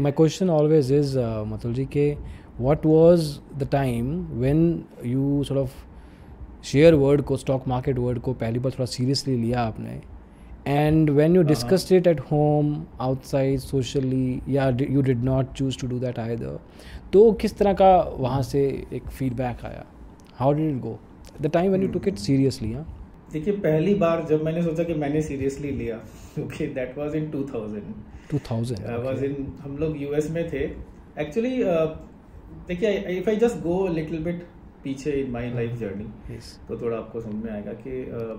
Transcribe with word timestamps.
My 0.00 0.10
question 0.12 0.48
always 0.48 0.90
is, 0.90 1.16
uh, 1.16 1.44
Matul 1.44 1.74
ji, 1.74 1.84
ke 1.84 2.18
what 2.58 2.84
was 2.84 3.40
the 3.58 3.66
time 3.66 4.40
when 4.40 4.60
you 5.12 5.44
sort 5.44 5.60
of 5.64 5.70
share 6.64 6.94
word 6.94 7.22
को 7.28 7.36
stock 7.36 7.66
market 7.68 7.98
word 7.98 8.18
को 8.22 8.32
पहली 8.40 8.58
बार 8.58 8.72
थोड़ा 8.72 8.86
seriously 8.92 9.36
लिया 9.36 9.60
आपने? 9.60 10.00
And 10.66 11.10
when 11.10 11.36
you 11.36 11.42
discussed 11.42 11.92
it 11.92 12.06
at 12.06 12.20
home 12.30 12.74
outside 13.00 13.58
socially 13.60 14.40
या 14.54 14.68
you 14.90 15.02
did 15.02 15.24
not 15.24 15.52
choose 15.56 15.78
to 15.80 15.86
do 15.88 15.98
that 15.98 16.18
either 16.18 16.58
तो 17.12 17.30
किस 17.40 17.56
तरह 17.58 17.72
का 17.80 17.90
वहाँ 18.18 18.42
से 18.42 18.62
एक 18.92 19.10
फीडबैक 19.18 19.64
आया? 19.64 19.84
How 20.38 20.52
did 20.52 20.70
it 20.74 20.80
go 20.82 20.98
the 21.42 21.50
time 21.54 21.68
when 21.68 21.82
you 21.82 21.88
took 21.92 22.08
it 22.08 22.18
seriously 22.18 22.72
हाँ? 22.72 22.86
देखिए 23.32 23.56
पहली 23.66 23.94
बार 24.04 24.26
जब 24.30 24.44
मैंने 24.44 24.62
सोचा 24.62 24.84
कि 24.84 24.94
मैंने 24.94 25.22
सीरियसली 25.22 25.70
लिया 25.70 25.96
क्योंकि 26.34 26.66
that 26.78 26.98
was 26.98 27.16
in 27.16 27.30
2000 27.30 27.82
2000 28.32 28.86
I 28.86 29.02
was 29.02 29.24
in 29.24 29.52
हम 29.62 29.76
लोग 29.78 30.00
यूएस 30.02 30.30
में 30.30 30.44
थे. 30.52 30.64
एक्चुअली 31.18 31.56
देखिए 32.68 32.90
if 33.18 33.28
I 33.30 33.36
just 33.36 33.58
go 33.62 33.86
little 33.94 34.24
bit 34.24 34.46
पीछे 34.84 35.10
इन 35.20 35.30
माय 35.30 35.50
लाइफ 35.54 35.78
जर्नी 35.78 36.38
तो 36.68 36.80
थोड़ा 36.82 36.96
आपको 36.96 37.20
समझ 37.20 37.44
में 37.44 37.50
आएगा 37.52 37.72
कि 37.84 38.04
uh, 38.18 38.36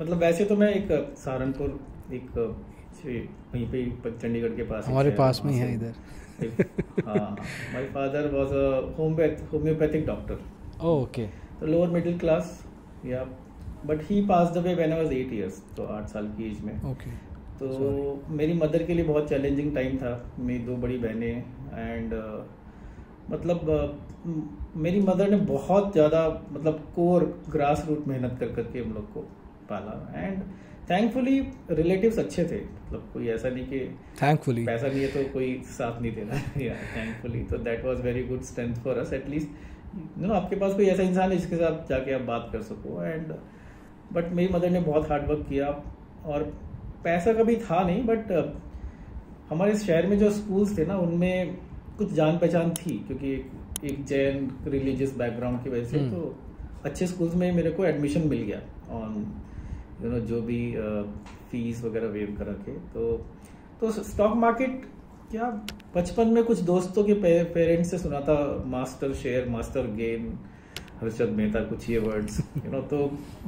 मतलब 0.00 0.18
वैसे 0.18 0.44
तो 0.44 0.56
मैं 0.56 0.72
एक 0.74 0.88
सहारनपुर 1.18 1.78
एक 2.14 2.38
वहीं 3.52 3.66
पे 3.66 4.10
चंडीगढ़ 4.10 4.54
के 4.56 4.62
पास 4.70 4.86
हमारे 4.86 5.10
पास 5.18 5.40
में 5.44 5.52
है 5.52 5.72
इधर। 5.74 5.94
हाँ 7.06 7.30
my 7.74 7.84
father 7.94 8.30
was 8.34 8.52
a 8.54 8.64
homeopathic 9.52 10.06
doctor 10.06 10.86
okay 10.88 11.26
तो 11.60 11.66
लोअर 11.66 11.90
मिडिल 11.90 12.18
क्लास 12.18 12.52
या 13.06 13.24
but 13.86 14.02
he 14.10 14.20
passed 14.26 14.54
away 14.64 14.74
when 14.74 14.92
I 14.92 15.02
was 15.02 15.12
8 15.14 15.32
years 15.32 15.62
तो 15.76 15.86
8 15.96 16.06
साल 16.12 16.26
की 16.38 16.50
एज 16.50 16.60
में। 16.64 16.74
Okay 16.76 16.90
okay. 16.92 17.12
तो 17.60 17.66
Sorry. 17.70 18.36
मेरी 18.36 18.52
मदर 18.52 18.82
के 18.82 18.94
लिए 18.94 19.04
बहुत 19.04 19.28
चैलेंजिंग 19.28 19.74
टाइम 19.74 19.96
था 19.96 20.12
मेरी 20.38 20.64
दो 20.64 20.76
बड़ी 20.76 20.96
बहनें 20.98 21.44
एंड 21.74 22.14
uh, 22.14 22.40
मतलब 23.30 23.70
uh, 23.70 24.76
मेरी 24.76 25.00
मदर 25.00 25.30
ने 25.30 25.36
बहुत 25.46 25.92
ज़्यादा 25.92 26.22
मतलब 26.50 26.80
कोर 26.94 27.24
ग्रास 27.50 27.84
रूट 27.88 28.06
मेहनत 28.08 28.36
कर 28.40 28.52
करके 28.52 28.78
हम 28.78 28.92
लोग 28.92 29.12
को 29.14 29.20
पाला 29.68 30.22
एंड 30.22 30.42
थैंकफुली 30.90 31.38
रिलेटिव्स 31.70 32.18
अच्छे 32.18 32.44
थे 32.44 32.60
मतलब 32.60 33.10
कोई 33.12 33.28
ऐसा 33.28 33.48
नहीं 33.48 33.66
कि 33.66 33.80
थैंकफुली 34.22 34.64
पैसा 34.66 34.86
नहीं 34.86 35.02
है 35.02 35.08
तो 35.08 35.32
कोई 35.32 35.52
साथ 35.70 36.00
नहीं 36.02 36.12
दे 36.14 36.22
रहा 36.22 36.60
या 36.60 36.74
थैंकफुली 36.96 37.42
तो 37.50 37.58
that 37.68 37.84
was 37.84 38.00
very 38.04 38.22
good 38.28 38.42
strength 38.44 38.74
for 38.84 38.98
us 38.98 39.12
at least 39.12 39.48
you 39.96 40.26
know 40.26 40.34
आपके 40.34 40.56
पास 40.56 40.74
कोई 40.74 40.86
ऐसा 40.86 41.02
इंसान 41.02 41.30
है 41.30 41.36
जिसके 41.36 41.56
साथ 41.56 41.88
जाके 41.88 42.12
आप 42.12 42.22
बात 42.32 42.48
कर 42.52 42.62
सको 42.62 43.02
एंड 43.04 43.32
बट 44.12 44.32
मेरी 44.32 44.52
मदर 44.54 44.70
ने 44.70 44.80
बहुत 44.80 45.10
हार्ड 45.10 45.28
वर्क 45.28 45.46
किया 45.48 45.68
और 46.26 46.52
पैसा 47.04 47.32
कभी 47.32 47.56
था 47.58 47.82
नहीं 47.82 48.02
बट 48.04 48.32
हमारे 49.50 49.76
शहर 49.78 50.06
में 50.06 50.18
जो 50.18 50.30
स्कूल्स 50.30 50.76
थे 50.78 50.86
ना 50.86 50.96
उनमें 50.98 51.56
कुछ 51.98 52.12
जान 52.12 52.38
पहचान 52.38 52.70
थी 52.74 52.98
क्योंकि 53.06 53.32
एक 53.84 54.04
जैन 54.04 54.50
रिलीजियस 54.66 55.16
बैकग्राउंड 55.16 55.62
की 55.64 55.70
वजह 55.70 55.84
से 55.84 55.98
हम्म। 55.98 56.10
तो 56.10 56.36
अच्छे 56.84 57.06
स्कूल्स 57.06 57.34
में 57.34 57.50
मेरे 57.52 57.70
को 57.70 57.84
एडमिशन 57.84 58.28
मिल 58.28 58.42
गया 58.42 58.60
ऑन 58.94 59.16
यू 60.02 60.10
नो 60.10 60.20
जो 60.26 60.40
भी 60.42 60.60
फ़ीस 61.50 61.82
वगैरह 61.84 62.08
वेव 62.08 62.34
करा 62.38 62.52
के 62.60 62.78
तो 62.90 63.10
तो 63.80 63.90
स्टॉक 63.92 64.36
मार्केट 64.36 64.84
क्या 65.30 65.50
बचपन 65.94 66.28
में 66.28 66.42
कुछ 66.44 66.60
दोस्तों 66.64 67.04
के 67.04 67.14
पेरेंट्स 67.54 67.90
से 67.90 67.98
सुना 67.98 68.20
था 68.20 68.38
master 68.66 69.12
share 69.14 69.48
master 69.48 69.86
gain 69.94 70.32
Harshad 71.02 71.28
Mehta 71.36 71.60
कुछ 71.64 71.88
ये 71.90 71.98
वर्ड्स 71.98 72.38
यू 72.56 72.70
नो 72.72 72.80
तो 72.88 72.98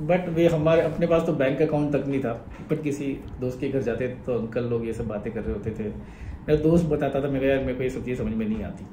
बट 0.01 0.29
वे 0.29 0.47
हमारे, 0.49 0.83
अपने 0.83 1.07
पास 1.07 1.27
तो 1.27 1.33
बैंक 1.35 1.63
अकाउंट 1.63 1.93
तक 1.93 2.07
नहीं 2.07 2.21
था। 2.21 2.33
बट 2.71 2.83
किसी 2.83 3.07
दोस्त 3.41 3.61
के 3.61 3.69
घर 3.69 3.83
जाते 3.83 4.09
तो 4.27 4.39
अंकल 4.39 4.65
लोग 4.65 4.87
ये 4.87 4.93
सब 4.93 5.09
बातें 5.09 5.33
कर 5.33 5.41
रहे 5.41 5.53
होते 5.53 5.71
थे। 5.71 5.89
मेरा 6.49 6.61
दोस्त 6.63 6.87
बताता 6.87 7.23
था, 7.23 7.29
मेरे 7.29 7.49
यार, 7.49 7.59
मेरे 7.61 7.75
को 7.75 7.83
ये 7.83 7.91
सब 7.91 8.05
चीज़ 8.05 8.19
समझ 8.19 8.35
में 8.35 8.49
नहीं 8.49 8.63
आती। 8.65 8.85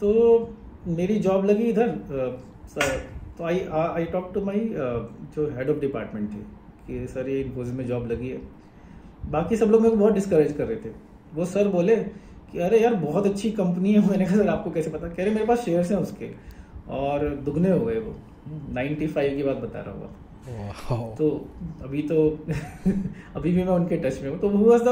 तो 0.00 0.56
मेरी 0.88 1.18
जॉब 1.20 1.44
लगी 1.44 1.64
इधर 1.64 1.88
तो 3.38 3.44
आई 3.44 3.60
आई 3.70 4.04
टॉक 4.06 4.30
टू 4.34 4.44
माई 4.44 4.60
जो 5.34 5.46
हेड 5.56 5.70
ऑफ़ 5.70 5.78
डिपार्टमेंट 5.80 6.30
थे, 6.30 6.42
कि 6.86 7.06
सर, 7.08 7.28
ये 7.28 7.40
इन्फोसिस 7.40 7.74
में 7.74 7.86
जॉब 7.86 8.10
लगी 8.12 8.28
है। 8.28 8.40
बाकी 9.30 9.56
सब 9.56 9.66
लोग 9.66 9.80
मेरे 9.80 9.90
को 9.90 10.00
बहुत 10.00 10.14
डिस्करेज 10.14 10.52
कर 10.52 10.64
रहे 10.64 10.76
थे। 10.76 10.90
वो 11.34 11.44
सर 11.46 11.68
बोले 11.68 11.96
कि, 11.96 12.58
अरे 12.58 12.80
यार, 12.80 12.94
बहुत 12.94 13.26
अच्छी 13.26 13.50
कंपनी 13.52 13.92
है। 13.92 14.08
मैंने 14.08 14.24
कहा, 14.24 14.36
सर, 14.36 14.48
आपको 14.48 14.70
कैसे 14.70 14.90
पता? 14.90 15.08
कह 15.08 15.24
रहे, 15.24 15.34
मेरे 15.34 15.46
पास 15.46 15.64
शेयर्स 15.64 15.90
हैं 15.90 15.98
उसके। 15.98 16.30
और 16.88 17.28
दुगने 17.44 17.70
हो 17.70 17.84
गए 17.84 17.98
वो। 17.98 18.14
95 18.74 19.36
की 19.36 19.42
बात 19.42 19.56
बता 19.56 19.80
रहा 19.80 19.94
हूँ 19.94 21.14
तो 21.16 21.28
अभी 21.82 22.02
तो 22.02 22.16
अभी 23.36 23.52
भी 23.52 23.62
मैं 23.64 23.72
उनके 23.72 23.96
टच 23.96 24.22
में 24.22 24.30
हूँ। 24.30 24.38
तो 24.40 24.48
वो 24.48 24.70
वॉज़ 24.70 24.82
द 24.82 24.88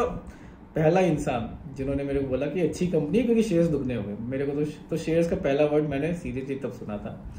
पहला 0.74 1.00
इंसान 1.00 1.74
जिन्होंने 1.76 2.04
मेरे 2.04 2.20
को 2.20 2.28
बोला 2.28 2.46
कि 2.46 2.60
अच्छी 2.60 2.86
कंपनी 2.86 3.18
है 3.18 3.24
क्योंकि 3.24 3.42
शेयर्स 3.42 3.68
दुगने 3.68 3.94
हो 3.94 4.02
गए। 4.02 4.16
मेरे 4.20 4.46
को 4.46 4.52
तो 4.52 4.70
तो 4.90 4.96
शेयर्स 4.96 5.30
का 5.30 5.36
पहला 5.36 5.64
वर्ड 5.64 5.88
मैंने 5.88 6.12
सीधे 6.14 6.54
तब 6.54 6.72
सुना 6.72 6.98
था। 6.98 7.32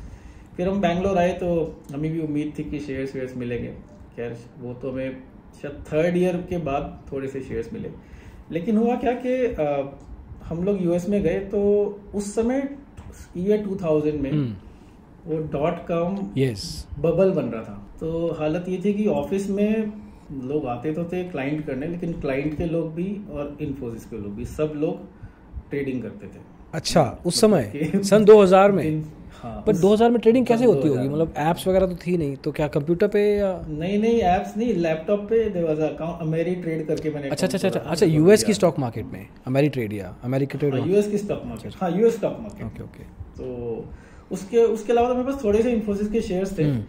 फिर 0.57 0.67
हम 0.69 0.81
बैंगलोर 0.81 1.17
आए 1.17 1.33
तो 1.33 1.49
हमें 1.93 2.11
भी 2.11 2.19
उम्मीद 2.19 2.53
थी 2.59 2.63
कि 2.63 2.79
शेयर्स 2.79 3.15
वेयर्स 3.15 3.37
मिलेंगे। 3.37 3.73
खैर 4.15 4.37
वो 4.59 4.73
तो 4.73 4.91
हमें 4.91 5.17
शायद 5.61 5.83
थर्ड 5.93 6.17
ईयर 6.17 6.37
के 6.49 6.57
बाद 6.57 6.99
थोड़े 7.11 7.27
से 7.27 7.41
शेयर्स 7.41 7.73
मिले। 7.73 7.91
लेकिन 8.51 8.77
हुआ 8.77 8.95
क्या 8.95 9.13
कि 9.25 9.35
हम 10.45 10.63
लोग 10.63 10.81
यूएस 10.83 11.09
में 11.09 11.21
गए 11.23 11.39
तो 11.39 11.61
उस 12.15 12.35
समय 12.35 12.61
ईयर 13.37 13.65
2000 13.65 14.19
में 14.21 14.31
हम्म। 14.31 14.55
वो 15.25 15.37
डॉट 15.51 15.87
कॉम 15.87 16.17
यस 16.37 16.87
बबल 16.99 17.31
बन 17.31 17.45
रहा 17.45 17.63
था। 17.63 17.87
तो 17.99 18.35
हालत 18.39 18.65
ये 18.69 18.81
थी 18.85 18.93
कि 18.93 19.07
ऑफ़िस 19.07 19.49
में 19.49 19.91
लोग 20.43 20.65
आते 20.65 20.93
तो 20.93 21.03
थे 21.03 21.23
क्लाइंट 21.23 21.65
करने 21.65 21.87
लेकिन 21.87 22.13
क्लाइंट 22.21 22.57
के 22.57 22.65
लोग 22.65 22.93
भी 22.93 23.21
और 23.31 23.57
इन्फोसिस 23.61 24.05
के 24.05 24.17
लोग 24.17 24.35
भी 24.35 24.45
सब 24.45 24.73
लोग 24.75 24.99
ट्रेडिंग 25.69 26.01
करते 26.01 26.27
थे। 26.27 26.39
अच्छा 26.73 27.03
उस 27.25 27.43
मतलब 27.43 27.61
समय 27.61 28.01
सन 28.03 28.25
2000 28.25 28.71
में? 28.71 29.03
हाँ, 29.43 29.63
पर 29.67 29.75
2000 29.77 30.09
में 30.11 30.19
ट्रेडिंग 30.21 30.45
कैसे 30.45 30.65
होती 30.65 30.87
होगी? 30.87 31.07
मतलब 31.09 31.33
एप्स 31.39 31.67
वगैरह 31.67 31.87
तो 31.87 31.95
थी 31.97 32.17
नहीं 32.17 32.35
तो 32.37 32.51
क्या 32.51 32.67
कंप्यूटर 32.67 33.07
पे 33.07 33.21
या 33.37 33.51
नहीं 33.69 33.97
नहीं 33.99 34.19
एप्स 34.31 34.55
नहीं 34.57 34.73
लैपटॉप 34.77 35.19
पे 35.29 35.43
there 35.49 35.65
was 35.65 35.79
account 35.83 36.21
Amery 36.21 36.55
trade 36.55 36.85
करके 36.87 37.09
मैंने 37.09 37.29
अच्छा 37.29 37.47
अच्छा 37.47 37.67
अच्छा 37.67 37.79
अच्छा 37.79 38.05
यूएस 38.05 38.43
की 38.43 38.53
स्टॉक 38.53 38.79
मार्केट 38.79 39.05
में 39.13 39.25
अमेरी 39.47 39.69
ट्रेड 39.69 39.93
या 39.93 40.15
अमेरिकन 40.23 40.59
ट्रेड 40.59 40.75
यूएस 40.87 41.07
की 41.11 41.17
स्टॉक 41.17 41.41
मार्केट 41.45 41.73
हाँ 41.81 41.91
US 41.91 42.15
stock 42.17 42.37
market 42.41 42.65
okay 42.65 42.83
okay 42.83 43.03
तो 43.37 43.85
उसके 44.31 44.63
उसके 44.65 44.93
अलावा 44.93 45.07
तो 45.07 45.15
मेरे 45.15 45.31
पास 45.31 45.43
थोड़े 45.43 45.61
से 45.63 45.71
इन्फोसिस 45.71 46.11
के 46.11 46.21
शेयर्स 46.21 46.57
थे 46.57 46.63
हम्म। 46.63 46.83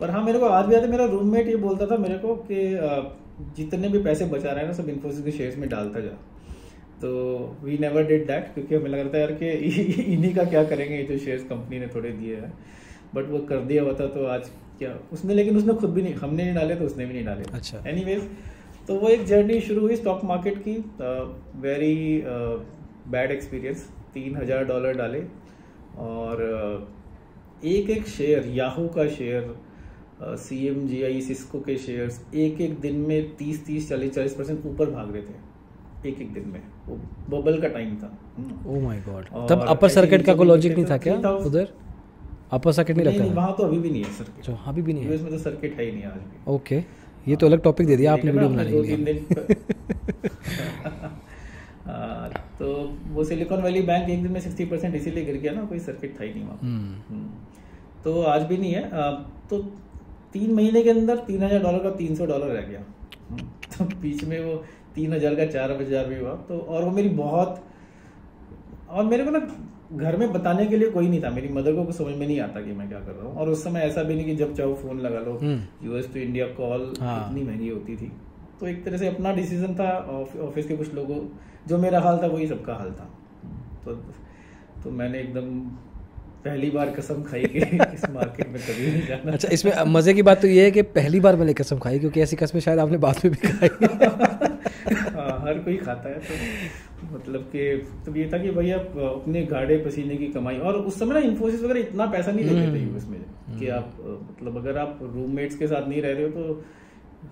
पर 0.00 0.10
हाँ 0.10 0.22
मेरे 0.24 0.38
को 0.38 0.46
आज 0.46 0.66
भी 0.66 0.74
याद 0.74 0.82
है 0.82 0.90
मेरा 0.90 1.04
रूममेट 1.04 1.48
ये 1.48 1.56
बोलता 1.56 1.86
था 1.86 1.96
मेरे 1.98 2.18
को 2.18 2.34
कि 2.50 2.64
जितने 3.56 3.88
भी 3.88 4.02
पैसे 4.02 4.24
बचा 4.24 4.50
रहे 4.50 4.60
हैं 4.60 4.66
ना 4.66 4.72
सब 4.72 4.88
इन्फोसिस 4.88 5.24
के 5.24 5.30
शेयर्स 5.30 5.56
में 5.58 5.68
डालता 5.68 6.00
जा। 6.00 6.16
तो 7.02 7.10
वी 7.62 7.78
नेवर 7.78 8.06
डिड 8.06 8.26
दैट 8.26 8.52
क्योंकि 8.54 8.74
हमें 8.74 8.88
लग 8.90 8.98
रहा 8.98 9.12
था 9.14 9.18
यार 9.18 9.32
कि 9.32 9.48
इन्हीं 10.14 10.34
का 10.34 10.44
क्या 10.44 10.64
करेंगे 10.64 10.96
ये 10.96 11.02
जो 11.04 11.18
शेयर्स 11.18 11.44
कंपनी 11.48 11.78
ने 11.78 11.86
थोड़े 11.94 12.10
दिए 12.12 12.36
हैं। 12.36 12.52
बट 13.14 13.28
वो 13.30 13.38
कर 13.48 13.60
दिया 13.64 13.82
होता 13.82 14.06
तो 14.06 14.24
आज 14.26 14.48
क्या? 14.78 14.94
उसने 15.12 15.34
लेकिन 15.34 15.56
उसने 15.56 15.74
खुद 15.74 15.90
भी 15.90 16.02
नहीं 16.02 16.14
हमने 16.14 16.44
नहीं 16.44 16.54
डाले 16.54 16.74
तो 16.74 16.84
उसने 16.84 17.06
भी 17.06 17.12
नहीं 17.12 17.24
डाले। 17.24 17.44
अच्छा। 17.52 17.82
एनी 17.88 18.16
तो 18.88 18.94
वो 18.94 19.08
एक 19.08 19.24
जर्नी 19.26 19.60
शुरू 19.60 19.80
हुई 19.80 19.96
स्टॉक 19.96 20.24
मार्केट 20.24 20.58
की 20.58 20.76
वेरी 21.62 22.22
बैड 23.12 23.30
एक्सपीरियंस 23.30 23.88
तीन 24.14 24.36
हज़ार 24.36 24.64
डॉलर 24.64 24.96
डाले 24.96 25.20
और 25.98 26.42
uh, 26.44 27.66
एक 27.66 27.90
एक 27.90 28.06
शेयर 28.08 28.46
याहू 28.54 28.86
का 28.88 29.06
share 29.08 29.54
C 30.38 30.66
M 30.66 30.86
G 30.86 31.02
I 31.02 31.20
Cisco 31.20 31.60
के 31.60 31.76
शेयर्स 31.78 32.20
एक 32.36 32.60
एक 32.60 32.78
दिन 32.80 32.96
में 33.08 33.36
तीस 33.36 33.64
तीस 33.66 33.88
चालीस 33.88 34.14
चालीस 34.14 34.34
परसेंट 34.34 34.66
ऊपर 34.66 34.90
भाग 34.90 35.12
रहे 35.14 35.22
थे 35.22 36.08
एक 36.08 36.20
एक 36.22 36.32
दिन 36.34 36.48
में। 36.48 36.60
बबल 37.30 37.60
का 37.60 37.68
टाइम 37.68 37.94
था। 37.96 38.10
ओह 38.66 38.80
माय 38.82 39.00
गॉड 39.08 39.24
तब 39.48 39.64
अपर 39.68 39.88
सर्किट 39.90 40.24
का 40.26 40.34
कोई 40.34 40.46
लॉजिक 40.46 40.72
नहीं 40.74 40.84
था 40.86 40.96
क्या? 40.98 41.14
उधर? 41.30 41.68
अपर 42.52 42.72
सर्किट 42.72 42.96
नहीं 42.96 43.06
लगता 43.06 43.24
वहाँ 43.34 43.54
तो 43.58 43.62
अभी 43.64 43.78
भी 43.78 43.90
नहीं 43.90 44.02
है 44.04 44.12
सर्किट 44.12 44.44
जो 44.44 44.58
अभी 44.66 44.82
भी 44.82 44.92
नहीं 44.92 45.04
है। 45.04 45.08
यूएस 45.08 45.22
में 45.22 45.30
तो 45.30 45.38
सर्किट 45.38 45.78
है 45.78 45.84
ही 45.84 45.92
नहीं 45.92 46.04
आज 46.04 46.18
भी। 46.18 46.52
ओके 46.54 46.82
ये 47.26 47.36
तो 47.36 47.46
अलग 47.46 47.62
टॉपिक 47.62 47.86
दे 47.86 47.96
दिया 47.96 48.12
आपने 48.12 48.30
वीडियो 48.30 48.48
बनाने 48.48 48.70
के 48.70 48.96
लिए 48.96 49.14
तो 52.58 52.66
वो 53.12 53.24
सिलिकॉन 53.24 53.60
वैली 53.62 53.80
बैंक 53.82 54.08
एक 54.10 54.22
दिन 54.22 54.32
में 54.32 54.40
सिक्सटी 54.40 54.64
परसेंट 54.64 54.94
इसीलिए 54.94 55.24
गिर 55.24 55.36
गया 55.36 55.52
ना 55.52 55.64
कोई 55.64 55.78
सर्किट 55.80 56.18
था 56.20 56.24
ही 56.24 56.32
नहीं 56.34 56.44
वहाँ। 56.44 56.58
हम्म। 56.62 56.94
हम्म। 57.08 57.28
तो 58.04 58.22
आज 58.22 58.42
भी 58.42 58.56
नहीं 58.56 58.72
है। 58.72 58.82
तो 59.50 59.58
तीन 60.32 60.52
महीने 60.54 60.82
के 60.82 60.90
अंदर 60.90 61.16
तीन 61.26 61.42
हज़ार 61.42 61.62
डॉलर 61.62 61.78
का 61.78 61.90
तीन 61.96 62.14
सौ 62.16 62.26
डॉलर 62.26 62.46
रह 62.46 62.66
गया। 62.68 62.80
हम्म। 63.30 63.46
तो 63.78 63.84
बीच 64.00 64.24
में 64.24 64.38
वो 64.44 64.54
तीन 64.94 65.12
हज़ार 65.12 65.34
का 65.34 65.46
चार 65.46 65.72
हज़ार 65.80 66.06
भी 66.06 66.18
हुआ। 66.20 66.34
तो 66.48 66.58
और 66.58 66.84
वो 66.84 66.90
मेरी 66.90 67.08
बहुत 67.16 67.62
और 68.88 69.04
मेरे 69.04 69.24
को 69.24 69.30
ना 69.30 69.40
घर 69.94 70.16
में 70.16 70.32
बताने 70.32 70.66
के 70.66 70.76
लिए 70.76 70.90
कोई 70.90 71.08
नहीं 71.08 71.22
था। 71.22 71.30
मेरी 71.30 71.48
मदर 71.48 71.74
को 71.74 71.84
कुछ 71.84 71.96
समझ 71.96 72.14
में 72.14 72.26
नहीं 72.26 72.40
आता 72.40 72.60
कि 72.60 72.72
मैं 72.72 72.88
क्या 72.88 72.98
कर 73.00 73.12
रहा 73.12 73.26
हूँ। 73.26 73.34
और 73.34 73.48
उस 73.48 73.64
समय 73.64 73.80
ऐसा 73.80 74.02
भी 74.02 74.14
नहीं 74.14 74.24
कि 74.24 74.34
जब 74.36 74.54
चाहो 74.56 74.74
फ़ोन 74.74 75.00
लगा 75.00 75.20
लो। 75.20 75.38
यूएस 75.84 76.12
टू 76.14 76.20
इंडिया 76.20 76.46
कॉल 76.54 76.82
इतनी 76.92 77.42
महँगी 77.42 77.68
होती 77.68 77.96
थी। 77.96 78.10
तो 78.60 78.66
एक 78.66 78.84
तरह 78.84 78.96
से 78.96 79.08
अपना 79.08 79.32
डिसीज़न 79.32 79.74
था 79.74 79.90
ऑफ़िस 80.42 80.66
के 80.66 80.76
कुछ 80.76 80.94
लोगों 80.94 81.18
जो 81.68 81.78
मेरा 81.78 82.00
हाल 82.00 82.18
था 82.22 82.26
वही 82.26 82.46
सबका 82.46 82.74
हाल 82.74 82.90
था। 82.92 83.10
तो 83.84 83.94
तो 84.84 84.90
मैंने 84.92 85.20
एकदम 85.20 85.60
पहली 86.44 86.70
बार 86.70 86.90
कसम 86.90 87.22
खाई 87.22 87.44
कि 87.44 87.58
इस 87.94 88.08
मार्केट 88.10 88.48
में 88.48 88.60
कभी 88.62 88.90
नहीं 88.90 89.06
जाना। 89.06 89.32
अच्छा 89.32 89.48
इसमें 89.52 89.72
मज़े 89.88 90.14
की 90.14 90.22
बात 90.22 90.40
तो 90.42 90.48
ये 90.48 90.64
है 90.64 90.70
कि 90.70 90.82
पहली 90.96 91.20
बार 91.20 91.36
मैंने 91.36 91.54
कसम 91.54 91.78
खाई 91.78 91.98
क्योंकि 91.98 92.20
ऐसी 92.20 92.36
कसमें 92.36 92.60
शायद 92.60 92.78
आपने 92.78 92.98
बाद 92.98 93.20
में 93.24 93.32
भी 93.32 93.48
खाई। 93.48 93.68
हर 95.38 95.58
कोई 95.58 95.76
खाता 95.76 96.08
है 96.08 96.18
तो 96.20 97.14
मतलब 97.14 97.42
कि 97.52 97.64
तो 98.06 98.14
ये 98.16 98.28
था 98.32 98.38
कि 98.38 98.50
भैया 98.50 98.78
अपने 99.08 99.42
गाढ़े 99.46 99.76
पसीने 99.78 100.16
की 100.16 100.26
कमाई। 100.28 100.58
और 100.58 100.76
उस 100.76 100.98
समय 100.98 101.14
ना 101.14 101.20
इन्फोसिस 101.26 101.62
वगैरह 101.62 101.80
इतना 101.80 102.06
पैसा 102.06 102.32
नहीं 102.32 102.44
लेते 102.44 102.72
थे 102.74 102.82
यूएस 102.82 103.06
में 103.08 103.20
कि 103.58 103.68
आप 103.68 103.94
मतलब 104.00 104.56
अगर 104.56 104.78
आप 104.78 104.98
रूममेट्स 105.02 105.56
के 105.56 105.66
साथ 105.66 105.88
नहीं 105.88 106.02
रह 106.02 106.12
रहे 106.12 106.24
हो 106.24 106.28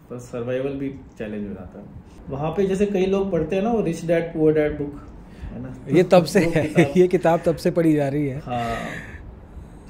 तो 0.08 0.18
सर्वाइवल 0.20 0.72
भी 0.74 0.88
चैलेंज 1.18 1.46
हो 1.48 1.54
जाता 1.54 1.78
है। 1.78 1.84
वहाँ 2.30 2.50
पे 2.50 2.66
जैसे 2.66 2.86
कई 2.86 3.06
लोग 3.06 3.30
पढ़ते 3.32 3.56
हैं 3.56 3.62
ना 3.62 3.72
वो 3.72 3.80
rich 3.82 4.04
dad 4.04 4.32
poor 4.32 4.54
dad 4.54 4.78
book 4.78 5.02
है 5.52 5.62
ना? 5.62 5.74
ये 5.90 6.02
तब 6.02 6.24
से 6.24 6.40
है। 6.46 6.90
ये 6.96 7.06
किताब 7.08 7.42
तब 7.46 7.56
से 7.56 7.70
पढ़ी 7.70 7.92
जा 7.94 8.08
रही 8.08 8.26
है। 8.26 8.38
हाँ 8.40 8.76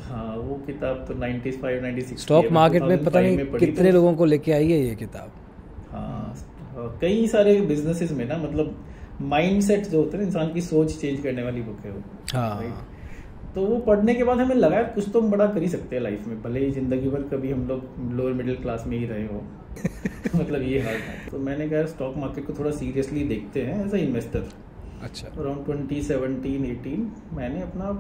हाँ 0.08 0.36
वो 0.36 0.54
किताब 0.66 1.04
तो 1.08 1.14
95 1.14 1.80
96 1.82 2.18
स्टॉक 2.18 2.46
मार्केट 2.52 2.82
में 2.82 3.04
पता 3.04 3.20
नहीं 3.20 3.46
कितने 3.56 3.92
लोगों 3.92 4.14
को 4.14 4.24
लेके 4.24 4.52
आई 4.52 4.70
है 4.70 4.78
ये 4.78 4.94
किताब। 4.94 5.32
कई 7.00 7.26
सारे 7.26 7.60
बिजनेसेस 7.60 8.12
में 8.12 8.24
ना 8.28 8.36
मतलब 8.36 8.76
माइंडसेट 9.20 9.86
जो 9.86 9.98
होते 9.98 10.18
हैं 10.18 10.24
इंसान 10.24 10.52
की 10.52 10.60
सोच 10.60 11.00
चेंज 11.00 11.20
करने 11.20 11.42
वाली 11.42 11.62
बुक 11.62 11.84
है 11.84 11.92
वो 11.92 12.02
हाँ। 12.34 12.86
तो 13.54 13.66
वो 13.66 13.76
पढ़ने 13.78 14.14
के 14.14 14.24
बाद 14.24 14.40
हमें 14.40 14.54
लगा 14.54 14.82
कुछ 14.82 15.08
तो 15.12 15.20
हम 15.20 15.30
बड़ा 15.30 15.46
कर 15.46 15.62
ही 15.62 15.68
सकते 15.68 15.96
हैं 15.96 16.02
लाइफ 16.02 16.26
में 16.26 16.42
भले 16.42 16.64
ही 16.64 16.70
ज़िंदगी 16.70 17.08
भर 17.08 17.22
कभी 17.22 17.52
हम 17.52 17.66
लोग 17.68 18.12
लोअर 18.12 18.32
मिडिल 18.32 18.56
क्लास 18.56 18.84
में 18.86 18.98
ही 18.98 19.04
रहे 19.06 19.26
हो। 19.26 19.42
मतलब 20.36 20.62
ये 20.62 20.80
हाल 20.80 20.94
था 20.94 21.30
तो 21.30 21.38
मैंने 21.38 21.68
कहा 21.68 21.84
स्टॉक 21.86 22.16
मार्केट 22.16 22.46
को 22.46 22.52
थोड़ा 22.52 22.70
सीरियसली 22.70 23.24
देखते 23.24 23.62
हैं 23.62 23.86
एज 23.86 23.94
अ 23.94 23.96
इन्वेस्टर 23.96 24.48
अच्छा। 25.02 25.28
अराउंड 25.28 25.64
ट्वेंटी 25.64 26.02
सेवनटीन 26.02 26.64
एटीन 26.64 27.10
मैंने 27.32 27.62
अपना 27.62 27.92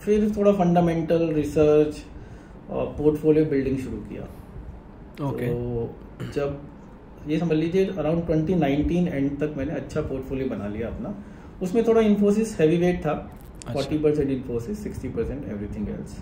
फिर 0.00 0.30
थोड़ा 0.36 0.52
फंडामेंटल 0.52 1.28
रिसर्च 1.32 2.04
और 2.70 2.86
पोर्टफोलियो 2.98 3.44
बिल्डिंग 3.44 3.78
शुरू 3.78 3.96
किया। 3.96 4.22
Okay 5.28 5.28
okay. 5.28 5.48
तो 5.48 6.32
जब 6.34 6.69
ये 7.28 7.38
समझ 7.38 7.56
लीजिए 7.56 7.86
अराउंड 7.88 8.22
2019 8.26 9.08
एंड 9.08 9.38
तक 9.40 9.54
मैंने 9.56 9.72
अच्छा 9.74 10.00
पोर्टफोलियो 10.02 10.48
बना 10.48 10.66
लिया 10.68 10.88
अपना। 10.88 11.14
उसमें 11.62 11.82
थोड़ा 11.86 12.00
इन्फोसिस 12.02 12.58
हैवी 12.60 12.76
वेट 12.76 13.00
था 13.06 13.14
forty 13.64 13.98
percent 13.98 14.30
Infosys 14.30 14.82
sixty 14.82 15.08
percent 15.08 15.48
everything 15.48 15.88
else 15.88 16.16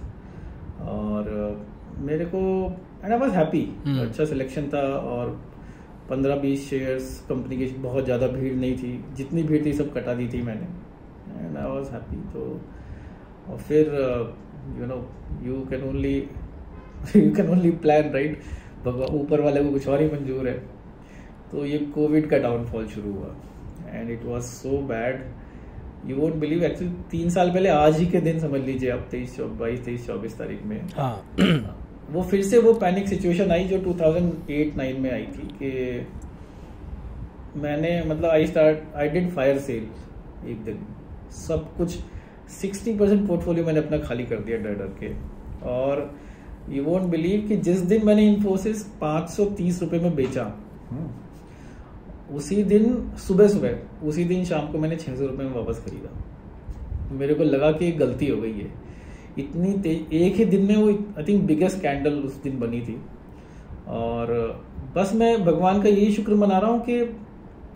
और 0.88 1.28
मेरे 2.00 2.24
को 2.24 2.40
एंड 3.04 3.12
आई 3.12 3.18
वॉज़ 3.18 3.32
हैप्पी 3.32 3.62
अच्छा 4.00 4.24
सिलेक्शन 4.24 4.68
था 4.74 4.82
और 5.12 5.30
पंद्रह 6.10 6.36
बीस 6.36 6.68
शेयर्स 6.70 7.18
कंपनी 7.28 7.56
की 7.56 7.66
बहुत 7.80 8.04
ज़्यादा 8.04 8.26
भीड़ 8.28 8.54
नहीं 8.54 8.76
थी। 8.78 8.92
जितनी 9.16 9.42
भीड़ 9.42 9.64
थी 9.64 9.72
सब 9.72 9.92
कटा 9.94 10.14
दी 10.14 10.28
थी 10.28 10.42
मैंने। 10.42 10.66
एंड 11.38 11.56
आई 11.56 11.66
वॉज़ 11.66 11.90
हैप्पी 11.92 12.16
तो 12.32 12.44
और 13.48 13.58
फिर 13.58 13.92
you 14.78 14.86
know 14.86 14.96
you 15.42 15.60
can 15.70 15.82
only 15.88 16.16
you 17.16 17.30
can 17.34 17.50
only 17.50 17.70
plan 17.84 18.10
right 18.12 18.40
ऊपर 18.86 19.40
वाले 19.40 19.62
को 19.64 19.70
कुछ 19.70 19.88
और 19.88 20.02
ही 20.02 20.08
मंजूर 20.08 20.48
है। 20.48 20.56
तो 21.52 21.64
ये 21.66 21.78
कोविड 21.94 22.28
का 22.30 22.38
डाउनफॉल 22.38 22.86
शुरू 22.86 23.12
हुआ। 23.12 23.34
And 23.90 24.10
it 24.10 24.24
was 24.24 24.44
so 24.44 24.78
bad 24.88 25.24
you 26.06 26.16
won't 26.16 26.34
believe 26.34 26.64
actually 26.64 26.92
तीन 27.10 27.30
साल 27.30 27.50
पहले 27.50 27.68
आज 27.68 27.98
ही 27.98 28.06
के 28.06 28.20
दिन 28.20 28.38
समझ 28.40 28.60
लीजिए 28.60 28.90
आप 28.90 29.06
तेईस 29.10 29.36
बाईस 29.40 29.84
तेईस 29.84 30.06
चौबीस 30.06 30.38
तारीख 30.38 30.62
में। 30.62 30.80
हाँ। 30.96 31.36
वो 32.10 32.22
फिर 32.22 32.42
से 32.42 32.58
वो 32.58 32.72
पैनिक 32.74 33.08
सिचुएशन 33.08 33.50
आई 33.52 33.64
जो 33.64 33.78
2008-9 33.78 34.98
में 34.98 35.10
आई 35.12 35.26
थी 35.26 35.48
कि 35.62 35.70
मैंने 37.60 37.90
मतलब 38.06 38.30
I 38.30 38.46
start 38.46 38.96
I 38.96 39.08
did 39.08 39.30
fire 39.30 39.58
sale 39.58 39.88
एक 40.50 40.62
दिन। 40.64 40.78
सब 41.38 41.66
कुछ 41.76 41.96
60 42.62 42.98
परसेंट 42.98 43.26
पोर्टफोलियो 43.28 43.64
मैंने 43.66 43.80
अपना 43.80 43.98
खाली 43.98 44.24
कर 44.24 44.40
दिया 44.40 44.58
डर 44.58 44.74
डर 44.74 44.94
के। 45.00 45.12
और 45.68 46.10
यू 46.68 46.84
वोंट 46.84 47.02
बिलीव 47.10 47.46
कि 47.48 47.56
जिस 47.56 47.80
दिन 47.80 48.06
मैंने 48.06 48.26
इन्फोसिस 48.28 48.82
पाँच 49.00 49.28
सौ 49.30 49.44
तीस 49.58 49.82
रुपये 49.82 50.00
में 50.00 50.14
बेचा 50.14 50.44
हम्म, 50.90 51.08
उसी 52.30 52.62
दिन 52.64 53.12
सुबह 53.18 53.48
सुबह 53.48 54.06
उसी 54.06 54.24
दिन 54.24 54.44
शाम 54.44 54.66
को 54.72 54.78
मैंने 54.78 54.96
छह 54.96 55.14
सौ 55.16 55.26
रुपये 55.26 55.46
में 55.46 55.54
वापस 55.54 55.78
खरीदा। 55.84 57.14
मेरे 57.14 57.34
को 57.34 57.44
लगा 57.44 57.70
कि 57.72 57.90
गलती 57.94 58.26
हो 58.26 58.40
गई 58.40 58.52
है। 58.52 58.70
इतनी 59.38 59.72
तेज 59.78 60.12
एक 60.14 60.36
ही 60.36 60.44
दिन 60.46 60.66
में 60.66 60.76
वो 60.76 60.88
आई 60.88 61.24
थिंक 61.24 61.42
बिगेस्ट 61.46 61.80
कैंडल 61.82 62.18
उस 62.20 62.42
दिन 62.42 62.58
बनी 62.60 62.80
थी। 62.80 63.00
और 63.88 64.32
बस 64.96 65.12
मैं 65.14 65.32
भगवान 65.44 65.82
का 65.82 65.88
यही 65.88 66.12
शुक्र 66.12 66.34
मना 66.36 66.58
रहा 66.58 66.70
हूँ 66.70 66.80
कि 66.84 67.00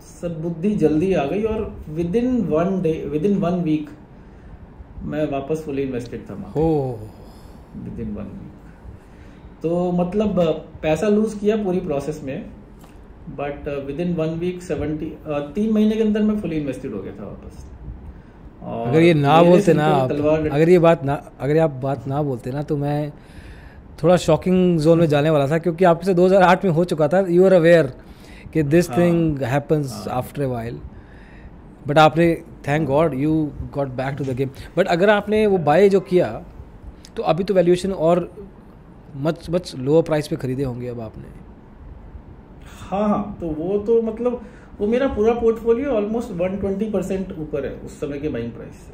सदबुद्धि 0.03 0.73
जल्दी 0.77 1.13
आ 1.13 1.25
गई 1.25 1.43
और 1.45 1.61
within 2.15 2.41
one 2.47 2.81
day 2.81 2.93
within 3.25 3.37
one 3.39 3.61
week 3.63 3.89
मैं 5.03 5.29
वापस 5.31 5.63
फुली 5.65 5.81
इन्वेस्टेड 5.81 6.29
था 6.29 6.33
विद 7.75 7.99
इन 7.99 8.13
वन 8.15 8.23
वीक 8.33 9.61
तो 9.61 9.91
मतलब 9.93 10.39
पैसा 10.81 11.07
लूज 11.09 11.33
किया 11.33 11.55
पूरी 11.63 11.79
प्रोसेस 11.81 12.21
में। 12.23 12.37
But 13.29 13.67
within 13.99 14.13
one 14.15 14.29
week 14.39 14.61
seventy 14.63 15.05
तीन 15.27 15.71
महीने 15.73 15.95
के 15.95 16.01
अंदर 16.03 16.21
मैं 16.21 16.39
फुली 16.41 16.57
इन्वेस्टेड 16.57 16.93
हो 16.93 17.01
गया 17.01 17.13
था 17.13 17.25
वापस। 17.25 17.65
अगर 18.87 19.01
ये 19.01 19.13
ना 19.13 19.41
बोलते 19.43 19.73
ना 19.73 19.85
आप 19.87 20.11
अगर 20.11 20.69
ये 20.69 20.79
बात 20.79 21.03
ना 21.03 21.13
अगर 21.39 21.59
आप 21.59 21.71
बात 21.83 22.07
ना 22.07 22.21
बोलते 22.23 22.51
ना 22.51 22.61
तो 22.63 22.77
मैं 22.77 23.11
थोड़ा 24.03 24.15
शॉकिंग 24.17 24.79
जोन 24.79 24.99
में 24.99 25.07
जाने 25.07 25.29
वाला 25.29 25.47
था 25.47 25.57
क्योंकि 25.57 25.85
आपसे 25.85 26.13
2008 26.13 26.63
में 26.65 26.71
हो 26.71 26.83
चुका 26.85 27.07
था। 27.07 27.19
यू 27.29 27.45
आर 27.45 27.53
अवेयर 27.53 27.91
कि 28.53 28.63
this 28.63 28.89
thing 28.89 29.41
happens 29.43 30.07
after 30.11 30.41
a 30.41 30.45
while 30.45 30.79
but 31.87 31.97
आपने 31.99 32.33
thank 32.67 32.87
God 32.87 33.13
you 33.19 33.33
got 33.73 33.87
back 33.97 34.15
to 34.17 34.23
the 34.23 34.35
game 34.37 34.49
but 34.77 34.87
अगर 34.87 35.09
आपने 35.09 35.45
वो 35.47 35.57
बाय 35.69 35.89
जो 35.89 35.99
किया 36.01 36.27
तो 37.15 37.23
अभी 37.23 37.43
तो 37.43 37.53
वैल्यूएशन 37.53 37.91
और 37.91 38.29
मच 39.17 39.49
मच 39.49 39.73
लोअर 39.77 40.03
प्राइस 40.03 40.27
पे 40.27 40.35
खरीदे 40.35 40.63
होंगे 40.63 40.87
अब 40.87 40.99
आपने। 41.01 41.42
हाँ 42.93 43.07
हाँ 43.09 43.37
तो 43.39 43.47
वो 43.57 43.77
तो 43.85 44.01
मतलब 44.01 44.41
वो 44.79 44.87
मेरा 44.87 45.07
पूरा 45.13 45.33
portfolio 45.35 45.91
almost 45.91 46.31
one 46.37 46.57
twenty 46.57 46.89
percent 46.91 47.31
ऊपर 47.39 47.65
है 47.65 47.71
उस 47.85 47.99
समय 47.99 48.19
के 48.19 48.29
बाइंग 48.29 48.51
प्राइस 48.51 48.75
से। 48.77 48.93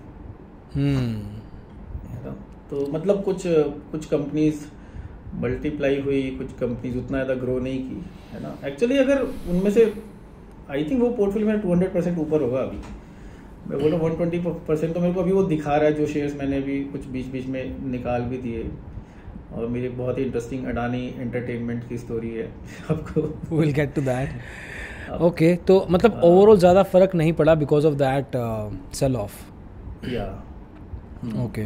हम्म। 0.76 2.34
तो 2.70 2.86
मतलब 2.92 3.24
कुछ 3.24 3.44
कुछ 3.92 4.06
कंपनीज़ 4.06 4.66
मल्टीप्लाई 5.42 6.00
हुई 6.02 6.22
कुछ 6.38 6.54
कंपनीज़ 6.60 6.98
उतना 6.98 7.24
ज़्यादा 7.24 7.34
ग्रो 7.42 7.58
नहीं 7.60 7.80
की 7.80 8.04
है 8.34 8.42
ना? 8.44 8.56
एक्चुअली 8.68 8.98
अगर 8.98 9.22
उनमें 9.22 9.72
से 9.72 9.94
आई 10.70 10.84
थिंक 10.90 11.02
वो 11.02 11.10
पोर्टफोलियो 11.12 11.48
मेरा 11.48 11.62
टू 11.62 11.72
हंड्रेड 11.72 11.94
परसेंट 11.94 12.20
ऊपर 12.20 12.42
होगा 12.42 12.60
अभी। 12.62 12.78
मैं 13.70 13.80
बोल 13.82 13.92
रहा 13.92 14.02
वन 14.02 14.16
ट्वेंटी 14.16 14.40
परसेंट 14.68 14.94
तो 14.94 15.00
मेरे 15.00 15.14
को 15.14 15.22
अभी 15.22 15.32
वो 15.32 15.44
दिखा 15.46 15.76
रहा 15.76 15.86
है 15.86 15.94
जो 15.94 16.06
शेयर्स 16.08 16.36
मैंने 16.36 16.62
भी 16.62 16.84
कुछ 16.92 17.06
बीच 17.08 17.26
बीच 17.28 17.48
में 17.48 17.92
निकाल 17.92 18.22
भी 18.24 18.38
दिए। 18.38 18.64
और 19.54 19.68
मेरी 19.68 19.90
बहुत 19.90 20.18
ही 20.18 20.24
इंटरेस्टिंग 20.24 20.66
अडानी 20.66 21.06
एंटरटेनमेंट 21.20 21.88
की 21.90 21.98
स्टोरी 21.98 22.30
है 22.30 22.46
आपको। 22.92 23.22
Will 23.56 23.72
get 23.72 23.94
to 23.96 24.02
that 24.02 25.22
okay 25.22 25.56
तो 25.68 25.86
मतलब 25.90 26.22
ओवरऑल 26.24 26.54
uh, 26.54 26.60
ज़्यादा 26.60 26.84
फ़र्क 26.84 27.16
नहीं 27.16 27.34
पड़ा 27.34 27.56
because 27.56 27.88
of 27.88 27.94
that 27.94 28.38
sell 28.96 29.16
off 29.16 29.34
या। 30.10 30.26
ओके 31.46 31.66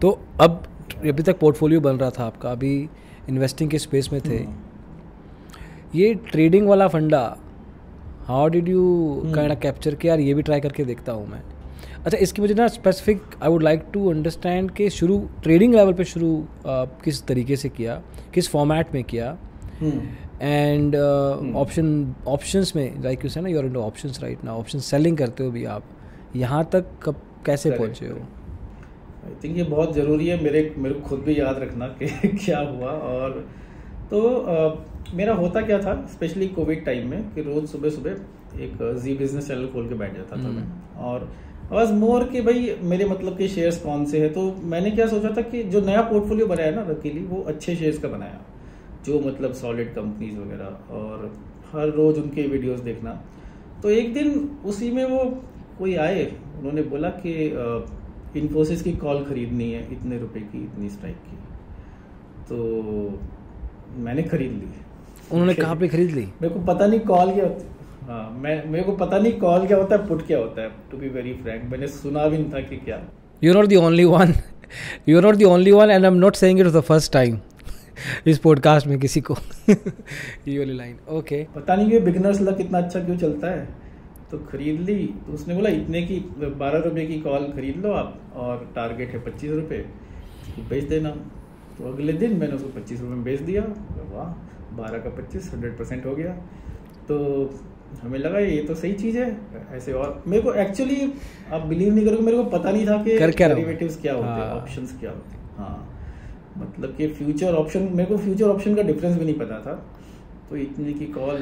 तो 0.00 0.18
अब 0.40 0.62
अभी 1.08 1.22
तक 1.22 1.38
पोर्टफोलियो 1.38 1.80
बन 1.80 1.96
रहा 1.96 2.10
था 2.10 2.24
आपका 2.24 2.50
अभी 2.52 2.88
इन्वेस्टिंग 3.28 3.70
के 3.70 3.78
स्पेस 3.78 4.12
में 4.12 4.20
थे। 4.20 4.38
hmm. 4.38 4.52
ये 5.96 6.14
ट्रेडिंग 6.30 6.68
वाला 6.68 6.88
फंडा 6.88 7.36
how 8.26 8.48
did 8.48 8.68
you 8.68 8.82
kind 9.34 9.54
capture 9.60 9.94
किया? 9.94 10.12
यार 10.12 10.20
ये 10.20 10.34
भी 10.34 10.42
ट्राई 10.42 10.60
करके 10.60 10.84
देखता 10.84 11.12
हूँ 11.12 11.26
मैं। 11.28 11.42
अच्छा 12.04 12.18
इसकी 12.18 12.42
मुझे 12.42 12.54
ना 12.54 12.68
specific 12.68 13.22
I 13.42 13.48
would 13.48 13.62
like 13.62 13.84
to 13.92 14.10
understand 14.10 14.70
कि 14.70 14.90
शुरू 14.90 15.18
ट्रेडिंग 15.42 15.74
लेवल 15.74 15.92
पे 15.92 16.04
शुरू 16.04 16.48
किस 17.04 17.22
तरीके 17.26 17.56
से 17.56 17.68
किया 17.68 18.02
किस 18.34 18.48
फॉर्मेट 18.48 18.94
में 18.94 19.04
किया 19.04 19.38
एंड 20.42 20.96
ऑप्शन 21.56 22.14
ऑप्शंस 22.28 22.72
में 22.76 23.02
लाइक 23.02 23.24
यू 23.24 23.30
से 23.30 23.40
ना 23.40 23.48
यूर 23.48 23.66
इन 23.66 23.76
ऑप्शंस 23.76 24.22
राइट 24.22 24.44
ना 24.44 24.54
ऑप्शन 24.54 24.78
सेलिंग 24.78 25.18
करते 25.18 25.44
हो 25.44 25.50
भी 25.50 25.64
आप 25.64 25.84
यहाँ 26.36 26.68
तक 26.72 26.86
कब 27.02 27.20
कैसे 27.46 27.70
पहुँचे 27.70 28.06
हो? 28.06 28.18
आई 29.24 29.34
थिंक 29.44 29.56
ये 29.56 29.62
बहुत 29.62 29.94
ज़रूरी 29.94 30.26
है 30.26 30.42
मेरे 30.44 30.74
मेरे 30.78 30.94
को 30.94 31.08
खुद 31.08 31.20
भी 31.20 31.40
याद 31.40 31.58
रखना 31.58 31.86
कि 31.86 32.06
क्या 32.44 32.58
हुआ 32.58 32.90
और 32.90 33.30
तो 34.10 34.20
uh, 34.54 35.14
मेरा 35.14 35.34
होता 35.34 35.60
क्या 35.60 35.78
था 35.78 35.94
स्पेशली 36.12 36.46
कोविड 36.48 36.84
टाइम 36.84 37.10
में 37.10 37.34
कि 37.34 37.42
रोज़ 37.42 37.66
सुबह 37.66 37.90
सुबह 37.90 38.10
एक 38.62 38.78
जी 39.02 39.14
बिज़नेस 39.14 39.48
चैनल 39.48 39.66
खोल 39.66 39.88
के 39.88 39.94
बैठ 39.94 40.14
जाता 40.16 40.36
था. 40.36 40.48
मैं 40.48 40.96
और 40.96 41.28
वॉज़ 41.72 41.92
मोर 41.92 42.24
कि 42.24 42.40
भाई 42.42 42.74
मेरे 42.82 43.04
मतलब 43.04 43.36
के 43.38 43.48
शेयर्स 43.48 43.80
कौन 43.82 44.04
से 44.04 44.20
हैं? 44.20 44.32
तो 44.32 44.42
मैंने 44.64 44.90
क्या 44.90 45.06
सोचा 45.06 45.28
था 45.28 45.42
कि 45.42 45.62
जो 45.62 45.80
नया 45.80 46.00
पोर्टफोलियो 46.02 46.46
बनाया 46.46 46.70
ना 46.70 46.82
रकीली 46.88 47.20
वो 47.20 47.42
अच्छे 47.42 47.76
शेयर्स 47.76 47.98
का 47.98 48.08
बनाया। 48.08 48.40
जो 49.06 49.20
मतलब 49.20 49.52
सॉलिड 49.52 49.94
कंपनीज़ 49.94 50.38
वगैरह 50.38 50.94
और 50.94 51.32
हर 51.72 51.88
रोज 51.88 52.18
उनके 52.18 52.42
वीडियोस 52.42 52.80
देखना। 52.80 53.20
तो 53.82 53.90
एक 53.90 54.14
दिन 54.14 54.58
उसी 54.64 54.90
में 54.90 55.04
वो 55.04 55.24
कोई 55.78 55.94
आए 55.94 56.24
उन्होंने 56.58 56.82
बोला 56.82 57.08
कि 57.08 57.32
इन्फोसिस 58.36 58.82
की 58.82 58.92
कॉल 58.92 59.24
खरीदनी 59.24 59.70
है 59.72 59.80
इतने 59.92 60.18
रुपए 60.18 60.40
की 60.40 60.62
इतनी 60.64 60.88
स्ट्राइक 60.88 61.16
की। 61.16 61.36
तो 62.48 62.56
मैंने 63.96 64.22
खरीद 64.22 64.52
ली। 64.52 64.68
उन्होंने 65.32 65.54
कहाँ 65.54 65.76
पे 65.76 65.88
खरीद 65.88 66.10
ली? 66.10 66.24
मेरे 66.42 66.54
को 66.54 66.60
पता 66.60 66.86
नहीं 66.86 67.00
कॉल 67.00 67.32
क्या। 67.32 67.44
होती 67.44 67.64
हाँ 68.08 68.30
मैं 68.40 68.54
मेरे 68.70 68.84
को 68.84 68.92
पता 68.96 69.18
नहीं 69.18 69.32
कॉल 69.40 69.66
क्या 69.66 69.76
होता 69.76 69.96
है 69.96 70.06
पुट 70.08 70.26
क्या 70.26 70.38
होता 70.38 70.62
है 70.62 70.70
टू 70.90 70.96
बी 70.98 71.08
वेरी 71.08 71.32
फ्रैंक 71.34 71.62
मैंने 71.64 71.86
सुना 71.88 72.26
भी 72.28 72.38
नहीं 72.38 72.52
था 72.52 72.60
कि 72.60 72.76
क्या। 72.76 72.98
You 73.42 73.54
not 73.54 73.66
the 73.66 73.76
only 73.76 74.04
one 74.04 74.32
you 75.08 75.16
are 75.18 75.24
not 75.24 75.36
the 75.36 75.44
only 75.44 75.72
one 75.72 75.90
and 75.90 76.04
I 76.04 76.10
am 76.10 76.16
not 76.16 76.34
saying 76.36 76.60
it 76.60 76.66
the 76.66 76.80
first 76.80 77.12
time 77.12 77.38
इस 78.26 78.38
पॉडकास्ट 78.38 78.86
में 78.86 78.98
किसी 79.00 79.20
को। 79.20 79.34
ये 79.68 80.58
वाली 80.58 80.76
लाइन 80.76 80.98
ओके 81.10 81.42
पता 81.54 81.76
नहीं 81.76 81.92
ये 81.92 82.00
बिगनर्स 82.00 82.40
लक 82.40 82.60
इतना 82.60 82.78
अच्छा 82.78 83.00
क्यों 83.04 83.16
चलता 83.18 83.50
है। 83.50 83.66
तो 84.30 84.38
खरीद 84.50 84.80
ली 84.80 84.96
तो 85.26 85.32
उसने 85.32 85.54
बोला 85.54 85.70
इतने 85.70 86.02
की 86.02 86.18
बारह 86.58 86.78
रुपए 86.84 87.06
की 87.06 87.20
कॉल 87.20 87.46
खरीद 87.52 87.76
लो 87.84 87.92
आप 87.94 88.32
और 88.36 88.70
टारगेट 88.74 89.12
है 89.12 89.20
पच्चीस 89.24 89.50
रुपये 89.50 89.78
तो 90.56 90.62
बेच 90.70 90.84
देना। 90.88 91.10
तो 91.78 91.92
अगले 91.92 92.12
दिन 92.14 92.36
मैंने 92.38 92.54
उसको 92.54 92.68
पच्चीस 92.78 93.00
रुपये 93.00 93.14
में 93.14 93.24
बेच 93.24 93.40
दिया। 93.42 93.62
वाह 94.12 94.26
बारह 94.76 94.98
का 94.98 95.10
पच्चीस 95.20 95.50
हंड्रेड 95.54 95.78
परसेंट 95.78 96.06
हो 96.06 96.14
गया। 96.16 96.32
तो 97.08 97.16
हमें 98.02 98.18
लगा 98.18 98.38
ये 98.38 98.62
तो 98.62 98.74
सही 98.74 98.92
चीज़ 98.92 99.18
है 99.18 99.26
ऐसे 99.76 99.92
और 99.92 100.22
मेरे 100.26 100.42
को 100.42 100.52
एक्चुअली 100.60 101.12
आप 101.52 101.66
बिलीव 101.66 101.94
नहीं 101.94 102.04
करोगे 102.06 102.22
मेरे 102.22 102.36
को 102.36 102.44
पता 102.50 102.70
नहीं 102.70 102.86
था 102.86 103.02
कि 103.02 103.18
डेरिवेटिव्स 103.18 104.00
क्या 104.00 104.14
होते 104.14 104.28
हैं 104.28 104.50
ऑप्शंस 104.52 104.90
हाँ। 104.90 105.00
क्या 105.00 105.10
होते 105.10 105.36
हैं। 105.36 105.42
हाँ 105.58 105.76
मतलब 106.58 106.94
कि 106.96 107.08
फ्यूचर 107.08 107.54
ऑप्शन 107.54 107.88
मेरे 107.92 108.08
को 108.08 108.16
फ्यूचर 108.18 108.48
ऑप्शन 108.48 108.74
का 108.74 108.82
डिफरेंस 108.82 109.16
भी 109.18 109.24
नहीं 109.24 109.38
पता 109.38 109.58
था। 109.60 109.74
तो 110.50 110.56
इतने 110.56 110.92
की 110.92 111.06
कॉल 111.12 111.38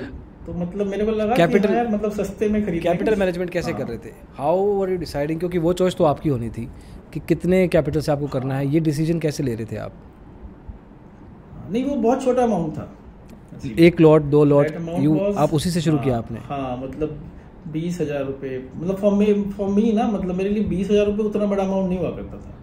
तो 0.47 0.53
मतलब 0.55 0.87
मेरे 0.87 1.05
को 1.05 1.11
लगा 1.11 1.37
कैपिटल 1.37 1.69
हाँ 1.69 1.77
यार 1.77 1.89
मतलब 1.89 2.13
सस्ते 2.13 2.49
में 2.49 2.65
खरीद 2.67 2.83
कैपिटल 2.83 3.17
मैनेजमेंट 3.17 3.51
कैसे 3.51 3.71
हाँ। 3.71 3.81
कर 3.81 3.89
रहे 3.89 3.99
थे? 3.99 4.11
हाउ 4.37 4.65
वर 4.79 4.91
यू 4.91 4.97
डिसाइडिंग 4.99 5.39
क्योंकि 5.39 5.59
वो 5.59 5.73
चॉइस 5.73 5.97
तो 5.97 6.05
आपकी 6.05 6.29
होनी 6.29 6.49
थी 6.51 6.69
कि 7.13 7.21
कितने 7.29 7.67
कैपिटल 7.69 8.01
से 8.01 8.13
आपको 8.13 8.27
करना 8.29 8.57
है 8.57 8.67
ये 8.67 8.81
डिसीज़न 8.81 9.19
कैसे 9.19 9.43
ले 9.43 9.55
रहे 9.55 9.67
थे 9.73 9.77
आप? 9.77 9.93
नहीं 11.71 11.85
वो 11.85 11.97
बहुत 11.97 12.25
छोटा 12.25 12.43
अमाउंट 12.43 12.73
था। 12.79 12.91
एक 13.65 14.01
लॉट 14.01 14.23
दो 14.31 14.45
लॉट 14.45 14.67
यू 15.01 15.19
आप 15.39 15.55
उसी 15.55 15.71
से 15.71 15.81
शुरू 15.81 15.99
किया 15.99 16.15
हाँ, 16.15 16.23
आपने। 16.23 16.39
हाँ 16.45 16.77
मतलब 16.79 17.21
बीस 17.73 18.01
हज़ार 18.01 18.25
रुपए 18.25 18.63
मतलब 18.75 18.97
फॉर 18.97 19.13
मी 19.15 19.33
फॉर 19.51 19.69
मी 19.71 19.93
ना 19.93 20.09
मतलब 20.09 20.35
मेरे 20.35 20.51
लिए 20.51 20.65
बीस 20.65 20.91
हज़ार 20.91 21.07
रुपए 21.07 21.23
उतना 21.23 21.47
बड़ा 21.47 21.63
अमाउंट 21.65 21.89
नहीं 21.89 21.99
हुआ 21.99 22.11
करता 22.11 22.37
था। 22.39 22.55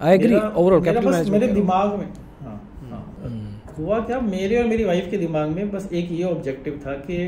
आई 0.00 0.14
एग्री 0.14 0.34
ओवरऑल 0.36 0.84
कैपिटल 0.84 1.30
मेरे 1.30 1.46
दिमाग 1.48 1.98
में 1.98 2.06
हाँ 2.42 2.60
हाँ 2.90 3.04
हम्म। 3.22 3.74
हुआ 3.78 3.98
क्या 4.00 4.20
मेरे 4.22 4.58
और 4.58 4.64
मेरी 4.66 4.84
वाइफ 4.84 5.10
के 5.10 5.18
दिमाग 5.18 5.48
में 5.50 5.70
बस 5.72 5.88
एक 5.92 6.12
ये 6.12 6.22
ऑब्जेक्टिव 6.24 6.80
था 6.86 6.92
कि 7.00 7.18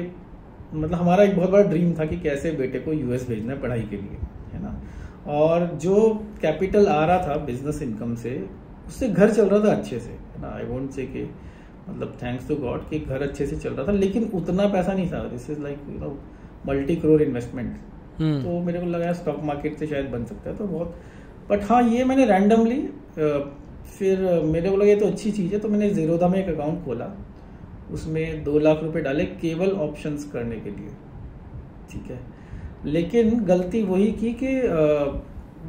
मतलब 0.75 0.95
हमारा 0.95 1.25
एक 1.25 1.37
बहुत 1.37 1.51
बड़ा 1.51 1.63
ड्रीम 1.65 1.93
था 1.99 2.05
कि 2.07 2.17
कैसे 2.21 2.51
बेटे 2.53 2.79
को 2.79 2.93
यूएस 2.93 3.29
भेजना 3.29 3.53
है 3.53 3.61
पढ़ाई 3.61 3.83
के 3.83 3.97
लिए 3.97 4.19
है 4.53 4.63
ना? 4.63 4.81
और 5.33 5.67
जो 5.83 6.09
कैपिटल 6.43 6.87
आ 6.89 7.05
रहा 7.05 7.19
था 7.19 7.37
बिज़नेस 7.45 7.83
इनकम 7.83 8.15
से 8.17 8.33
उससे 8.89 9.09
घर 9.09 9.31
चल 9.31 9.49
रहा 9.49 9.65
था 9.65 9.73
अच्छे 9.73 9.99
से 9.99 10.11
है 10.11 10.43
ना? 10.43 10.49
आई 10.49 10.65
वोंट 10.65 10.91
से 10.91 11.07
कि 11.07 11.23
मतलब 11.89 12.17
थैंक्स 12.23 12.49
टू 12.49 12.57
गॉड 12.57 12.89
कि 12.91 12.99
घर 13.01 13.23
अच्छे 13.23 13.47
से 13.47 13.57
चल 13.57 13.73
रहा 13.73 13.87
था 13.87 13.93
लेकिन 13.95 14.31
उतना 14.35 14.67
पैसा 14.69 14.93
नहीं 14.93 15.11
था। 15.13 15.23
This 15.29 15.49
is 15.51 15.61
like 15.61 15.79
you 15.89 15.99
know 15.99 16.19
multi 16.67 16.97
crore 16.97 17.23
investment 17.23 17.77
तो 18.19 18.59
मेरे 18.63 18.81
को 18.81 18.87
लगा 18.87 19.13
स्टॉक 19.15 19.41
मार्केट 19.45 19.79
से 19.79 19.87
शायद 19.87 20.07
बन 20.11 20.25
सकता 20.25 20.51
है 20.51 20.57
तो 20.57 20.65
बहुत। 20.67 20.95
बट 21.51 21.63
हाँ 21.65 21.83
ये 21.85 22.05
मैंने 22.05 22.25
रैंडमली 22.27 22.81
फिर 23.99 24.21
मेरे 24.45 24.71
को 24.71 24.77
लगा 24.77 24.87
ये 24.87 24.97
तो 24.97 25.07
अच्छी 25.07 25.31
चीज़ 25.33 25.53
है 25.53 25.59
तो 25.61 25.69
मैंने 25.69 25.91
जीरोदा 25.91 26.29
में 26.29 26.39
एक 26.39 26.49
अकाउंट 26.49 26.85
खोला। 26.85 27.11
उसमें 27.93 28.45
दो 28.45 28.59
लाख 28.59 28.83
रुपए 28.83 29.01
डाले 29.01 29.25
केवल 29.43 29.71
ऑप्शंस 29.83 30.25
करने 30.33 30.57
के 30.57 30.71
लिए। 30.71 30.89
ठीक 31.91 32.11
है। 32.11 32.19
लेकिन 32.87 33.39
गलती 33.45 33.83
वही 33.83 34.11
की 34.13 34.33
कि 34.43 34.55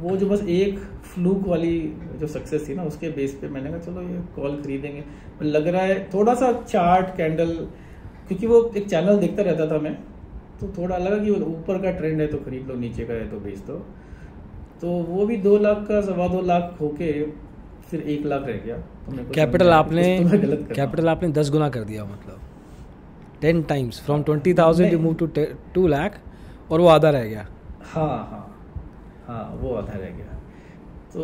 वो 0.00 0.16
जो 0.16 0.26
बस 0.28 0.42
एक 0.50 0.78
फ्लूक 1.04 1.46
वाली 1.48 1.78
जो 2.20 2.26
सक्सेस 2.28 2.68
थी 2.68 2.74
ना 2.74 2.82
उसके 2.84 3.08
बेस 3.12 3.34
पे 3.40 3.48
मैंने 3.48 3.70
कहा 3.70 3.78
चलो 3.80 4.02
ये 4.02 4.18
कॉल 4.36 4.56
खरीदेंगे. 4.62 5.04
लग 5.44 5.68
रहा 5.68 5.82
है 5.82 5.98
थोड़ा 6.10 6.34
सा 6.34 6.52
चार्ट 6.62 7.16
कैंडल 7.16 7.54
क्योंकि 8.28 8.46
वो 8.46 8.58
एक 8.76 8.88
चैनल 8.88 9.18
देखता 9.18 9.42
रहता 9.42 9.66
था 9.66 9.78
मैं 9.80 9.94
तो 10.60 10.68
थोड़ा 10.78 10.96
लगा 10.98 11.18
कि 11.18 11.30
ऊपर 11.30 11.82
का 11.82 11.90
ट्रेंड 11.92 12.20
है 12.20 12.26
तो 12.26 12.38
खरीद 12.40 12.68
लो 12.68 12.74
नीचे 12.76 13.04
का 13.04 13.14
है 13.14 13.30
तो 13.30 13.38
बेच 13.40 13.58
दो। 13.66 13.78
तो 14.80 14.90
वो 15.06 15.26
भी 15.26 15.36
दो 15.38 15.56
लाख 15.58 15.84
का 15.88 16.00
सवा 16.02 16.26
दो 16.28 16.40
लाख 16.42 16.76
होके 16.80 17.10
फिर 17.90 18.00
एक 18.02 18.26
लाख 18.26 18.46
रह 18.46 18.56
गया। 18.56 18.76
तो 19.06 19.32
कैपिटल 19.34 19.70
आपने 19.72 20.04
कैपिटल 20.74 21.08
आपने 21.08 21.28
दस 21.30 21.50
गुना 21.50 21.68
कर 21.68 21.84
दिया 21.84 22.04
मतलब। 22.04 22.40
Ten 23.40 23.62
times 23.64 24.00
from 24.04 24.22
twenty 24.22 24.54
thousand 24.54 24.92
you 24.92 24.98
move 24.98 25.14
to 25.14 25.28
two 25.74 25.86
lakh 25.86 26.20
और 26.70 26.80
वो 26.80 26.86
आधा 26.88 27.10
रह 27.10 27.24
गया। 27.24 27.46
हाँ 27.92 28.08
हाँ 28.30 28.46
हाँ 29.26 29.44
वो 29.60 29.74
आधा 29.74 29.92
रह 29.92 30.10
गया। 30.10 30.38
तो 31.14 31.22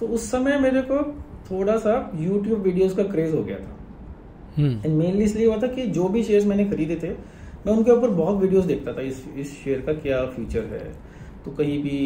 तो 0.00 0.06
उस 0.08 0.30
समय 0.30 0.58
मेरे 0.58 0.82
को 0.82 1.02
थोड़ा 1.50 1.76
सा 1.78 1.94
यूट्यूब 2.18 2.60
वीडियोस 2.60 2.94
का 2.94 3.02
क्रेज 3.04 3.34
हो 3.34 3.42
गया 3.42 3.56
था 3.56 3.76
एंड 4.58 4.84
हम्म। 4.84 4.92
मेनली 4.92 5.24
इसलिए 5.24 5.46
हुआ 5.46 5.56
था 5.56 5.66
कि 5.68 5.86
जो 5.90 6.08
भी 6.08 6.22
शेयर्स 6.22 6.46
मैंने 6.46 6.64
खरीदे 6.64 6.96
थे 7.02 7.10
मैं 7.66 7.72
उनके 7.72 7.90
ऊपर 7.90 8.10
बहुत 8.12 8.36
वीडियोस 8.36 8.64
देखता 8.64 8.92
था 8.92 9.02
इस 9.02 9.24
इस 9.36 9.52
शेयर 9.54 9.80
का 9.80 9.92
क्या 9.96 10.24
फ्यूचर 10.26 10.64
है 10.72 10.84
तो 11.44 11.50
कहीं 11.52 11.82
भी 11.82 11.98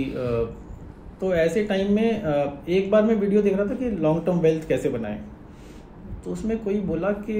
तो 1.20 1.34
ऐसे 1.34 1.64
टाइम 1.64 1.92
में 1.92 2.64
एक 2.68 2.90
बार 2.90 3.02
मैं 3.02 3.14
वीडियो 3.16 3.42
देख 3.42 3.56
रहा 3.56 3.66
था 3.66 3.74
कि 3.74 3.90
लॉन्ग 3.98 4.24
टर्म 4.26 4.38
वेल्थ 4.40 4.66
कैसे 4.68 4.88
बनाए 4.88 5.20
तो 6.24 6.30
उसमें 6.30 6.56
कोई 6.64 6.80
बोला 6.82 7.10
कि 7.20 7.36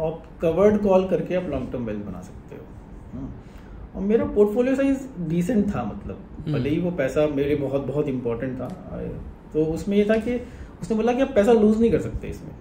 आप 0.00 0.22
कवर्ड 0.42 0.82
कॉल 0.82 1.08
करके 1.08 1.34
आप 1.34 1.48
लॉन्ग 1.50 1.70
टर्म 1.72 1.84
वेल्थ 1.84 2.04
बना 2.04 2.20
सकते 2.22 2.56
हो 2.56 2.62
हम्म। 3.12 3.28
और 3.96 4.02
मेरा 4.02 4.24
पोर्टफोलियो 4.24 4.74
साइज़ 4.74 5.06
डिसेंट 5.28 5.74
था 5.74 5.84
मतलब। 5.84 6.18
हम्म। 6.38 6.52
भले 6.52 6.70
ही 6.70 6.78
वो 6.80 6.90
पैसा 6.90 7.26
मेरे 7.26 7.56
बहुत 7.56 7.86
बहुत 7.86 8.08
इंपॉर्टेंट 8.08 8.60
था 8.60 8.68
तो 9.52 9.64
उसमें 9.64 9.96
ये 9.96 10.04
था 10.04 10.16
कि 10.16 10.40
उसने 10.82 10.96
बोला 10.96 11.12
कि 11.12 11.22
आप 11.22 11.32
पैसा 11.34 11.52
लूज 11.52 11.80
नहीं 11.80 11.90
कर 11.90 12.00
सकते 12.00 12.28
इसमें 12.28 12.52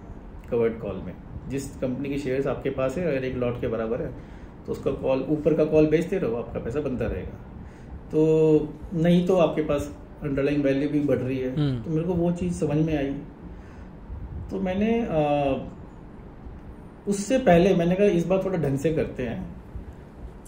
कवर्ड 0.51 0.79
कॉल 0.79 1.01
में। 1.05 1.13
जिस 1.49 1.75
कंपनी 1.77 2.09
के 2.09 2.17
शेयर्स 2.17 2.47
आपके 2.47 2.69
पास 2.69 2.97
है 2.97 3.05
अगर 3.07 3.25
एक 3.25 3.35
लॉट 3.35 3.61
के 3.61 3.67
बराबर 3.67 4.01
है 4.01 4.11
तो 4.65 4.71
उसका 4.71 4.91
कॉल 4.91 5.25
ऊपर 5.29 5.53
का 5.53 5.65
कॉल 5.65 5.87
बेचते 5.87 6.17
रहो 6.17 6.35
आपका 6.35 6.59
पैसा 6.59 6.79
बनता 6.79 7.05
रहेगा। 7.05 7.37
तो 8.11 8.73
नहीं 8.93 9.25
तो 9.27 9.35
आपके 9.35 9.61
पास 9.61 9.91
अंडरलाइन 10.23 10.61
वैल्यू 10.61 10.89
भी 10.89 10.99
बढ़ 10.99 11.17
रही 11.17 11.37
है। 11.37 11.55
हम्म। 11.55 11.81
तो 11.81 11.89
मेरे 11.89 12.03
को 12.03 12.13
वो 12.13 12.31
चीज़ 12.31 12.53
समझ 12.53 12.77
में 12.77 12.97
आई। 12.97 13.13
तो 14.51 14.59
मैंने 14.59 14.91
आ, 15.01 15.21
उससे 17.07 17.37
पहले 17.37 17.73
मैंने 17.75 17.95
कहा 17.95 18.07
इस 18.07 18.25
बार 18.27 18.41
थोड़ा 18.45 18.57
ढंग 18.57 18.77
से 18.77 18.93
करते 18.93 19.23
हैं। 19.23 19.50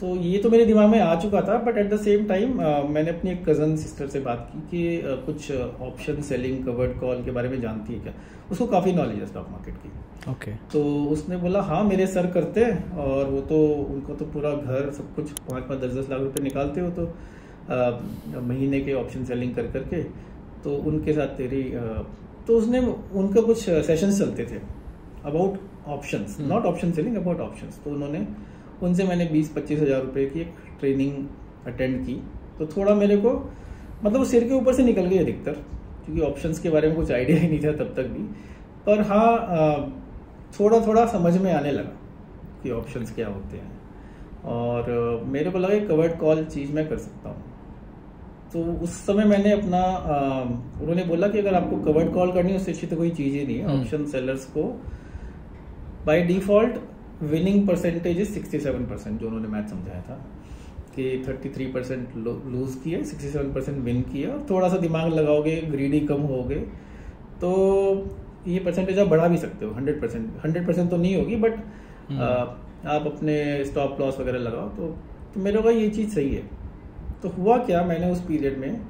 तो 0.04 0.16
ये 0.16 0.38
तो 0.38 0.50
मेरे 0.50 0.66
दिमाग 0.66 0.90
में 0.90 1.00
आ 1.00 1.16
चुका 1.16 1.42
था 1.42 1.58
but 1.58 1.78
at 1.78 1.90
the 1.90 2.00
same 2.00 2.26
time 2.26 2.58
मैंने 2.94 3.10
अपनी 3.10 3.32
एक 3.32 3.50
कज़न 3.50 3.76
सिस्टर 3.78 4.08
से 4.08 4.20
बात 4.20 4.52
की 4.56 4.62
कि 4.62 5.08
uh, 5.08 5.26
कुछ 5.26 5.52
ऑप्शन 5.82 6.22
सेलिंग 6.22 6.66
कवर्ड 6.66 7.00
कॉल 7.00 7.24
के 7.26 7.32
बारे 7.32 7.50
में 7.50 7.62
जानती 7.62 7.94
है 7.94 8.00
क्या? 8.00 8.14
उसको 8.52 8.68
काफ़ी 8.68 8.94
नॉलेज 8.94 9.20
है 9.20 9.26
स्टॉक 9.26 9.48
मार्केट 9.50 9.76
की। 9.76 9.90
Okay 10.32 10.52
okay. 10.52 10.74
तो 10.74 11.06
उसने 11.06 11.38
बोला 11.38 11.62
हाँ 11.62 11.84
मेरे 11.84 12.08
सर 12.08 12.28
करते 12.28 12.66
हैं 12.66 12.92
और 12.92 13.26
वो 13.26 13.42
तो 13.42 13.66
उनको 13.84 14.16
तो 14.16 14.26
पूरा 14.26 14.52
घर 14.52 14.92
सब 14.92 15.16
कुछ 15.16 15.32
पाँच 15.32 15.64
पाँच 15.64 15.80
दस 15.80 15.94
दस 15.94 16.10
लाख 16.10 16.22
रुपये 16.22 16.44
निकालते 16.44 16.82
हो 16.82 16.90
तो 16.90 17.06
uh, 17.06 18.44
महीने 18.44 18.82
के 18.82 18.94
ऑप्शन 18.94 19.26
सेलिंग 19.26 19.56
कर 19.56 19.64
करके 19.64 20.04
तो 20.64 20.76
उनके 20.76 21.14
साथ 21.14 21.28
तेरी 21.28 21.64
uh, 21.64 22.48
तो 22.48 22.58
उसने 22.58 22.80
उनका 23.14 23.42
कुछ 23.42 23.70
सेशंस 23.70 24.20
चलते 24.20 24.46
थे 24.46 24.60
about 25.26 25.60
options 25.88 26.38
not 26.40 26.66
option 26.66 26.92
selling 26.92 27.16
about 27.16 27.40
options 27.40 27.80
तो 27.86 27.92
उन्होंने 27.92 28.53
उनसे 28.84 29.04
मैंने 29.04 29.26
बीस 29.26 29.52
पच्चीस 29.56 29.80
हज़ार 29.80 30.02
रुपये 30.02 30.26
की 30.26 30.40
एक 30.42 30.56
ट्रेनिंग 30.80 31.26
अटेंड 31.68 32.06
की। 32.06 32.22
तो 32.60 32.66
थोड़ा 32.68 32.96
मेरे 32.96 33.18
को 33.18 33.32
मतलब 34.04 34.18
वो 34.18 34.26
सिर 34.26 34.44
के 34.44 34.54
ऊपर 34.54 34.74
से 34.74 34.84
निकल 34.84 35.06
गई 35.06 35.18
अधिकतर 35.18 35.52
क्योंकि 36.06 36.22
ऑप्शंस 36.22 36.60
के 36.60 36.70
बारे 36.70 36.88
में 36.88 36.96
कुछ 36.96 37.12
आइडिया 37.12 37.38
ही 37.40 37.48
नहीं 37.48 37.60
था 37.60 37.72
तब 37.74 37.94
तक 37.98 38.08
भी। 38.08 38.24
पर 38.86 39.02
हाँ 39.08 39.30
थोड़ा 40.60 40.80
थोड़ा 40.88 41.06
समझ 41.10 41.38
में 41.38 41.52
आने 41.54 41.72
लगा 41.72 41.96
कि 42.64 42.72
ऑप्शंस 42.72 43.16
क्या 43.16 43.28
होते 43.28 43.58
हैं। 43.58 43.72
और 44.46 45.24
मेरे 45.28 45.52
को 45.52 45.58
लगा 45.58 45.80
कवर्ड 45.88 46.18
कॉल 46.20 46.44
चीज़ 46.46 46.72
मैं 46.72 46.88
कर 46.90 46.98
सकता 47.00 47.30
हूँ। 47.30 47.52
तो 48.54 48.64
उस 48.84 48.96
समय 49.06 49.26
मैंने 49.26 49.52
अपना 49.52 49.84
उन्होंने 50.82 51.04
बोला 51.04 51.28
कि 51.28 51.40
अगर 51.40 51.54
आपको 51.54 51.78
कवर्ड 51.84 52.14
कॉल 52.14 52.32
करनी 52.32 52.52
है 52.52 52.58
उससे 52.58 52.72
अच्छी 52.72 52.88
तो 52.88 52.96
कोई 52.96 53.10
चीज़ 53.12 53.36
ही 53.36 53.46
नहीं 53.46 53.58
है। 53.58 53.80
Option 53.80 53.98
hmm. 53.98 54.08
सेलर्स 54.08 54.46
को 54.48 54.64
by 56.06 56.22
default 56.24 56.76
winning 57.24 57.68
percentage 57.68 58.20
is 58.20 58.30
sixty 58.30 58.60
seven 58.60 58.86
percent 58.86 59.20
जो 59.20 59.28
उन्होंने 59.28 59.48
मैच 59.48 59.70
समझाया 59.70 60.02
था 60.02 60.16
कि 60.96 61.24
थर्टी 61.28 61.50
थ्री 61.50 61.66
परसेंट 61.68 62.16
लूज 62.18 62.76
किए 62.84 63.04
सिक्सटी 63.04 63.30
सेवन 63.30 63.52
परसेंट 63.54 63.78
विन 63.84 64.02
किया 64.04 64.32
और 64.32 64.46
थोड़ा 64.50 64.70
सा 64.70 64.78
दिमाग 64.78 65.14
लगाओगे 65.14 65.56
ग्रीडी 65.68 66.00
कम 66.08 66.22
हो 66.32 66.44
गए 66.44 66.60
तो 67.42 67.52
ये 68.48 68.60
परसेंटेज 68.60 69.00
आप 69.00 69.08
बढ़ा 69.08 69.28
भी 69.28 69.38
सकते 69.38 69.66
हो 69.66 69.72
हंड्रेड 69.72 70.02
परसेंट 70.02 70.30
हंड्रेड 70.46 70.68
परसेंट 70.68 70.90
तो 70.92 70.98
नहीं 70.98 71.16
होगी 71.16 71.36
बट 71.38 71.58
हम्म। 72.10 72.22
आप 72.90 73.06
अपने 73.08 73.64
स्टॉप 73.66 73.98
लॉस 74.00 74.20
वगैरह 74.20 74.40
लगाओ 74.40 74.70
तो, 74.70 74.88
तो 75.34 75.40
मेरे 75.40 75.62
को 75.62 75.72
ये 75.72 75.90
चीज़ 75.90 76.10
सही 76.10 76.34
है 76.36 76.44
तो 77.24 77.30
हुआ 77.32 77.58
क्या 77.66 77.84
मैंने 77.84 78.12
उस 78.12 78.22
पीरियड 78.22 78.58
में 78.58 78.82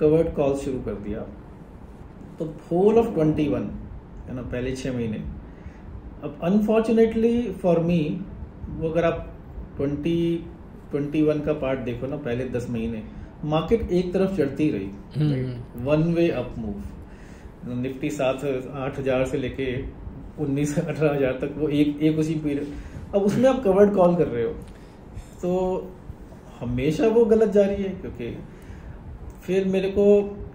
कवर्ड 0.00 0.34
कॉल 0.34 0.54
शुरू 0.56 0.78
कर 0.80 0.94
दिया 1.00 1.20
तो 2.38 2.44
होल 2.70 2.98
ऑफ़ 2.98 3.12
ट्वेंटी 3.14 3.48
वन 3.48 3.70
है 4.28 4.34
ना 4.34 4.42
पहले 4.44 4.74
छः 4.76 4.92
महीने 4.92 5.22
अब 6.24 6.38
अनफॉर्चुनेटली 6.44 7.40
फॉर 7.62 7.78
मी 7.80 8.00
वो 8.78 8.88
अगर 8.88 9.04
आप 9.04 9.26
ट्वेंटी 9.76 10.20
ट्वेंटी 10.90 11.22
वन 11.22 11.40
का 11.40 11.52
पार्ट 11.62 11.80
देखो 11.80 12.06
ना 12.06 12.16
पहले 12.18 12.44
दस 12.50 12.68
महीने 12.70 13.02
मार्केट 13.46 13.90
एक 13.92 14.12
तरफ़ 14.12 14.36
चढ़ती 14.36 14.70
रही। 14.70 14.86
One 15.84 16.02
way 16.14 16.28
up 16.32 16.54
move 16.58 17.72
Nifty 17.74 18.10
सात 18.10 18.44
आठ 18.44 18.98
हज़ार 18.98 19.24
से 19.26 19.38
लेके 19.38 19.66
उन्नीस 20.42 20.78
अठारह 20.78 21.14
हज़ार 21.14 21.38
तक 21.40 21.54
वो 21.58 21.68
एक 21.70 22.02
एक 22.02 22.18
उसी 22.18 22.34
पीरियड 22.44 23.14
अब 23.14 23.22
उसमें 23.22 23.48
आप 23.50 23.62
कवर्ड 23.64 23.94
कॉल 23.94 24.16
कर 24.16 24.26
रहे 24.26 24.44
हो। 24.44 24.52
तो 25.42 25.52
हमेशा 26.60 27.08
वो 27.08 27.24
गलत 27.26 27.52
जा 27.52 27.64
रही 27.66 27.82
है 27.82 27.90
क्योंकि 28.00 28.36
फिर 29.42 29.64
मेरे 29.68 29.88
को 29.90 30.06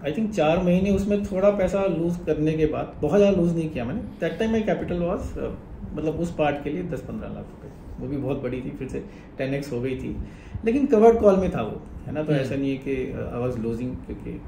आई 0.04 0.12
थिंक 0.12 0.30
चार 0.34 0.62
महीने 0.64 0.90
उसमें 0.90 1.24
थोड़ा 1.24 1.50
पैसा 1.56 1.84
लूज 1.88 2.16
करने 2.26 2.52
के 2.52 2.66
बाद 2.66 2.94
बहुत 3.02 3.18
ज़्यादा 3.18 3.36
लूज 3.36 3.54
नहीं 3.56 3.68
किया 3.70 3.84
मैंने। 3.84 4.00
That 4.20 4.38
time 4.38 4.50
my 4.50 4.62
capital 4.62 4.98
was 4.98 5.38
मतलब 5.94 6.20
उस 6.20 6.34
पार्ट 6.34 6.62
के 6.64 6.70
लिए 6.70 6.82
दस 6.84 7.00
पंद्रह 7.02 7.28
लाख 7.28 7.46
रुपए। 7.46 7.68
वो 8.00 8.08
भी 8.08 8.16
बहुत 8.16 8.42
बड़ी 8.42 8.60
थी 8.62 8.70
फिर 8.70 8.88
से 8.88 9.04
टेन 9.38 9.54
एक्स 9.54 9.72
हो 9.72 9.80
गई 9.80 9.96
थी। 9.96 10.16
लेकिन 10.64 10.86
कवर्ड 10.86 11.20
कॉल 11.20 11.36
में 11.36 11.50
था 11.50 11.62
वो 11.62 11.80
है 12.06 12.12
ना? 12.12 12.22
तो 12.22 12.32
हम्म। 12.32 12.42
ऐसा 12.42 12.54
नहीं 12.54 12.70
है 12.70 12.76
कि 12.78 12.94
आई 13.12 13.40
वॉज़ 13.40 13.58
लूजिंग 13.58 13.94
क्योंकि 14.06 14.40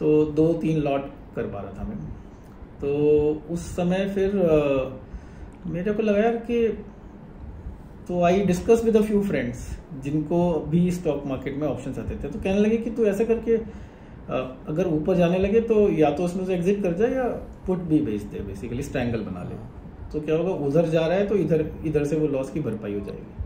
तो 0.00 0.24
दो 0.32 0.52
तीन 0.62 0.78
लॉट 0.80 1.10
कर 1.36 1.46
पा 1.46 1.60
रहा 1.60 1.72
था 1.78 1.88
मैं। 1.88 1.96
तो 2.80 2.92
उस 3.50 3.66
समय 3.76 4.08
फिर 4.14 4.36
अ, 4.38 5.00
मेरे 5.66 5.92
को 5.92 6.02
लगा 6.02 6.18
यार 6.18 6.36
कि 6.50 6.66
तो 8.08 8.22
I 8.24 8.40
discuss 8.46 8.82
with 8.84 8.96
a 8.96 9.00
few 9.02 9.22
friends 9.22 9.68
जिनको 10.02 10.38
भी 10.70 10.90
स्टॉक 10.90 11.22
मार्केट 11.26 11.56
में 11.56 11.66
ऑप्शन 11.68 11.94
आते 12.00 12.16
थे। 12.16 12.28
तो 12.28 12.38
कहने 12.38 12.58
लगे 12.60 12.76
कि 12.76 12.90
तू 12.90 13.04
ऐसा 13.04 13.24
करके 13.24 13.56
अगर 14.30 14.86
ऊपर 14.86 15.16
जाने 15.16 15.38
लगे 15.38 15.60
तो 15.60 15.88
या 15.90 16.10
तो 16.10 16.24
उसमें 16.24 16.44
से 16.46 16.54
एग्जिट 16.54 16.82
कर 16.82 16.92
जाए 16.92 17.14
या 17.14 17.24
पुट 17.66 17.78
भी 17.78 18.00
बेच 18.00 18.22
दे 18.22 18.40
बेसिकली 18.40 18.82
स्ट्रैंगल 18.82 19.20
बना 19.20 19.42
ले। 19.42 19.56
तो 20.12 20.20
क्या 20.20 20.36
होगा 20.36 20.50
उधर 20.66 20.88
जा 20.88 21.06
रहा 21.06 21.16
है 21.16 21.26
तो 21.26 21.36
इधर 21.36 21.70
इधर 21.84 22.04
से 22.04 22.16
वो 22.16 22.26
लॉस 22.26 22.50
की 22.50 22.60
भरपाई 22.60 22.94
हो 22.94 23.00
जाएगी। 23.00 23.44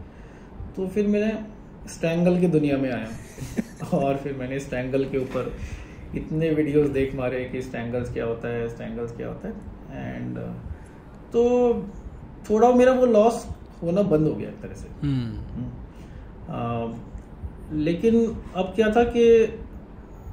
तो 0.76 0.88
फिर 0.88 1.06
मैंने 1.06 1.44
स्ट्रैंगल 1.90 2.40
की 2.40 2.46
दुनिया 2.46 2.78
में 2.78 2.92
आया। 2.92 3.08
और 3.96 4.16
फिर 4.16 4.34
मैंने 4.34 4.58
स्ट्रैंगल 4.58 5.04
के 5.04 5.18
ऊपर 5.18 5.52
इतने 6.14 6.50
वीडियोस 6.50 6.88
देख 6.88 7.14
मारे 7.14 7.44
कि 7.44 7.62
स्ट्रैंगल्स 7.62 8.12
क्या 8.12 8.24
होता 8.24 8.48
है 8.48 8.68
स्ट्रैंगल्स 8.68 9.16
क्या 9.16 9.28
होता 9.28 9.48
है। 9.48 9.54
एंड 10.14 10.38
तो 11.32 11.42
थोड़ा 12.50 12.72
मेरा 12.72 12.92
वो 12.92 13.06
लॉस 13.06 13.48
होना 13.82 14.02
बंद 14.02 14.28
हो 14.28 14.34
गया 14.34 14.48
एक 14.48 14.60
तरह 14.60 14.74
से। 14.74 14.88
हम्म। 15.06 15.70
आ, 16.54 16.88
लेकिन 17.72 18.36
अब 18.56 18.72
क्या 18.76 18.90
था 18.90 19.04
कि 19.04 19.46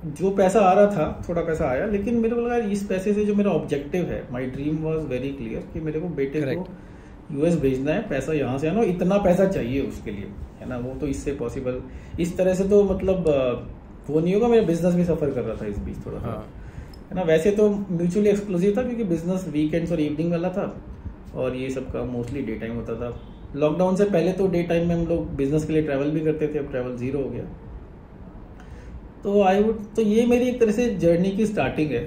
जो 0.05 0.29
पैसा 0.31 0.59
आ 0.59 0.73
रहा 0.73 0.85
था 0.87 1.23
थोड़ा 1.29 1.41
पैसा 1.41 1.69
आया 1.69 1.85
लेकिन 1.85 2.15
मेरे 2.15 2.35
को 2.35 2.41
लगा 2.41 2.57
इस 2.71 2.83
पैसे 2.87 3.13
से 3.13 3.25
जो 3.25 3.35
मेरा 3.35 3.51
ऑब्जेक्टिव 3.51 4.03
है 4.05 4.21
my 4.31 4.45
dream 4.45 4.83
was 4.83 5.05
very 5.05 5.29
clear 5.29 5.63
कि 5.73 5.79
मेरे 5.79 5.99
को 5.99 6.07
बेटे 6.09 6.41
Correct. 6.41 6.67
को 6.67 7.35
यूएस 7.35 7.55
भेजना 7.61 7.91
है 7.91 8.07
पैसा 8.09 8.33
यहाँ 8.33 8.57
से 8.57 8.67
आना 8.69 8.79
और 8.79 8.85
इतना 8.85 9.17
पैसा 9.17 9.45
चाहिए 9.45 9.81
उसके 9.81 10.11
लिए 10.11 10.27
है 10.59 10.69
ना? 10.69 10.77
वो 10.77 10.93
तो 10.99 11.07
इससे 11.07 11.31
पॉसिबल 11.31 11.81
इस 12.19 12.37
तरह 12.37 12.53
से 12.53 12.67
तो 12.69 12.83
मतलब 12.83 13.25
वो 14.09 14.19
नहीं 14.19 14.33
होगा 14.33 14.47
मेरा 14.47 14.65
बिज़नेस 14.65 14.95
भी 14.95 15.03
सफ़र 15.05 15.31
कर 15.31 15.41
रहा 15.41 15.55
था 15.61 15.65
इस 15.65 15.79
बीच 15.79 16.05
थोड़ा 16.05 16.19
हाँ। 16.19 16.37
है 17.09 17.15
ना? 17.15 17.21
वैसे 17.23 17.51
तो 17.51 17.69
म्यूचुअली 17.69 18.29
एक्सक्लूसिव 18.29 18.77
था 18.77 18.83
क्योंकि 18.83 19.03
बिज़नेस 19.03 19.47
वीकेंड्स 19.53 19.91
और 19.91 19.99
इवनिंग 19.99 20.31
वाला 20.31 20.49
था 20.49 20.73
और 21.35 21.55
ये 21.55 21.69
सब 21.69 21.91
का 21.91 22.03
मोस्टली 22.05 22.41
डे 22.41 22.55
टाइम 22.55 22.75
होता 22.75 22.95
था। 22.95 23.17
लॉकडाउन 23.55 23.95
से 23.95 24.05
पहले 24.05 24.31
तो 24.33 24.47
डे 24.47 24.63
टाइम 24.63 24.87
में 24.87 24.95
हम 24.95 25.05
लोग 25.07 25.35
बिज़नेस 25.35 25.65
के 25.65 25.73
लिए 25.73 25.81
ट्रैवल 25.81 26.11
भी 26.11 26.19
करते 26.21 26.47
थे 26.47 26.59
अब 26.59 26.69
ट्रैवल 26.71 26.95
ज़ीरो 26.97 27.21
हो 27.21 27.29
गया। 27.29 27.43
तो 29.27 29.41
आई 29.43 29.61
वुड 29.61 29.79
तो 29.95 30.01
ये 30.01 30.25
मेरी 30.25 30.47
एक 30.47 30.59
तरह 30.59 30.71
से 30.71 30.83
जर्नी 30.97 31.31
की 31.37 31.45
स्टार्टिंग 31.45 31.89
है। 31.91 32.01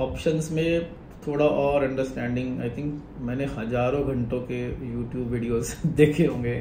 ऑप्शंस 0.00 0.50
में 0.52 0.86
थोड़ा 1.26 1.44
और 1.44 1.84
अंडरस्टैंडिंग 1.84 2.60
आई 2.60 2.70
थिंक 2.70 3.20
मैंने 3.20 3.44
हज़ारों 3.58 4.02
घंटों 4.14 4.40
के 4.40 4.58
यूट्यूब 4.62 5.28
वीडियोस 5.32 5.74
देखे 6.00 6.26
होंगे 6.26 6.54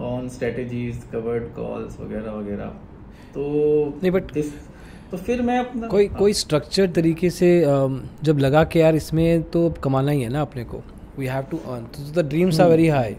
ऑन 0.00 0.28
स्ट्रेटेजीज 0.28 1.04
कवर्ड 1.12 1.44
कॉल्स 1.54 2.00
वगैरह 2.00 2.32
वगैरह। 2.32 2.66
तो 3.34 3.44
नहीं, 4.02 4.10
बट 4.10 4.32
तो 5.10 5.16
फिर 5.18 5.42
मैं 5.42 5.58
अपना 5.58 5.88
कोई 5.88 6.08
कोई 6.18 6.32
स्ट्रक्चर 6.34 6.90
तरीके 6.90 7.30
से 7.30 7.52
जब 8.24 8.38
लगा 8.38 8.64
कि 8.64 8.80
यार 8.80 8.96
इसमें 8.96 9.42
तो 9.50 9.68
कमाना 9.84 10.12
ही 10.12 10.22
है 10.22 10.28
ना 10.30 10.42
अपने 10.42 10.64
को। 10.64 10.82
वी 11.18 11.26
हैव 11.26 11.46
टू 11.50 11.56
अर्न 11.68 11.84
तो 11.94 12.20
the 12.20 12.28
dreams 12.28 12.60
are 12.60 12.70
very 12.70 12.88
high 12.88 13.16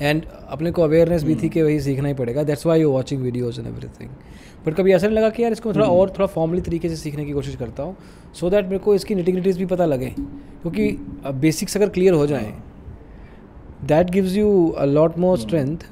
and 0.00 0.24
अपने 0.26 0.70
को 0.70 0.82
अवेयरनेस 0.82 1.24
भी 1.24 1.34
थी 1.34 1.48
कि 1.48 1.62
वही 1.62 1.80
सीखना 1.80 2.08
ही 2.08 2.14
पड़ेगा। 2.14 2.42
That's 2.44 2.66
why 2.66 2.80
you 2.80 2.90
watching 2.92 3.22
videos 3.22 3.60
and 3.60 3.68
everything 3.68 4.10
but 4.66 4.74
कभी 4.74 4.92
ऐसा 4.92 5.06
नहीं 5.06 5.16
लगा 5.16 5.28
कि 5.30 5.42
यार 5.42 5.52
इसको 5.52 5.72
थोड़ा 5.74 5.86
और 5.88 6.10
थोड़ा 6.10 6.26
फॉर्मली 6.26 6.60
तरीके 6.60 6.88
से 6.88 6.96
सीखने 6.96 7.24
की 7.24 7.32
कोशिश 7.32 7.56
करता 7.56 7.82
हूँ 7.82 7.96
सो 8.34 8.50
दैट 8.50 8.64
मेरे 8.64 8.78
को 8.78 8.94
इसकी 8.94 9.14
निटिग्रिटीज़ 9.14 9.58
भी 9.58 9.66
पता 9.66 9.84
लगे। 9.86 10.08
क्योंकि 10.62 10.90
बेसिक्स 11.40 11.76
अगर 11.76 11.88
क्लियर 11.88 12.14
हो 12.14 12.26
जाएँ 12.26 12.52
that 13.84 14.10
gives 14.10 14.36
you 14.36 14.68
a 14.68 14.84
lot 14.84 15.18
more 15.18 15.38
strength 15.38 15.84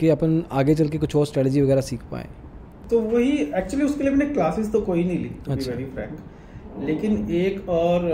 कि 0.00 0.08
अपन 0.08 0.42
आगे 0.52 0.74
चल 0.74 0.88
के 0.88 0.98
कुछ 0.98 1.16
और 1.16 1.26
स्ट्रेटजी 1.26 1.62
वगैरह 1.62 1.80
सीख 1.80 2.00
पाएँ। 2.10 2.28
तो 2.90 3.00
वही 3.00 3.32
एक्चुअली 3.56 3.84
उसके 3.86 4.02
लिए 4.02 4.12
मैंने 4.12 4.26
क्लासेस 4.34 4.70
तो 4.72 4.80
कोई 4.80 5.04
नहीं 5.04 5.18
ली 5.18 5.30
अच्छा। 5.48 5.70
वेरी 5.70 5.84
फ्रैंक 5.86 6.18
लेकिन 6.84 7.28
एक 7.34 7.68
और 7.68 8.08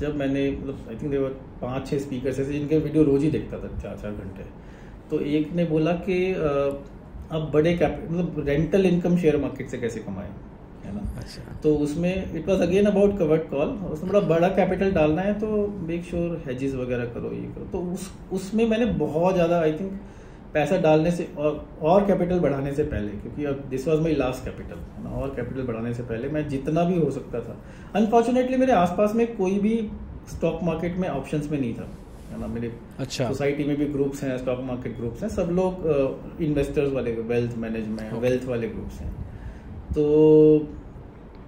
जब 0.00 0.16
मैंने 0.16 0.50
मतलब 0.50 0.86
आई 0.88 0.96
थिंक 0.96 1.10
देवर 1.10 1.30
पाँच 1.62 1.90
छह 1.90 1.98
स्पीकर्स 1.98 2.38
ऐसे 2.40 2.52
जिनके 2.52 2.78
वीडियो 2.78 3.04
रोज 3.04 3.22
ही 3.22 3.30
देखता 3.30 3.58
था 3.58 3.68
चार 3.82 3.96
चार 4.02 4.10
घंटे। 4.12 4.44
तो 5.10 5.20
एक 5.30 5.52
ने 5.54 5.64
बोला 5.64 5.92
कि 6.06 6.16
अब 7.32 7.50
बड़े 7.50 7.76
कैप 7.76 8.06
मतलब 8.10 8.44
रेंटल 8.48 8.86
इनकम 8.86 9.16
शेयर 9.16 9.36
मार्केट 9.38 9.68
से 9.68 9.78
कैसे 9.78 10.00
कमाएँ 10.00 10.30
है 10.84 10.94
ना? 10.94 11.00
अच्छा। 11.18 11.58
तो 11.62 11.74
उसमें 11.78 12.34
it 12.34 12.48
was 12.48 12.62
again 12.62 12.86
about 12.86 13.18
covered 13.18 13.42
call 13.50 13.68
उसमें 13.92 14.12
बड़ा 14.12 14.20
बड़ा 14.28 14.48
कैपिटल 14.56 14.90
डालना 14.92 15.22
है 15.22 15.34
तो 15.40 15.66
मेक 15.88 16.04
श्योर 16.04 16.42
हेजेस 16.46 16.74
वगैरह 16.74 17.04
करो 17.14 17.32
ये 17.32 17.42
करो। 17.48 17.64
तो 17.72 17.78
उस 17.92 18.10
उसमें 18.32 18.66
मैंने 18.68 18.86
बहुत 18.98 19.34
ज़्यादा 19.34 19.60
आई 19.60 19.72
थिंक 19.72 20.00
पैसा 20.54 20.76
डालने 20.78 21.10
से 21.10 21.28
और 21.38 21.64
और 21.82 22.06
कैपिटल 22.06 22.40
बढ़ाने 22.40 22.72
से 22.74 22.84
पहले 22.84 23.08
क्योंकि 23.12 23.44
अब 23.44 23.64
this 23.70 23.86
was 23.88 24.00
my 24.00 24.14
last 24.14 24.44
capital 24.44 24.78
है 24.96 25.04
ना? 25.04 25.10
और 25.10 25.34
कैपिटल 25.36 25.62
बढ़ाने 25.62 25.94
से 25.94 26.02
पहले 26.02 26.28
मैं 26.28 26.48
जितना 26.48 26.84
भी 26.84 26.98
हो 26.98 27.10
सकता 27.10 27.40
था। 27.40 27.56
अनफॉर्चुनेटली 27.94 28.56
मेरे 28.56 28.72
आसपास 28.74 29.14
में 29.14 29.26
कोई 29.36 29.58
भी 29.58 29.76
स्टॉक 30.30 30.62
मार्केट 30.62 30.96
में 30.96 31.08
ऑप्शंस 31.08 31.50
में 31.50 31.58
नहीं 31.60 31.74
था। 31.74 31.88
है 32.32 32.40
ना? 32.40 32.46
मेरे 32.46 32.72
अच्छा। 32.98 33.28
सोसाइटी 33.28 33.64
में 33.64 33.76
भी 33.76 33.86
ग्रुप्स 33.88 34.22
हैं 34.24 34.36
स्टॉक 34.38 34.60
मार्केट 34.64 34.96
ग्रुप्स 34.96 35.22
हैं 35.22 35.28
सब 35.30 35.50
लोग 35.52 36.42
इन्वेस्टर्स 36.42 36.92
वाले 36.92 37.12
वेल्थ 37.12 37.56
मैनेजमेंट 37.58 38.12
वेल्थ 38.22 38.44
वाले 38.44 38.68
ग्रुप्स 38.68 39.00
हैं। 39.00 39.10
तो 39.94 40.04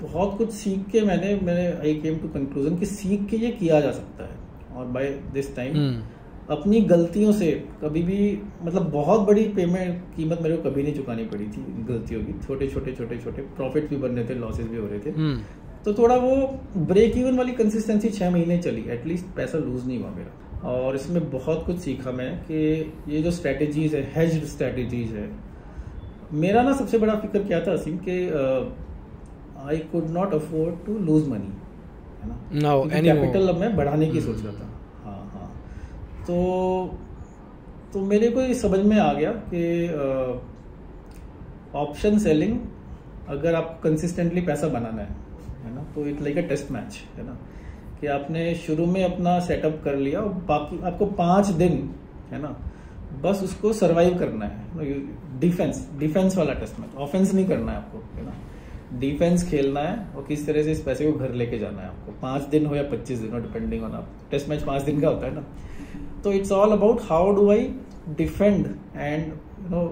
बहुत 0.01 0.37
कुछ 0.38 0.51
सीख 0.53 0.88
के 0.90 1.01
मैंने 1.01 1.35
मैंने 1.42 1.66
आई 1.73 1.94
केम 1.94 2.18
टू 2.18 2.29
कंक्लूजन 2.29 2.77
कि 2.77 2.87
सीख 2.87 3.29
के 3.29 3.37
ये 3.37 3.51
किया 3.53 3.81
जा 3.81 3.90
सकता 3.92 4.25
है। 4.25 4.42
और 4.77 4.87
बाय 4.87 5.09
दिस 5.35 5.55
टाइम 5.57 6.03
अपनी 6.51 6.81
गलतियों 6.81 7.33
से 7.33 7.51
कभी 7.83 8.03
भी 8.03 8.16
मतलब 8.62 8.90
बहुत 8.90 9.20
बड़ी 9.20 9.44
पेमेंट 9.49 10.01
कीमत 10.16 10.40
मेरे 10.42 10.57
को 10.57 10.70
कभी 10.70 10.83
नहीं 10.83 10.94
चुकानी 10.94 11.25
पड़ी 11.25 11.44
थी 11.47 11.62
गलतियों 11.88 12.25
की। 12.25 12.33
छोटे 12.47 12.66
छोटे 12.68 12.92
छोटे 12.92 13.18
छोटे 13.18 13.42
प्रॉफिट 13.57 13.88
भी 13.90 13.97
बन 13.97 14.09
रहे 14.09 14.29
थे 14.29 14.35
लॉसेस 14.35 14.66
भी 14.66 14.77
हो 14.77 14.87
रहे 14.87 14.99
थे। 14.99 15.11
हम्म। 15.11 15.40
तो 15.85 15.92
थोड़ा 15.94 16.16
वो 16.16 16.37
ब्रेक 16.87 17.16
इवन 17.18 17.37
वाली 17.38 17.53
कंसिस्टेंसी 17.53 18.09
छह 18.11 18.31
महीने 18.31 18.59
चली 18.59 18.85
एटलीस्ट 18.90 19.27
पैसा 19.37 19.59
लूज 19.59 19.87
नहीं 19.87 19.99
हुआ 19.99 20.11
मेरा। 20.11 20.33
और 20.64 20.94
इसमें 20.96 21.31
बहुत 21.31 21.62
कुछ 21.66 21.79
सीखा 21.79 22.11
मैं 22.11 22.31
कि 22.44 22.55
ये 23.09 23.22
जो 23.22 23.31
स्ट्रेटेजीज 23.31 23.94
है 23.94 24.03
हेज्ड 24.14 24.44
स्ट्रेटेजीज 24.44 25.11
है 25.12 25.29
मेरा 26.33 26.62
ना 26.62 26.72
सबसे 26.77 26.98
बड़ा 26.98 27.14
फ़िक्र 27.14 27.42
क्या 27.44 27.61
था 27.61 27.72
असीम 27.72 27.96
कि 28.09 28.14
I 29.64 29.79
could 29.92 30.09
not 30.11 30.35
afford 30.35 30.85
to 30.87 30.98
lose 30.98 31.29
money 31.29 31.53
है 32.22 32.29
ना? 32.29 32.74
कैपिटल 33.00 33.48
अब 33.48 33.59
मैं 33.61 33.74
बढ़ाने 33.77 34.07
की। 34.07 34.20
सोच 34.20 34.42
रहा 34.44 34.53
था। 34.53 34.68
हाँ 35.05 35.18
हाँ। 35.35 35.48
तो 36.20 36.37
तो 37.92 38.00
मेरे 38.07 38.29
को 38.31 38.40
ये 38.40 38.55
समझ 38.55 38.81
में 38.81 38.98
आ 38.98 39.12
गया 39.12 39.31
कि 39.53 39.62
ऑप्शन 41.79 42.18
सेलिंग 42.18 42.59
अगर 43.29 43.55
आप 43.55 43.81
कंसिस्टेंटली 43.85 44.40
पैसा 44.40 44.68
बनाना 44.68 45.03
है 45.03 45.16
है 45.64 45.74
ना? 45.74 45.83
तो 45.94 46.07
it 46.07 46.22
like 46.22 46.38
a 46.38 46.48
test 46.48 46.70
match 46.70 47.03
है 47.16 47.27
ना? 47.27 47.38
कि 48.00 48.07
आपने 48.09 48.54
शुरू 48.57 48.87
में 48.87 49.02
अपना 49.04 49.38
सेटअप 49.40 49.80
कर 49.85 49.96
लिया 49.96 50.20
और 50.20 50.33
बाकी 50.48 50.83
आपको 50.85 51.07
पाँच 51.18 51.46
दिन, 51.48 51.90
है 52.33 52.40
ना, 52.42 52.57
बस 53.22 53.42
उसको 53.44 53.72
सरवाइव 53.72 54.18
करना 54.18 54.46
है। 54.46 54.94
डिफेंस 55.40 55.88
डिफेंस 55.98 56.37
वाला 56.37 56.52
टेस्ट 56.54 56.80
मैच 56.80 56.94
ऑफेंस 56.98 57.35
नहीं 57.35 57.46
करना 57.46 57.72
है 57.72 57.78
आपको, 57.78 57.98
है 58.16 58.24
ना। 58.24 58.33
डिफेंस 58.98 59.48
खेलना 59.50 59.80
है 59.80 59.96
और 60.16 60.24
किस 60.24 60.46
तरह 60.46 60.62
से 60.62 60.72
इस 60.72 60.83
पैसे 60.83 61.11
को 61.12 61.18
घर 61.18 61.33
लेके 61.33 61.59
जाना 61.59 61.83
है 61.83 61.88
आपको, 61.88 62.12
पाँच 62.22 62.42
दिन 62.48 62.66
हो 62.66 62.74
या 62.76 62.83
पच्चीस 62.90 63.18
दिन 63.18 63.33
हो 63.33 63.38
डिपेंडिंग 63.38 63.85
ऑन 63.85 63.92
आप। 63.92 64.09
टेस्ट 64.30 64.48
मैच 64.48 64.62
पाँच 64.62 64.83
दिन 64.83 65.00
का 65.00 65.09
होता 65.09 65.26
है 65.26 65.35
ना। 65.35 65.44
तो 66.24 66.33
it's 66.33 66.52
all 66.52 66.72
about 66.72 67.00
how 67.02 67.35
do 67.35 67.50
I 67.50 67.68
defend 68.16 68.66
and 68.96 69.26
you 69.26 69.68
know 69.70 69.83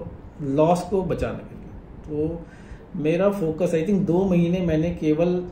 loss 0.55 0.81
को 0.81 1.01
बचाने 1.03 1.37
के 1.39 1.55
लिए। 1.55 2.27
तो 2.27 3.01
मेरा 3.01 3.29
फोकस 3.31 3.73
आई 3.75 3.85
थिंक 3.87 4.05
दो 4.07 4.23
महीने 4.25 4.59
मैंने 4.59 4.89
केवल 4.95 5.43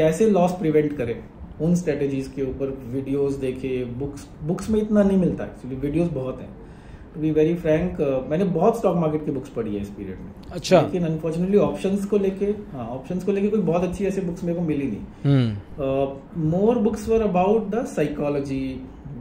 कैसे 0.00 0.30
लॉस 0.30 0.52
प्रिवेंट 0.52 0.96
करें? 0.96 1.18
उन 1.60 1.74
स्ट्रेटेजीज 1.74 2.28
के 2.36 2.42
ऊपर 2.42 2.78
वीडियोस 2.92 3.34
देखे 3.38 3.84
बुक्स 3.98 4.26
बुक्स 4.42 4.70
में 4.70 4.80
इतना 4.82 5.02
नहीं 5.02 5.18
मिलता 5.18 5.44
एक्चुअली 5.44 5.76
वीडियोस 5.76 6.08
बहुत 6.10 6.40
हैं। 6.40 6.48
टू 7.14 7.20
बी 7.20 7.30
वेरी 7.30 7.54
फ्रैंक 7.54 8.00
मैंने 8.30 8.44
बहुत 8.46 8.78
स्टॉक 8.78 8.96
मार्केट 8.96 9.24
की 9.24 9.30
बुक्स 9.30 9.48
पढ़ी 9.50 9.74
है 9.74 9.80
इस 9.82 9.88
पीरियड 9.90 10.18
में। 10.18 10.32
अच्छा। 10.52 10.80
लेकिन 10.80 11.04
अनफॉर्चुनेटली 11.04 11.58
ऑप्शंस 11.58 12.04
को 12.04 12.18
लेके 12.18 12.46
हाँ 12.72 12.86
ऑप्शंस 12.88 13.24
को 13.24 13.32
लेके 13.32 13.48
कोई 13.48 13.60
बहुत 13.60 13.84
अच्छी 13.84 14.04
ऐसी 14.06 14.20
बुक्स 14.20 14.44
मेरे 14.44 14.58
को 14.58 14.64
मिली 14.64 14.86
नहीं। 14.86 16.50
More 16.50 16.78
books 16.78 17.08
were 17.08 17.22
about 17.22 17.70
the 17.70 17.84
psychology 17.86 18.62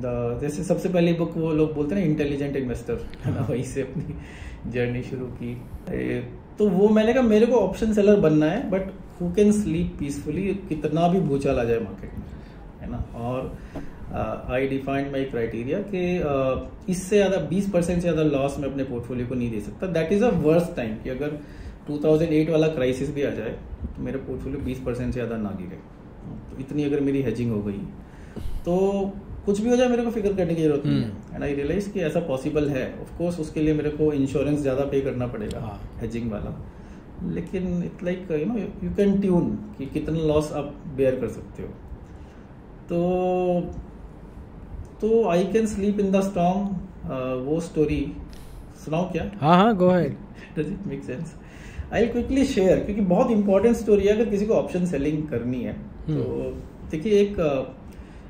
the 0.04 0.40
जैसे 0.42 0.64
सबसे 0.64 0.90
पहली 0.90 1.14
बुक 1.14 1.38
वो 1.38 1.52
लोग 1.54 1.74
बोलते 1.76 1.96
हैं 1.96 2.06
इंटेलिजेंट 2.06 2.56
इन्वेस्टर 2.56 3.08
वहीं 3.50 3.64
से 3.64 3.82
अपनी 3.82 4.72
जर्नी 4.72 5.02
शुरू 5.04 5.26
की। 5.42 5.52
तो 6.60 6.68
वो 6.70 6.88
मैंने 6.90 7.14
कहा 7.14 7.24
मेरे 7.24 7.46
को 7.46 7.56
ऑप्शन 7.58 7.94
सेलर 7.94 8.20
बनना 8.20 8.46
है 8.46 8.70
but 8.70 8.92
who 9.20 9.32
can 9.36 9.52
sleep 9.52 9.96
peacefully 10.00 10.42
कितना 10.70 11.08
भी 11.08 11.20
भूचाल 11.28 11.60
आ 11.60 11.64
जाए 11.64 11.80
मार्केट 11.80 12.18
में 12.18 12.26
है 12.82 12.90
ना? 12.92 12.98
और 13.18 13.40
आई 14.52 14.68
डिफाइंड 14.68 15.12
माई 15.12 15.24
क्राइटेरिया 15.26 15.80
कि 15.94 16.02
uh, 16.22 16.90
इससे 16.92 17.16
ज़्यादा 17.16 17.38
20 17.50 17.70
परसेंट 17.74 17.96
से 17.96 18.02
ज़्यादा 18.02 18.24
लॉस 18.24 18.58
मैं 18.60 18.70
अपने 18.70 18.84
पोर्टफोलियो 18.84 19.28
को 19.28 19.36
नहीं 19.36 19.50
दे 19.52 19.60
सकता। 19.62 19.88
That 19.88 20.12
is 20.14 20.24
a 20.24 20.30
worst 20.42 20.76
time 20.76 20.96
कि 21.04 21.10
अगर 21.10 21.38
2008 21.90 22.50
वाला 22.50 22.68
क्राइसिस 22.70 23.14
भी 23.16 23.24
आ 23.24 23.30
जाए 23.32 23.52
तो 23.96 24.04
मेरे 24.04 24.18
पोर्टफोलियो 24.28 24.66
20 24.66 24.86
परसेंट 24.86 25.08
से 25.08 25.20
ज़्यादा 25.20 25.38
ना 25.38 25.52
गिरे। 25.60 25.80
तो 26.50 26.60
इतनी 26.62 26.84
अगर 26.84 27.00
मेरी 27.02 27.22
हेजिंग 27.22 27.52
हो 27.52 27.62
गई 27.64 27.82
तो 28.66 28.76
कुछ 29.50 29.60
भी 29.60 29.70
हो 29.70 29.76
जाए 29.76 29.88
मेरे 29.90 30.04
को 30.04 30.12
फ़िक्र 30.12 30.34
करने 30.34 30.56
की 30.56 30.64
ज़रूरत 30.64 30.86
नहीं 30.86 31.02
है। 31.02 31.36
एंड 31.36 31.44
आई 31.44 31.54
रियलाइज़ 31.54 31.92
कि 31.92 32.00
ऐसा 32.02 32.20
पॉसिबल 32.28 32.70
है। 32.70 32.84
ऑफ़ 33.02 33.18
कोर्स 33.18 33.40
उसके 33.40 33.62
लिए 33.62 33.74
मेरे 33.74 33.90
को 33.92 34.12
इंश्योरेंस 34.14 34.60
ज़्यादा 34.62 34.86
पे 34.88 35.02
करना 35.02 35.28
पड़ेगा 35.28 35.60
हाँ। 35.62 35.80
हेजिंग 36.02 36.32
वाला। 36.32 36.58
लेकिन 37.30 37.84
it 37.84 38.04
like 38.04 38.28
you 38.32 38.46
know 38.46 38.58
you 38.58 38.90
can 38.98 39.20
tune 39.22 39.48
कि 39.78 39.86
कितना 39.94 40.20
लॉस 40.28 40.52
आप 40.54 40.74
बेयर 40.98 41.16
कर 41.22 41.30
सकते 41.30 41.64
हो। 41.64 41.70
तो 42.90 43.00
तो 45.02 45.24
I 45.30 45.44
can 45.54 45.66
sleep 45.68 46.00
in 46.00 46.12
the 46.12 46.22
storm 46.24 46.68
वो 47.46 47.60
स्टोरी 47.62 48.02
सुनाओ 48.86 49.12
क्या? 49.12 49.30
हाँ 49.42 49.56
हाँ 49.58 49.76
गो 49.78 49.90
है 49.90 50.10
does 50.58 50.68
it 50.68 50.88
make 50.88 51.04
sense 51.04 51.34
I 51.94 52.08
quickly 52.08 52.46
share 52.46 52.80
क्योंकि 52.80 53.02
बहुत 53.04 53.32
इंपॉर्टेंट 53.32 53.76
स्टोरी 53.76 54.08
है 54.08 54.14
अगर 54.16 54.30
किसी 54.30 54.46
को 54.46 54.54
ऑप्शन 54.54 54.86
सेलिंग 54.86 55.28
करनी 55.28 55.64
है 55.64 55.74
तो 56.08 56.24
देखिए 56.92 57.22
एक 57.22 57.36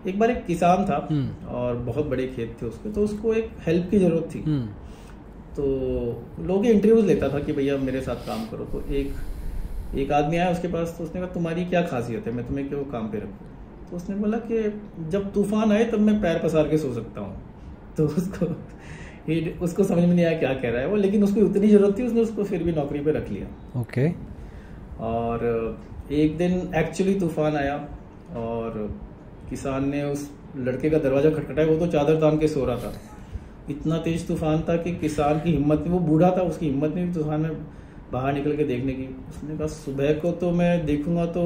एक 0.07 0.19
बार 0.19 0.31
एक 0.31 0.45
किसान 0.45 0.85
था 0.85 1.07
हम्म। 1.11 1.47
और 1.47 1.75
बहुत 1.85 2.05
बड़े 2.05 2.27
खेत 2.27 2.55
थे 2.61 2.65
उसके 2.65 2.91
तो 2.91 3.03
उसको 3.03 3.33
एक 3.33 3.49
हेल्प 3.65 3.89
की 3.91 3.99
ज़रूरत 3.99 4.29
थी। 4.35 4.41
हम्म, 4.41 4.65
तो 5.55 6.43
लोग 6.43 6.65
इंटरव्यूज़ 6.65 7.05
लेता 7.05 7.29
था 7.29 7.39
कि 7.39 7.53
भैया 7.53 7.77
मेरे 7.79 8.01
साथ 8.01 8.25
काम 8.27 8.45
करो। 8.45 8.65
तो 8.65 8.83
एक 8.93 9.95
एक 9.97 10.11
आदमी 10.11 10.37
आया 10.37 10.49
उसके 10.51 10.67
पास 10.67 10.95
तो 10.97 11.03
उसने 11.03 11.21
कहा 11.21 11.29
तुम्हारी 11.33 11.65
क्या 11.65 11.81
खासियत 11.81 12.27
है? 12.27 12.33
मैं 12.33 12.47
तुम्हें 12.47 12.67
क्यों 12.69 12.83
काम 12.91 13.07
पे 13.09 13.17
रखूँ? 13.17 13.47
तो 13.89 13.95
उसने 13.97 14.15
बोला 14.15 14.37
कि 14.41 14.61
जब 15.09 15.31
तूफ़ान 15.33 15.71
आए 15.71 15.85
तब 15.85 15.99
मैं 15.99 16.21
पैर 16.21 16.39
पसार 16.39 16.67
के 16.67 16.77
सो 16.77 16.93
सकता 16.93 17.21
हूँ। 17.21 17.35
तो 17.97 18.05
उसको 18.05 18.45
उसको 19.65 19.83
समझ 19.83 20.03
में 20.03 20.13
नहीं 20.15 20.25
आया 20.25 20.37
क्या 20.39 20.53
कह 20.53 20.69
रहा 20.69 20.81
है 20.81 20.87
वो 20.87 20.95
लेकिन 20.95 21.23
उसको 21.23 21.41
उतनी 21.41 21.67
ज़रूरत 21.67 21.97
थी 21.97 22.03
उसने 22.03 22.21
उसको 22.21 22.43
फिर 22.43 22.63
भी 22.63 22.71
नौकरी 22.71 22.99
पे 22.99 23.11
रख 23.11 23.29
लिया। 23.29 23.79
ओके 23.81 24.07
और 25.05 25.43
एक 26.11 26.37
दिन 26.37 26.53
एक्चुअली 26.75 27.13
तूफ़ान 27.19 27.55
आया 27.55 27.75
और 28.37 28.77
किसान 29.49 29.89
ने 29.89 30.03
उस 30.03 30.29
लड़के 30.57 30.89
का 30.89 30.97
दरवाज़ा 30.99 31.29
खटखटाया, 31.31 31.67
वो 31.67 31.77
तो 31.77 31.87
चादर 31.87 32.19
तान 32.21 32.37
के 32.37 32.47
सो 32.47 32.65
रहा 32.65 32.77
था। 32.77 32.93
इतना 33.69 33.97
तेज 33.99 34.27
तूफ़ान 34.27 34.63
था 34.69 34.75
कि 34.77 34.95
किसान 34.97 35.39
की 35.39 35.51
हिम्मत 35.51 35.79
नहीं 35.79 35.91
वो 35.91 35.99
बूढ़ा 36.01 36.29
था, 36.31 36.41
उसकी 36.43 36.65
हिम्मत 36.65 36.95
नहीं 36.95 37.13
तूफ़ान 37.13 37.41
में 37.41 37.65
बाहर 38.11 38.33
निकल 38.33 38.55
के 38.57 38.63
देखने 38.65 38.93
की। 38.93 39.05
उसने 39.29 39.57
कहा, 39.57 39.67
सुबह 39.67 40.13
को 40.13 40.31
तो 40.33 40.51
मैं 40.51 40.85
देखूँगा 40.85 41.25
तो 41.27 41.43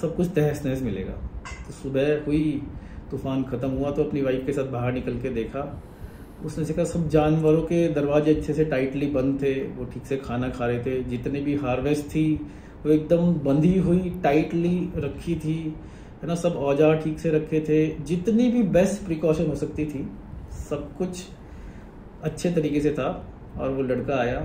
सब 0.00 0.16
कुछ 0.16 0.30
तहस 0.34 0.64
नहस 0.66 0.82
मिलेगा। 0.82 1.12
तो 1.66 1.72
सुबह 1.72 2.24
हुई 2.26 2.62
तूफ़ान 3.10 3.42
खत्म 3.42 3.70
हुआ 3.70 3.90
तो 3.90 4.04
अपनी 4.04 4.22
वाइफ 4.22 4.42
के 4.46 4.52
साथ 4.52 4.70
बाहर 4.70 4.92
निकल 4.92 5.18
के 5.18 5.30
देखा। 5.30 5.62
उसने 6.44 6.64
से 6.64 6.74
कहा 6.74 6.84
सब 6.84 7.08
जानवरों 7.08 7.62
के 7.62 7.86
दरवाजे 7.94 8.34
अच्छे 8.34 8.54
से 8.54 8.64
टाइटली 8.64 9.06
बंद 9.08 9.38
थे, 9.42 9.54
वो 9.54 9.84
ठीक 9.84 10.04
से 10.06 10.16
खाना 10.18 10.48
खा 10.48 10.66
रहे 10.66 10.78
थे। 10.78 11.02
जितनी 11.04 11.40
भी 11.40 11.54
हार्वेस्ट 11.56 12.04
थी, 12.06 12.34
वो 12.84 12.92
एकदम 12.92 13.32
बंधी 13.44 13.76
हुई 13.78 14.12
टाइटली 14.22 14.76
रखी 14.96 15.34
थी। 15.36 15.74
है 16.22 16.28
ना 16.28 16.34
सब 16.36 16.56
औज़ार 16.58 16.96
ठीक 17.00 17.18
से 17.18 17.30
रखे 17.30 17.60
थे। 17.68 17.86
जितनी 18.04 18.48
भी 18.50 18.62
बेस्ट 18.74 19.04
प्रिकॉशन 19.04 19.46
हो 19.46 19.54
सकती 19.56 19.84
थी 19.86 20.08
सब 20.68 20.96
कुछ 20.98 21.24
अच्छे 22.24 22.50
तरीके 22.52 22.80
से 22.80 22.90
था 22.92 23.08
और 23.58 23.70
वो 23.70 23.82
लड़का 23.84 24.16
आया 24.16 24.40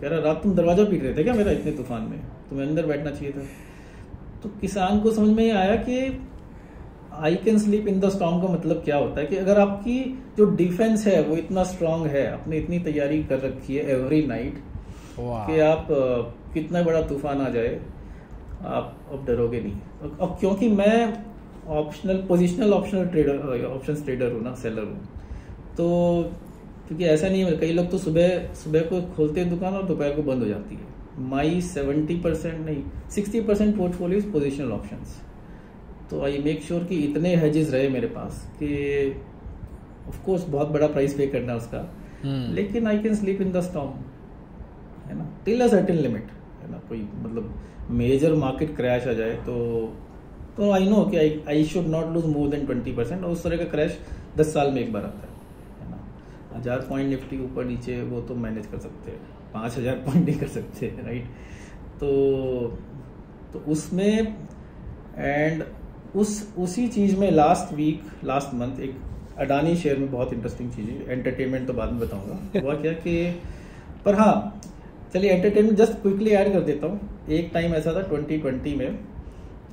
कह 0.00 0.08
रहा 0.08 0.20
रात 0.20 0.42
तुम 0.42 0.54
दरवाज़ा 0.54 0.84
पीट 0.84 1.02
रहे 1.02 1.14
थे 1.14 1.24
क्या 1.24 1.34
मेरा 1.34 1.52
इतने 1.52 1.72
तूफ़ान 1.72 2.02
में? 2.02 2.18
तुम्हें 2.50 2.66
अंदर 2.66 2.86
बैठना 2.86 3.10
चाहिए 3.10 3.32
था। 3.32 3.42
तो 4.42 4.48
किसान 4.60 5.00
को 5.00 5.10
समझ 5.12 5.36
में 5.36 5.44
ये 5.44 5.50
आया 5.52 5.74
कि 5.78 5.98
I 7.14 7.34
can 7.44 7.58
sleep 7.58 7.88
in 7.88 8.00
the 8.00 8.08
strong 8.08 8.42
का 8.42 8.52
मतलब 8.52 8.82
क्या 8.84 8.96
होता 8.96 9.20
है 9.20 9.26
कि 9.26 9.36
अगर 9.36 9.58
आपकी 9.60 9.98
जो 10.36 10.44
डिफेंस 10.56 11.06
है 11.06 11.22
वो 11.22 11.36
इतना 11.36 11.64
स्ट्रांग 11.64 12.06
है 12.06 12.26
आपने 12.32 12.58
इतनी 12.58 12.78
तैयारी 12.80 13.22
कर 13.24 13.40
रखी 13.40 13.76
है 13.76 13.84
एवरी 13.92 14.22
नाइट 14.26 14.62
कि 15.18 15.58
आप 15.60 15.86
कितना 16.54 16.82
बड़ा 16.82 17.02
तूफ़ान 17.08 17.40
आ 17.40 17.48
जाए 17.48 17.78
आप 18.64 18.98
अब 19.12 19.24
डरोगे 19.26 19.60
नहीं। 19.60 19.76
और- 20.02 20.40
क्योंकि 20.40 20.68
मैं 20.68 21.24
optional 21.66 22.16
positional 22.16 22.72
optional 22.72 23.06
trader 23.06 23.64
option 23.64 23.94
trader 23.94 24.32
हूँ 24.32 24.42
ना 24.42 24.54
सेलर 24.54 24.82
हूँ। 24.82 25.04
तो 25.76 26.22
क्योंकि 26.88 27.04
ऐसा 27.04 27.28
नहीं 27.28 27.44
है 27.44 27.56
कई 27.56 27.72
लोग 27.72 27.90
तो 27.90 27.98
सुबह 27.98 28.54
सुबह 28.54 28.80
को 28.80 29.02
खोलते 29.02 29.40
हैं 29.40 29.50
दुकान 29.50 29.74
और 29.74 29.82
दोपहर 29.82 30.10
को 30.10 30.22
बंद 30.22 30.42
हो 30.42 30.48
जाती 30.48 30.74
है। 30.74 30.90
माई 31.18 31.60
सेवेंटी 31.60 32.16
परसेंट 32.16 32.66
नहीं 32.66 33.10
sixty 33.10 33.40
percent 33.40 33.76
portfolio 33.76 34.32
positional 34.32 34.72
options 34.72 35.22
तो 36.10 36.22
आई 36.22 36.38
मेक 36.38 36.62
श्योर 36.62 36.84
कि 36.84 36.96
इतने 36.96 37.36
हेजेस 37.36 37.70
रहे 37.70 37.88
मेरे 37.88 38.06
पास 38.06 38.50
कि 38.54 38.68
ऑफकोर्स 40.08 40.48
बहुत 40.48 40.68
बड़ा 40.68 40.86
प्राइस 40.86 41.14
पे 41.14 41.26
करना 41.26 41.52
है 41.52 41.58
उसका। 41.58 41.94
हम्म। 42.24 42.54
लेकिन 42.54 42.86
I 42.86 42.98
can 42.98 43.14
sleep 43.14 43.40
in 43.40 43.52
the 43.52 43.60
storm 43.60 43.88
है 45.06 45.18
ना? 45.18 45.28
टिल 45.44 45.60
अ 45.60 45.66
सर्टेन 45.66 45.96
लिमिट 45.96 46.26
है 46.62 46.70
ना? 46.70 46.78
कोई 46.88 47.08
मतलब 47.22 47.54
मेजर 47.92 48.34
मार्केट 48.36 48.74
क्रैश 48.76 49.06
आ 49.08 49.12
जाए 49.12 49.34
तो 49.46 49.56
तो 50.56 50.70
आई 50.72 50.88
नो 50.88 51.04
कि 51.04 51.16
I 51.16 51.40
I 51.48 51.64
should 51.64 51.86
not 51.86 52.12
lose 52.14 52.24
more 52.26 52.48
than 52.48 52.64
twenty 52.66 52.92
percent 52.92 53.24
और 53.24 53.30
उस 53.30 53.42
तरह 53.44 53.56
का 53.56 53.64
क्रैश 53.70 53.98
दस 54.36 54.52
साल 54.54 54.70
में 54.72 54.80
एक 54.80 54.92
बार 54.92 55.04
आता 55.04 55.28
है 55.80 55.90
ना? 55.90 55.98
हज़ार 56.56 56.86
पॉइंट 56.88 57.08
निफ्टी 57.10 57.38
ऊपर 57.44 57.64
नीचे 57.64 58.00
वो 58.02 58.20
तो 58.20 58.34
मैनेज 58.36 58.66
कर 58.66 58.78
सकते 58.78 59.10
हैं, 59.10 59.20
पाँच 59.54 59.76
हज़ार 59.78 59.94
पॉइंट 60.06 60.24
नहीं 60.28 60.38
कर 60.38 60.48
सकते 60.48 60.86
राइट 61.06 61.24
तो 62.00 62.10
तो 63.52 63.58
उसमें 63.72 64.36
एंड 65.18 65.64
उस, 66.16 66.54
उसी 66.58 66.86
चीज़ 66.88 67.16
में 67.16 67.30
लास्ट 67.30 67.72
वीक 67.74 68.02
लास्ट 68.24 68.54
मंथ 68.54 68.80
एक 68.80 68.96
अडानी 69.38 69.76
शेयर 69.76 69.98
में 69.98 70.10
बहुत 70.12 70.32
इंटरेस्टिंग 70.32 70.70
चीज़ 70.72 70.90
है 70.90 71.12
एंटरटेनमेंट 71.12 71.66
तो 71.66 71.72
बाद 71.72 71.92
में 71.92 72.00
बताऊँगा। 72.00 72.60
हुआ 72.60 72.74
क्या 72.74 72.92
कि, 72.94 73.40
पर 74.04 74.14
हाँ 74.14 74.60
चलिए 75.14 75.30
एंटरटेनमेंट 75.30 75.78
जस्ट 75.78 75.92
क्विकली 75.92 76.30
ऐड 76.30 76.52
कर 76.52 76.60
देता 76.60 76.86
हूँ। 76.86 77.26
एक 77.30 77.50
टाइम 77.54 77.74
ऐसा 77.74 77.92
था 77.92 78.08
2020 78.08 78.76
में 78.76 78.94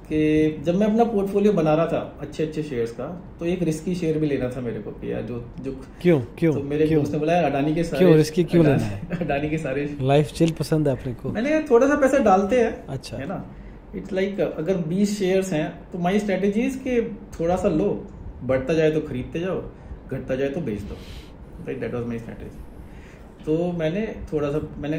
कि 0.10 0.62
जब 0.64 0.76
मैं 0.76 0.88
अपना 0.88 1.04
पोर्टफोलियो 1.04 1.54
बना 1.54 1.74
रहा 1.74 1.86
था 1.86 2.18
अच्छे 2.20 2.44
अच्छे 2.44 2.64
शेयर्स 2.64 2.92
का 2.92 3.06
तो 3.40 3.46
एक 3.46 3.64
रिस्की 3.64 3.96
शेयर 3.96 4.18
भी 4.18 4.28
लेना 4.28 4.50
था 4.50 4.62
मेरे 4.62 4.80
को 4.80 5.08
यार 5.08 5.22
जो 5.22 5.46
जो 5.62 5.72
क्यों? 6.02 6.22
क्यों? 6.22 6.54
तो 6.54 6.60
मेरे 6.60 6.88
क्यों? 6.88 7.00
दोस्त 7.00 7.14
ने 7.14 7.20
बोला 7.20 7.40
अडानी 7.40 7.76
के 7.76 7.84
सारे 7.84 8.06
क्यों 8.06 8.18
risky 8.20 8.52
क्यों 8.52 8.66
लेना 8.66 8.76
अडानी- 8.78 9.22
अडानी 9.22 9.50
के 9.50 9.58
सारे 9.58 9.98
लाइफ 10.02 10.28
चिल 10.32 10.52
पसंद 10.52 10.88
है 10.88 11.00
अपने 11.02 11.14
को। 11.14 11.30
मैंने 11.30 11.64
थोड़ा 11.72 11.88
सा 11.88 11.96
पैसा 11.96 12.18
डालते 12.18 12.62
हैं। 12.62 12.86
अच्छा। 12.88 13.18
है 13.18 13.28
ना? 13.28 13.56
इट्स 13.96 14.14
लाइक 14.14 14.38
like, 14.38 14.52
अगर 14.58 14.78
20 14.78 15.20
शेयर्स 15.20 15.54
हैं 15.54 15.92
तो 15.92 16.00
माई 16.00 16.20
स्ट्रेटेजी 16.20 16.62
कि 16.62 17.18
थोड़ा 17.40 17.56
सा 17.56 17.68
लो 17.68 18.08
बढ़ता 18.44 18.74
जाए 18.74 18.92
तो 18.92 19.00
खरीदते 19.00 19.40
जाओ 19.40 19.62
घटता 20.12 20.36
जाए 20.36 20.50
तो 20.50 20.62
बेच 20.62 20.82
दो। 20.82 20.96
दैट 21.66 21.94
वाज 21.94 22.08
माई 22.08 22.20
स्ट्रेटेजी 22.20 22.64
तो 23.48 23.72
मैंने 23.72 24.02
थोड़ा 24.34 24.52
सा 24.52 24.60
मैंने 24.78 24.98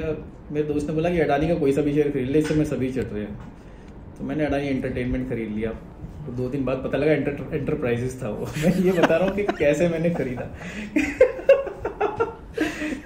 मेरे 0.52 0.66
दोस्त 0.66 0.86
ने 0.88 0.92
बोला 0.94 1.10
कि 1.10 1.18
अडानी 1.20 1.48
का 1.48 1.54
कोई 1.54 1.72
सा 1.72 1.82
भी 1.82 1.92
शेयर 1.94 2.10
खरीद 2.10 2.28
ले 2.28 2.38
इससे 2.38 2.54
मैं 2.54 2.64
सभी 2.64 2.92
चढ़ 2.92 3.02
रहे 3.02 3.22
हैं। 3.22 3.34
तो 4.18 4.24
मैंने 4.24 4.44
अडानी 4.44 4.68
एंटरटेनमेंट 4.68 5.28
खरीद 5.30 5.48
लिया। 5.48 5.70
तो 6.26 6.32
दो 6.32 6.48
दिन 6.48 6.64
बाद 6.64 6.76
पता 6.76 6.98
लगा 6.98 7.12
एंटर, 7.12 7.56
एंटरप्राइजेस 7.56 8.22
था 8.22 8.28
वो। 8.28 8.46
मैं 8.64 8.74
ये 8.76 8.92
बता 8.92 9.16
रहा 9.16 9.28
हूँ 9.28 9.36
कि 9.36 9.42
कैसे 9.58 9.88
मैंने 9.88 10.10
खरीदा। 10.10 10.42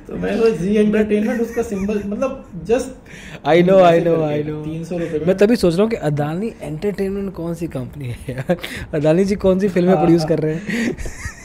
तो 0.09 0.16
मैं 0.16 0.37
वो 0.40 0.50
जी 0.50 0.76
एंटरटेनमेंट 0.76 1.40
उसका 1.40 1.62
सिंबल 1.62 2.02
मतलब 2.07 2.62
just 2.64 3.46
I 3.46 3.62
know 3.62 3.78
I 3.81 4.00
know 4.00 4.22
I 4.22 4.42
know 4.42 4.62
तीन 4.64 4.85
सौ 4.85 4.98
रुपये 4.98 5.24
मैं। 5.26 5.37
तभी 5.37 5.57
सोच 5.57 5.74
रहा 5.74 5.83
हूँ 5.83 5.90
कि 5.90 5.96
अदानी 5.96 6.52
एंटरटेनमेंट 6.62 7.33
कौन 7.35 7.55
सी 7.55 7.66
कंपनी 7.66 8.09
है 8.09 8.35
यार? 8.35 8.57
अदानी 8.94 9.24
जी 9.24 9.35
कौन 9.37 9.59
सी 9.59 9.68
फ़िल्में 9.68 9.94
हाँ, 9.94 10.02
प्रोड्यूस 10.02 10.20
हाँ। 10.20 10.28
कर 10.28 10.38
रहे 10.38 10.55
हैं? 10.55 10.62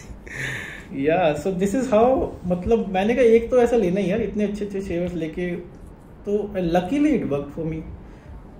या 0.96 1.34
सो 1.34 1.52
दिस 1.52 1.76
इज़ 1.76 1.90
हाउ 1.90 2.32
मतलब 2.46 2.88
मैंने 2.88 3.16
कहा 3.16 3.24
एक 3.24 3.50
तो 3.52 3.62
ऐसा 3.62 3.78
लेना 3.78 4.00
ही 4.00 4.12
यार 4.12 4.22
इतने 4.22 4.44
अच्छे 4.44 4.66
अच्छे 4.66 4.82
शेयर्स 4.82 5.14
लेके 5.14 5.52
तो 6.26 6.54
luckily 6.58 7.10
it 7.10 7.24
work 7.24 7.52
for 7.56 7.66
me 7.66 7.84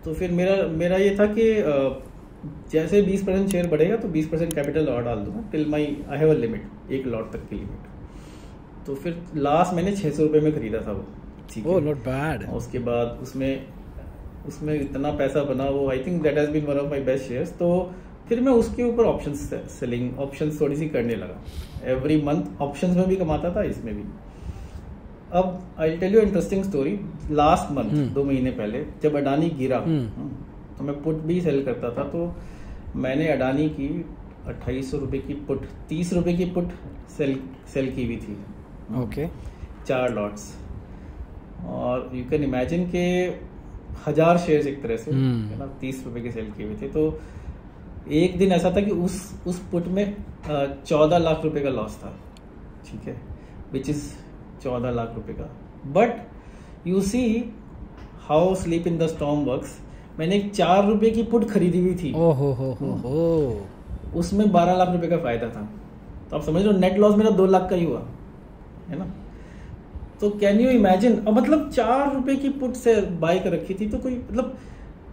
तो 0.06 0.14
फिर 0.14 0.32
मेरा 0.32 0.56
मेरा 0.68 0.98
ये 0.98 1.16
था 1.20 1.26
कि 1.26 1.44
जैसे 2.72 3.02
20 3.04 3.26
परसेंट 3.26 3.50
शेयर 3.50 3.68
बढ़ेगा 3.68 3.96
तो 3.96 4.08
20 4.08 4.26
परसेंट 4.26 4.54
कैपिटल 4.54 4.88
और 4.88 5.04
डाल 5.04 5.18
दूँगा 5.18 5.50
till 5.52 5.66
my 5.70 5.98
I 6.10 6.18
have 6.18 6.30
a 6.30 6.34
limit 6.34 6.92
एक 6.92 7.08
लॉट 7.08 7.32
तक 7.34 7.50
की 7.50 7.56
लिमिट 7.56 8.86
तो 8.88 8.96
फिर 8.96 9.24
लास्ट 9.36 9.74
मैंने 9.74 9.96
छः 9.96 10.12
सौ 10.12 10.24
रुपये 10.24 10.42
में 10.42 10.54
खरीदा 10.54 10.80
था 10.80 10.92
वो 10.92 11.06
ठीक 11.54 11.66
है 11.66 11.82
नॉट 11.82 11.98
बैड 11.98 12.50
उसके 12.50 12.80
बाद 12.80 13.20
उसमें 13.22 13.66
उसमें 14.48 14.82
इतना 14.82 15.12
पैसा 15.12 15.44
बना 15.44 15.64
वो 15.64 15.90
I 15.90 16.00
think 16.00 16.22
that 16.24 16.38
has 16.38 16.52
been 16.52 16.66
one 16.66 16.78
of 16.78 16.90
my 16.90 17.00
best 17.00 17.26
shares 17.26 17.52
तो 17.52 17.94
फिर 18.30 18.42
मैं 18.42 18.52
उसके 18.52 18.84
ऊपर 18.84 19.04
ऑप्शन 19.04 19.34
सेलिंग 19.80 20.20
ऑप्शन 20.20 20.52
थोड़ी 20.62 20.76
सी 20.76 20.90
करने 20.90 21.16
लगा। 21.16 21.42
एवरी 21.86 22.22
मंथ 22.22 22.62
ऑप्शंस 22.62 22.96
में 22.98 23.08
भी 23.08 23.16
कमाता 23.16 23.56
था 23.56 23.64
इसमें 23.64 23.94
भी 23.96 24.04
अब 25.34 25.62
I 25.80 25.98
tell 25.98 26.14
you 26.16 26.22
interesting 26.22 26.64
story 26.64 27.00
last 27.32 27.72
month. 27.72 28.14
दो 28.14 28.24
महीने 28.24 28.52
पहले 28.52 28.84
जब 29.04 29.16
अडानी 29.16 29.50
गिरा 29.50 29.78
हम्म। 29.78 30.08
हम्म, 30.18 30.30
तो 30.78 30.84
मैं 30.84 31.02
पुट 31.04 31.16
भी 31.24 31.40
सेल 31.42 31.64
करता 31.66 31.90
था 31.98 32.04
तो 32.10 32.34
मैंने 32.96 33.28
अडानी 33.28 33.68
की 33.70 33.88
अट्ठाईस 34.48 34.92
सौ 34.92 34.98
रुपये 34.98 35.20
की 35.20 35.34
पुट 35.48 35.66
तीस 35.90 36.14
रुपये 36.14 36.34
की 36.34 36.46
पुट 36.52 36.70
सेल 37.18 37.40
सेल 37.74 37.92
की 37.96 38.06
हुई 38.06 38.18
थी 38.18 38.38
ओके 39.02 39.28
चार 39.88 40.14
लॉट्स 40.14 40.54
और 41.68 42.10
यू 42.14 42.24
कैन 42.30 42.44
इमेजिन 42.44 42.86
के 42.88 43.06
हज़ार 44.08 44.38
शेयर्स 44.38 44.68
एक 44.68 44.82
तरह 44.84 44.98
से 44.98 45.12
हम्म। 45.12 45.48
है 45.48 45.58
ना 45.60 45.66
तीस 45.82 46.04
रुपए 46.06 46.22
के 46.22 46.32
सेल 46.32 46.52
किए 46.52 46.66
हुए 46.66 46.76
थे 46.82 46.88
तो 46.90 47.10
एक 48.12 48.38
दिन 48.38 48.52
ऐसा 48.52 48.72
था 48.76 48.82
कि 48.82 48.92
उस 48.92 49.16
उस 49.48 49.60
पुट 49.72 49.88
में 49.88 50.16
चौदह 50.50 51.18
लाख 51.18 51.44
रुपए 51.44 51.60
का 51.60 51.70
लॉस 51.70 51.96
था। 51.96 52.14
ठीक 52.88 53.08
है? 53.08 53.16
विच 53.74 53.90
इज़ 53.90 54.04
चौदह 54.64 54.92
लाख 54.92 55.12
रुपए 55.16 55.34
का। 55.34 55.50
But 55.92 56.88
you 56.88 57.02
see 57.02 57.24
how 58.28 58.54
sleep 58.56 58.88
in 58.88 58.98
the 58.98 59.08
storm 59.08 59.44
works 59.46 59.78
मैंने 60.20 60.36
एक 60.36 60.52
चार 60.52 60.88
रुपए 60.88 61.10
की 61.10 61.24
पुट 61.24 61.50
खरीदी 61.50 61.82
हुई 61.82 61.96
थी। 61.96 62.14
ओ 62.14 62.32
हो 62.32 62.52
हो 62.54 62.72
हो 62.74 62.92
हो। 62.98 63.66
उसमें 64.16 64.52
बारह 64.52 64.78
लाख 64.78 64.90
रुपए 64.90 65.08
का 65.08 65.18
फ़ायदा 65.18 65.50
था। 65.50 65.68
तो 66.30 66.36
आप 66.36 66.44
समझ 66.44 66.62
लो 66.64 66.72
नेट 66.72 66.98
लॉस 66.98 67.16
मेरा 67.16 67.30
दो 67.32 67.46
लाख 67.46 67.70
का 67.70 67.76
ही 67.76 67.86
हुआ। 67.86 68.06
है 68.90 68.98
ना? 69.00 69.14
तो 70.22 70.30
कैन 70.40 70.60
यू 70.60 70.70
इमेजिन 70.70 71.22
मतलब 71.30 71.70
चार 71.70 72.14
रुपए 72.16 72.36
की 72.36 72.50
पुट 72.50 72.74
से 72.76 72.96
बाइक 73.22 73.48
रखी 73.48 73.74
थी 73.74 73.88
तो 73.90 73.98
कोई 73.98 74.16
मतलब 74.32 74.58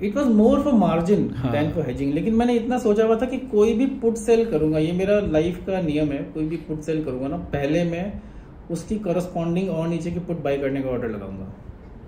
it 0.02 0.16
was 0.16 0.28
more 0.28 0.60
for 0.62 0.72
margin. 0.74 1.26
Then 1.42 1.70
for 1.72 1.86
hedging 1.86 2.12
लेकिन 2.14 2.34
मैंने 2.34 2.54
इतना 2.56 2.78
सोचा 2.78 3.04
हुआ 3.04 3.16
था 3.16 3.26
कि 3.26 3.38
कोई 3.50 3.74
भी 3.74 3.86
पुट 4.00 4.16
सेल 4.16 4.44
करूँगा 4.50 4.78
ये 4.78 4.92
मेरा 4.92 5.18
लाइफ 5.28 5.64
का 5.66 5.80
नियम 5.80 6.12
है 6.12 6.18
कोई 6.34 6.46
भी 6.46 6.56
पुट 6.68 6.80
सेल 6.82 7.04
करूँगा 7.04 7.28
ना 7.28 7.36
पहले 7.52 7.84
मैं 7.84 8.12
उसकी 8.70 8.98
करस्पॉन्डिंग 8.98 9.70
और 9.70 9.88
नीचे 9.88 10.10
की 10.10 10.20
पुट 10.20 10.42
बाय 10.42 10.56
करने 10.58 10.82
का 10.82 10.90
ऑर्डर 10.90 11.10
लगाऊँगा। 11.10 11.52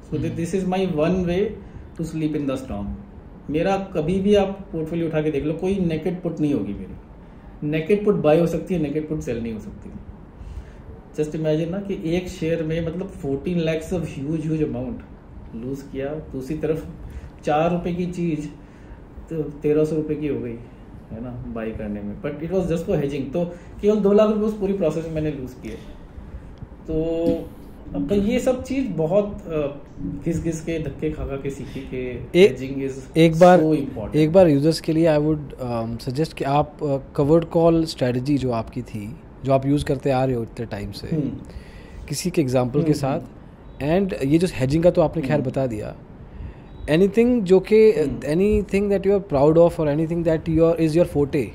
So 0.02 0.18
this 0.18 0.54
is 0.54 0.66
my 0.66 0.86
one 0.94 1.24
way 1.24 1.38
to 1.98 2.04
sleep 2.04 2.36
in 2.36 2.46
the 2.46 2.54
storm 2.56 2.94
मेरा 3.50 3.76
कभी 3.94 4.18
भी 4.20 4.34
आप 4.34 4.58
पोर्टफोलियो 4.72 5.06
उठा 5.08 5.20
के 5.22 5.30
देख 5.30 5.44
लो 5.44 5.52
कोई 5.54 5.78
नेकेड 5.80 6.20
पुट 6.22 6.40
नहीं 6.40 6.54
होगी 6.54 6.72
मेरी। 6.74 7.68
नेकेड 7.68 8.04
पुट 8.04 8.14
बाय 8.22 8.40
हो 8.40 8.46
सकती 8.46 8.74
है 8.74 8.80
नेकेड 8.82 9.08
पुट 9.08 9.20
सेल 9.20 9.42
नहीं 9.42 9.52
हो 9.52 9.60
सकती। 9.60 9.90
जस्ट 11.16 11.34
इमेजिन 11.34 11.70
ना 11.70 11.78
कि 11.80 12.00
एक 12.16 12.28
शेयर 12.28 12.62
में 12.62 12.86
मतलब 12.86 13.12
14 13.20 13.56
lakhs 13.64 13.92
of 13.94 14.04
huge 14.10 14.40
huge 14.46 14.62
amount 14.62 15.02
lose 15.56 15.82
किया 15.92 16.08
दूसरी 16.32 16.56
तरफ़ 16.58 16.84
चार 17.46 17.70
रुपए 17.72 17.92
की 17.94 18.06
चीज़ 18.12 18.46
तो 19.30 19.42
तेरह 19.62 19.84
सौ 19.84 19.96
रुपए 19.96 20.14
की 20.14 20.28
हो 20.28 20.38
गई 20.40 20.56
है 21.12 21.22
ना 21.22 21.30
बाई 21.54 21.70
करने 21.72 22.00
में। 22.02 22.14
But 22.22 22.42
it 22.42 22.52
was 22.52 22.68
just 22.68 22.86
for 22.86 22.98
hedging 22.98 23.32
तो 23.32 23.44
केवल 23.82 24.00
दो 24.00 24.12
लाख 24.12 24.30
रुपए 24.30 24.44
उस 24.44 24.58
पूरी 24.60 24.72
प्रोसेस 24.72 25.04
में 25.06 25.12
मैंने 25.14 25.30
लूज 25.30 25.52
किए। 25.62 25.76
तो 26.88 27.04
अब 27.94 28.12
ये 28.12 28.38
सब 28.40 28.62
चीज़ 28.64 28.88
बहुत 28.92 29.44
घिस 30.24 30.42
घिस 30.42 30.60
के 30.60 30.78
धक्के 30.82 31.10
खा 31.10 31.26
खा 31.26 31.36
के 31.42 31.50
सीखी 31.50 31.80
के 31.90 32.00
एक- 32.10 32.50
हेजिंग 32.50 32.82
इज़ 32.82 32.98
एक 33.18 33.38
बार 33.38 33.60
so 33.60 34.16
एक 34.16 34.32
बार 34.32 34.48
यूज़र्स 34.48 34.80
के 34.80 34.92
लिए 34.92 35.06
आई 35.06 35.18
वुड 35.18 35.52
सजेस्ट 36.00 36.36
कि 36.36 36.44
आप 36.54 36.78
कवर्ड 37.16 37.44
कॉल 37.50 37.84
स्ट्रेटजी 37.84 38.38
जो 38.38 38.50
आपकी 38.52 38.82
थी 38.82 39.04
जो 39.44 39.52
आप 39.52 39.66
यूज़ 39.66 39.84
करते 39.84 40.10
आ 40.10 40.24
रहे 40.24 40.36
हो 40.36 40.42
इतने 40.42 40.66
टाइम 40.66 40.90
से 40.92 41.08
हम्म, 41.08 41.30
किसी 42.08 42.30
के 42.30 42.40
एग्ज़ाम्पल 42.42 42.82
के 42.82 42.92
हम्म, 42.92 43.00
साथ। 43.00 43.82
एंड 43.82 44.14
ये 44.24 44.38
जो 44.38 44.48
हेजिंग 44.54 44.82
का 44.84 44.90
तो 44.90 45.02
आपने 45.02 45.22
खैर 45.22 45.32
हम्म। 45.32 45.50
बता 45.50 45.66
दिया। 45.66 45.94
एनीथिंग 46.90 47.42
जो 47.44 47.58
कि। 47.60 47.76
Anything 48.72 48.88
that 48.90 49.06
you 49.06 49.12
are 49.14 49.20
proud 49.30 49.58
of 49.58 49.80
और 49.80 49.88
anything 50.06 50.24
that 50.24 50.48
your 50.48 50.80
is 50.80 50.96
your 50.98 51.06
forte 51.06 51.50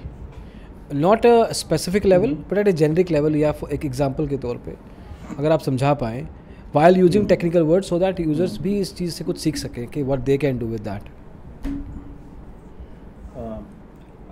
not 0.94 1.26
a 1.26 1.52
specific 1.54 2.06
level. 2.06 2.34
But 2.52 2.58
at 2.58 2.68
a 2.68 2.72
generic 2.74 3.12
level 3.12 3.36
या 3.36 3.54
एक 3.74 3.86
एग्ज़ाम्पल 3.86 4.28
के 4.28 4.38
तौर 4.38 4.58
पे 4.66 4.76
अगर 5.38 5.52
आप 5.52 5.60
समझा 5.62 5.94
पाएँ 5.96 6.28
while 6.76 6.98
using. 6.98 7.28
Technical 7.28 7.62
word 7.64 7.84
so 7.84 8.00
that 8.00 8.20
users. 8.20 8.58
भी 8.62 8.80
इस 8.80 8.96
चीज़ 8.96 9.12
से 9.14 9.24
कुछ 9.24 9.38
सीख 9.40 9.56
सकें 9.58 9.86
कि 9.88 10.04
what 10.04 10.20
they 10.22 10.38
can 10.38 10.58
do 10.60 10.66
with 10.68 10.82
that 10.82 11.10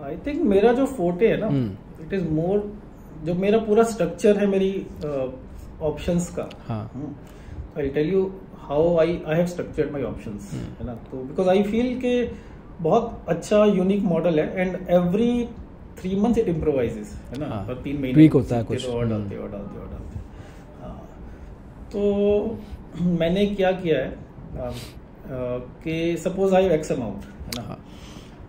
I 0.03 0.15
think 0.27 0.41
मेरा 0.47 0.71
जो 0.73 0.85
फोटे 0.88 1.27
है 1.27 1.38
ना। 1.39 1.47
इट 2.03 2.13
इज़ 2.13 2.27
मोर 2.31 2.71
जो 3.25 3.33
मेरा 3.35 3.57
पूरा 3.62 3.83
स्ट्रक्चर 3.85 4.38
है 4.39 4.45
मेरी 4.47 4.71
ऑप्शंस 5.81 6.29
का 6.35 6.49
हाँ 6.67 6.83
I 7.77 7.89
tell 7.89 8.13
you 8.13 8.21
how 8.69 8.97
I 8.99 9.19
I 9.27 9.36
have 9.36 9.45
structured 9.47 9.91
my 9.91 10.03
options 10.03 10.51
hmm. 10.53 10.73
है 10.79 10.86
ना? 10.86 10.93
तो 11.12 11.23
बिकॉज़ 11.23 11.49
आई 11.49 11.63
फील 11.63 11.99
के 11.99 12.13
बहुत 12.82 13.25
अच्छा 13.29 13.63
यूनिक 13.65 14.03
मॉडल 14.03 14.39
है 14.39 14.62
and 14.62 14.77
every 14.89 15.45
three 15.99 16.15
months 16.15 16.38
it 16.38 16.47
improvises 16.47 17.13
है 17.32 17.39
ना? 17.39 17.47
हाँ, 17.47 17.63
पर 17.67 17.82
तीन 17.84 18.01
महीने 18.01 18.27
होता 18.27 18.55
है 18.55 18.63
कुछ, 18.63 18.86
तो 18.86 18.91
और 18.91 19.03
हम्म। 19.03 19.10
डालते 19.12 19.38
और 19.38 19.49
डालते 19.51 19.79
और 19.79 19.88
डालते। 19.88 20.19
हाँ। 20.82 20.95
तो 21.91 22.58
मैंने 23.19 23.45
क्या 23.45 23.71
किया 23.82 23.97
है? 23.99 24.17
कि 25.84 26.17
सपोज़ 26.17 26.55
आई 26.55 26.69
एक्स 26.69 26.91
अमाउंट 26.91 27.23
है 27.23 27.51
ना? 27.58 27.77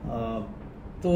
हाँ। 0.07 0.41
तो 1.03 1.13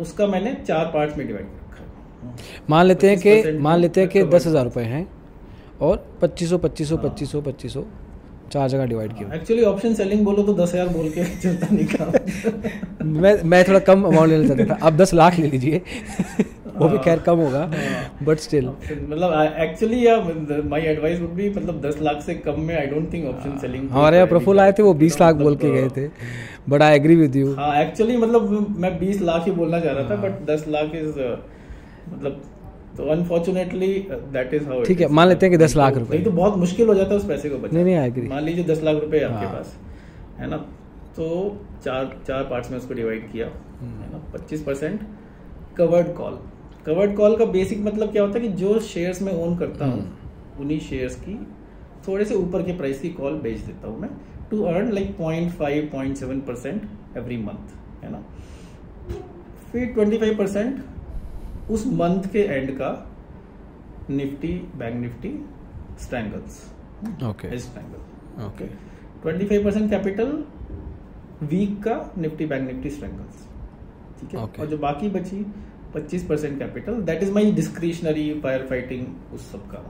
उसका 0.00 0.26
मैंने 0.26 0.54
चार 0.66 0.84
पार्ट 0.94 1.16
में 1.18 1.26
डिवाइड 1.26 1.46
रखा 1.46 1.82
है। 1.82 2.62
मान 2.70 2.86
लेते 2.86 3.10
हैं 3.10 3.18
कि 3.18 3.58
मान 3.58 3.78
लेते 3.78 4.00
हैं 4.00 4.10
कि 4.10 4.22
दस 4.24 4.46
हज़ार 4.46 4.64
रुपये 4.64 4.84
हैं 4.84 5.06
और 5.80 6.06
पच्चीस 6.22 6.50
सौ 6.50 6.58
पच्चीस 6.58 6.88
सौ 6.88 6.96
हाँ। 6.96 7.04
पच्चीस 7.04 7.32
सौ 7.32 7.40
पच्चीस 7.40 7.72
सौ 7.74 7.84
चार 8.54 8.68
जगह 8.68 8.86
डिवाइड 8.86 9.12
किया 9.18 9.34
एक्चुअली 9.34 9.62
ऑप्शन 9.64 9.94
सेलिंग 9.94 10.24
बोलो 10.24 10.42
तो 10.42 10.54
दस 10.54 10.74
हज़ार 10.74 10.88
बोल 10.88 11.08
के 11.10 11.24
चलता 11.42 11.66
नहीं 11.70 11.86
काम। 11.86 13.06
मैं 13.20 13.32
मैं 13.44 13.62
थोड़ा 13.68 13.78
कम 13.86 14.02
अमाउंट 14.04 14.30
लेना 14.30 14.48
चाहता 14.48 14.74
था। 14.74 14.86
आप 14.86 14.92
दस 14.94 15.14
लाख 15.14 15.38
ले 15.38 15.48
लीजिए। 15.48 15.80
वो 16.76 16.88
भी 16.88 16.98
खैर 16.98 17.18
कम 17.26 17.38
होगा 17.38 17.58
हाँ। 17.72 18.24
बट 18.26 18.38
स्टिल 18.40 18.64
मतलब 18.66 19.32
एक्चुअली 19.60 20.06
या 20.06 20.16
माय 20.70 20.86
एडवाइस 20.92 21.20
वुड 21.20 21.30
बी 21.34 21.48
मतलब 21.50 21.80
10 21.82 22.00
लाख 22.02 22.22
से 22.22 22.34
कम 22.46 22.60
में 22.60 22.74
I 22.76 22.86
don't 22.86 23.12
think 23.12 23.26
option 23.28 23.58
selling 23.58 23.88
हमारे 23.90 24.16
यहाँ 24.16 24.28
प्रफुल 24.28 24.60
आए 24.60 24.72
थे 24.78 24.82
वो 24.82 24.94
बीस 25.02 25.20
लाख 25.20 25.34
बोल 25.36 25.56
के 25.56 25.70
गए 25.72 25.88
थे। 25.96 26.08
But 26.68 26.82
I 26.82 26.96
agree 26.96 27.16
with 27.16 27.36
you 27.36 27.54
हाँ 27.56 27.74
एक्चुअली 27.82 28.16
मतलब 28.16 28.74
मैं 28.78 28.90
20 29.00 29.20
लाख 29.22 29.46
ही 29.46 29.52
बोलना 29.52 29.80
चाह 29.80 29.92
रहा 29.92 30.10
था 30.10 30.14
हाँ। 30.14 30.22
बट 30.22 30.46
10 30.50 30.66
लाख 30.68 30.94
इज़ 30.94 31.18
मतलब 32.08 32.42
तो 32.96 33.04
अनफॉर्चुनेटली 33.10 33.88
दैट 34.10 34.54
इज़ 34.54 34.68
हाउ 34.68 34.82
ठीक 34.84 35.00
है, 35.00 35.08
मान 35.08 35.28
लेते 35.28 35.46
हैं 35.46 35.56
कि 35.56 35.64
10 35.64 35.76
लाख 35.76 35.96
रुपए। 35.96 36.14
नहीं 36.14 36.24
तो 36.24 36.30
बहुत 36.32 36.56
मुश्किल 36.58 36.88
हो 36.88 36.94
जाता 36.94 37.10
है 37.10 37.16
उस 37.16 37.26
पैसे 37.28 37.50
को 37.50 37.58
बचाना 37.58 37.82
नहीं 37.82 37.84
नहीं 37.86 38.06
एग्री 38.06 38.28
मान 38.28 38.42
लीजिए 38.44 38.64
दस 38.64 38.82
लाख 38.82 39.00
रुपए 39.02 39.20
आपके 39.20 39.46
हाँ। 39.46 39.54
पास 39.54 39.76
है 40.38 40.50
ना 40.50 40.56
तो 41.16 41.26
चार 41.84 42.16
चार 42.26 42.44
पार्ट्स 42.44 42.70
में 42.70 42.78
उसको 42.78 42.94
डिवाइड 42.94 43.30
किया 43.32 43.46
हम्म। 43.80 44.02
है 44.02 44.12
ना 44.12 44.22
पच्चीस 44.34 44.62
percent 44.62 45.00
covered 45.76 46.12
call 46.14 46.38
covered 46.86 47.16
call 47.16 47.36
का 47.36 47.44
बेसिक 47.52 47.84
मतलब 47.84 48.12
क्या 48.12 48.22
होता 48.22 48.38
है 48.38 48.48
कि 48.48 48.52
जो 48.56 48.78
शेयर्स 48.84 49.22
मैं 49.22 49.32
ओन 49.44 49.56
करता 49.58 49.84
हूँ 49.84 50.00
हम्म। 50.00 50.62
उन्हीं 50.62 50.78
शेयर्स 50.80 51.16
की 51.18 51.34
थोड़े 52.08 52.24
से 52.24 52.34
ऊपर 52.34 52.62
के 52.62 52.72
प्राइस 52.76 53.00
की 53.00 53.10
कॉल 53.12 53.38
बेच 53.40 53.58
देता 53.60 53.88
हूँ 53.88 54.00
मैं 54.00 54.10
to 54.50 54.62
earn 54.72 54.92
like 54.92 55.16
point 55.18 55.50
five 55.52 55.88
point 55.92 56.16
seven 56.16 56.40
percent 56.48 57.16
every 57.16 57.36
month 57.42 58.04
है 58.04 58.10
ना 58.12 58.22
फिर 59.72 59.86
ट्वेंटी 59.86 60.18
फाइव 60.18 60.36
परसेंट 60.38 60.82
उस 61.70 61.86
मंथ 61.86 62.22
के 62.32 62.38
एंड 62.38 62.70
का 62.78 62.90
Nifty 64.10 64.52
bank 64.76 64.96
Nifty 64.96 65.30
strangles 66.02 66.62
okay 67.24 67.58
strangle 67.58 68.44
okay 68.46 68.66
twenty 69.22 69.46
five 69.46 69.64
percent 69.64 69.90
capital 69.90 70.44
week 71.42 71.82
का 71.82 72.12
निफ्टी 72.18 72.46
बैंक 72.46 72.66
निफ्टी 72.68 72.90
स्ट्रैंगल्स 72.90 73.46
ठीक 74.20 74.34
है? 74.34 74.44
Okay. 74.44 74.60
और 74.60 74.66
जो 74.66 74.78
बाकी 74.78 75.08
बची 75.10 75.44
पच्चीस 75.94 76.24
percent 76.26 76.58
capital 76.58 77.00
that 77.02 77.22
is 77.22 77.32
my 77.32 77.52
discretionary 77.52 78.32
fire 78.40 78.66
fighting 78.66 79.34
उस 79.34 79.50
सब 79.52 79.70
का 79.70 79.82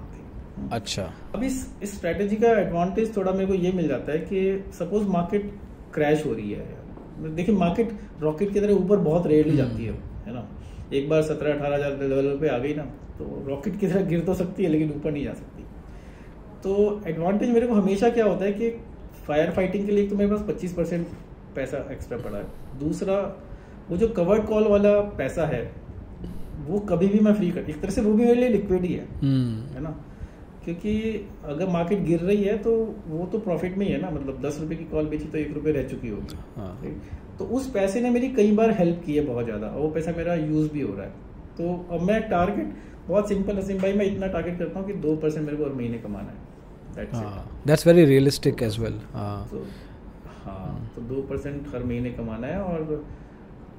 अच्छा। 0.72 1.02
अब 1.34 1.42
इस 1.42 1.54
इस 1.82 1.96
स्ट्रेटेजी 1.96 2.36
का 2.36 2.48
एडवांटेज 2.60 3.16
थोड़ा 3.16 3.32
मेरे 3.32 3.46
को 3.46 3.54
ये 3.54 3.72
मिल 3.72 3.88
जाता 3.88 4.12
है 4.12 4.18
कि 4.18 4.72
सपोज़ 4.78 5.08
मार्केट 5.08 5.50
क्रैश 5.94 6.24
हो 6.26 6.32
रही 6.32 6.52
है। 6.52 7.34
देखिए 7.34 7.54
मार्केट 7.54 7.92
रॉकेट 8.22 8.52
की 8.52 8.60
तरह 8.60 8.74
ऊपर 8.74 8.96
बहुत 8.96 9.26
रेयरली 9.26 9.56
जाती 9.56 9.84
है। 9.84 9.92
एक 10.94 11.08
बार 11.08 11.22
सत्रह 11.24 11.54
अठारह 11.54 11.76
हज़ार 11.76 12.02
लेवल 12.02 12.36
पे 12.40 12.48
आ 12.48 12.58
गई 12.58 12.74
ना 12.74 12.82
तो 13.18 13.44
रॉकेट 13.46 13.78
की 13.80 13.86
तरह 13.86 14.04
गिर 14.06 14.20
तो 14.22 14.34
सकती 14.34 14.64
है 14.64 14.70
लेकिन 14.70 14.90
ऊपर 14.90 15.12
नहीं 15.12 15.24
जा 15.24 15.32
सकती। 15.34 15.62
तो 16.62 17.02
एडवांटेज 17.06 17.50
मेरे 17.50 17.66
को 17.66 17.74
हमेशा 17.74 18.10
क्या 18.10 18.24
होता 18.24 18.44
है 18.44 18.52
कि 18.52 18.70
फायर 19.26 19.50
फाइटिंग 19.52 19.86
के 19.86 19.92
लिए 19.92 20.08
तो 20.08 20.16
मेरे 20.16 20.30
पास 20.30 20.44
पच्चीस 20.48 20.72
परसेंट 20.72 21.06
पैसा 21.56 21.86
एक्स्ट्रा 21.92 22.18
पड़ा 22.18 22.38
है। 22.38 22.78
दूसरा 22.80 23.16
वो 23.90 23.96
जो 23.96 24.08
कवर्ड 24.14 24.46
कॉल 24.46 24.68
वाला 24.68 24.98
पैसा 25.18 25.46
है 25.46 25.62
वो 26.66 26.78
कभी 26.88 27.06
भी 27.08 27.18
मैं 27.20 27.34
फ्री 27.34 27.50
कर 27.50 27.70
एक 27.70 27.80
तरह 27.80 27.90
से 27.90 28.00
वो 28.00 28.12
भी 28.12 28.24
मेरे 28.24 28.34
लिए 28.34 28.48
लिक्विड 28.48 28.84
ही 28.84 28.92
है 28.94 29.06
हम्म। 29.20 29.74
है 29.74 29.82
ना? 29.82 29.90
क्योंकि 30.64 30.92
अगर 31.44 31.68
मार्केट 31.68 32.02
गिर 32.02 32.20
रही 32.20 32.44
है 32.44 32.56
तो 32.58 32.70
वो 33.08 33.26
तो 33.32 33.38
प्रॉफिट 33.40 33.76
में 33.78 33.86
ही 33.86 33.92
है 33.92 34.00
ना 34.00 34.10
मतलब 34.10 34.40
दस 34.42 34.58
रुपए 34.60 34.76
की 34.76 34.84
कॉल 34.92 35.06
बेची 35.06 35.24
तो 35.24 35.38
एक 35.38 35.52
रुपए 35.54 35.72
रह 35.72 35.88
चुकी 35.88 36.08
होगी। 36.08 36.36
हाँ। 36.56 36.70
तो 37.38 37.44
उस 37.56 37.70
पैसे 37.70 38.00
ने 38.00 38.10
मेरी 38.10 38.28
कई 38.32 38.52
बार 38.56 38.70
हेल्प 38.78 39.02
की 39.06 39.16
है 39.16 39.24
बहुत 39.26 39.44
ज़्यादा 39.44 39.66
और 39.66 39.80
वो 39.80 39.88
पैसा 39.90 40.12
मेरा 40.16 40.34
यूज़ 40.34 40.70
भी 40.72 40.80
हो 40.80 40.94
रहा 40.94 41.06
है। 41.06 41.12
तो 41.56 41.74
अब 41.92 42.02
मैं 42.02 42.20
टारगेट 42.30 42.74
बहुत 43.08 43.28
सिंपल 43.28 43.56
असीम 43.58 43.78
भाई 43.78 43.92
मैं 43.92 44.04
इतना 44.06 44.26
टारगेट 44.28 44.58
करता 44.58 44.78
हूँ 44.78 44.86
कि 44.86 44.92
दो 45.00 45.16
परसेंट 45.16 45.44
मेरे 45.46 45.56
को 45.56 45.64
हर 45.64 45.72
महीने 45.72 45.98
कमाना 45.98 46.30
है. 46.30 47.06
हाँ 47.12 47.62
that's 47.66 47.86
very 47.86 48.04
realistic 48.04 48.62
as 48.62 48.78
well 48.80 49.00
हाँ। 49.12 49.48
तो 49.50 49.66
हाँ 50.44 50.90
दो 51.08 51.22
परसेंट 51.28 51.66
हर 51.74 51.84
महीने 51.84 52.10
कमाना 52.12 52.46
है 52.46 52.60
और 52.60 53.04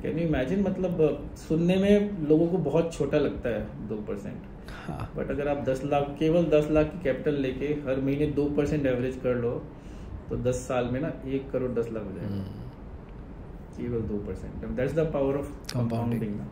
कैन 0.01 0.19
यू 0.19 0.27
इमेजिन 0.27 0.61
मतलब 0.61 1.29
सुनने 1.37 1.75
में 1.77 2.27
लोगों 2.29 2.47
को 2.47 2.57
बहुत 2.65 2.93
छोटा 2.93 3.17
लगता 3.19 3.49
है 3.49 3.87
दो 3.87 3.95
परसेंट 4.07 4.41
हाँ। 4.87 5.11
बट 5.17 5.31
अगर 5.31 5.47
आप 5.47 5.63
10 5.65 5.83
लाख 5.85 6.15
केवल 6.19 6.45
10 6.51 6.69
लाख 6.71 6.85
की 6.85 7.01
कैपिटल 7.03 7.39
लेके 7.41 7.67
हर 7.87 8.01
महीने 8.01 8.27
दो 8.33 8.45
परसेंट 8.57 8.85
एवरेज 8.85 9.15
कर 9.23 9.35
लो 9.37 9.51
तो 10.29 10.37
10 10.43 10.61
साल 10.67 10.89
में 10.93 10.99
ना 11.01 11.11
एक 11.27 11.49
करोड़ 11.51 11.71
दस 11.71 11.89
लाख 11.93 12.03
हो 12.05 12.11
जाएगा। 12.11 12.27
हम्म, 12.27 12.64
केवल 13.77 14.01
दो 14.09 14.17
percent 14.27 14.65
that's 14.75 14.93
the 14.93 14.99
power 15.13 15.37
of 15.37 15.49
compounding 15.73 16.35
ना. 16.35 16.47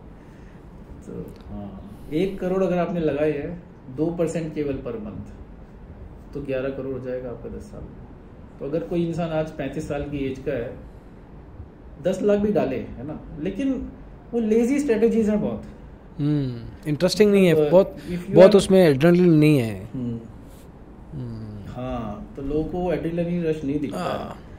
तो 1.05 1.25
हाँ 1.49 1.69
एक 2.13 2.39
करोड़ 2.39 2.63
अगर 2.63 2.77
आपने 2.77 2.99
लगाए 2.99 3.31
है 3.31 3.49
दो 3.95 4.05
परसेंट 4.17 4.53
केवल 4.55 4.77
पर 4.85 4.97
मंथ 4.99 6.33
तो 6.33 6.41
ग्यारह 6.41 6.69
करोड़ 6.69 6.93
हो 6.93 6.99
जाएगा 6.99 7.29
आपका 7.29 7.49
दस 7.49 7.63
साल 7.71 7.81
में. 7.81 8.01
तो 8.59 8.65
अगर 8.65 8.87
कोई 8.87 9.05
इंसान 9.07 9.29
आज 9.31 9.51
पैंतीस 9.51 9.87
साल 9.87 10.03
की 10.09 10.25
एज 10.25 10.39
का 10.39 10.51
है 10.53 10.71
दस 12.03 12.21
लाख 12.21 12.39
भी 12.39 12.51
डाले 12.53 12.77
है 12.97 13.07
ना? 13.07 13.19
लेकिन 13.39 13.73
वो 14.33 14.39
लेजी 14.39 14.79
स्ट्रेटेजीज 14.79 15.29
हैं 15.29 15.39
बहुत. 15.41 15.63
इंटरेस्टिंग 16.87 17.31
नहीं 17.31 17.45
है. 17.47 17.53
बहुत 17.69 17.95
बहुत 18.29 18.55
उसमें 18.55 18.79
एड्रेनलिन 18.79 19.33
नहीं 19.33 19.57
है. 19.57 19.83
हम्म, 19.93 20.19
हाँ 21.69 22.33
तो 22.35 22.41
लोगों 22.41 22.63
को 22.65 22.91
एड्रेनलिन 22.93 23.43
रश 23.43 23.63
नहीं 23.63 23.79
दिखता 23.79 24.13
तो 24.13 24.52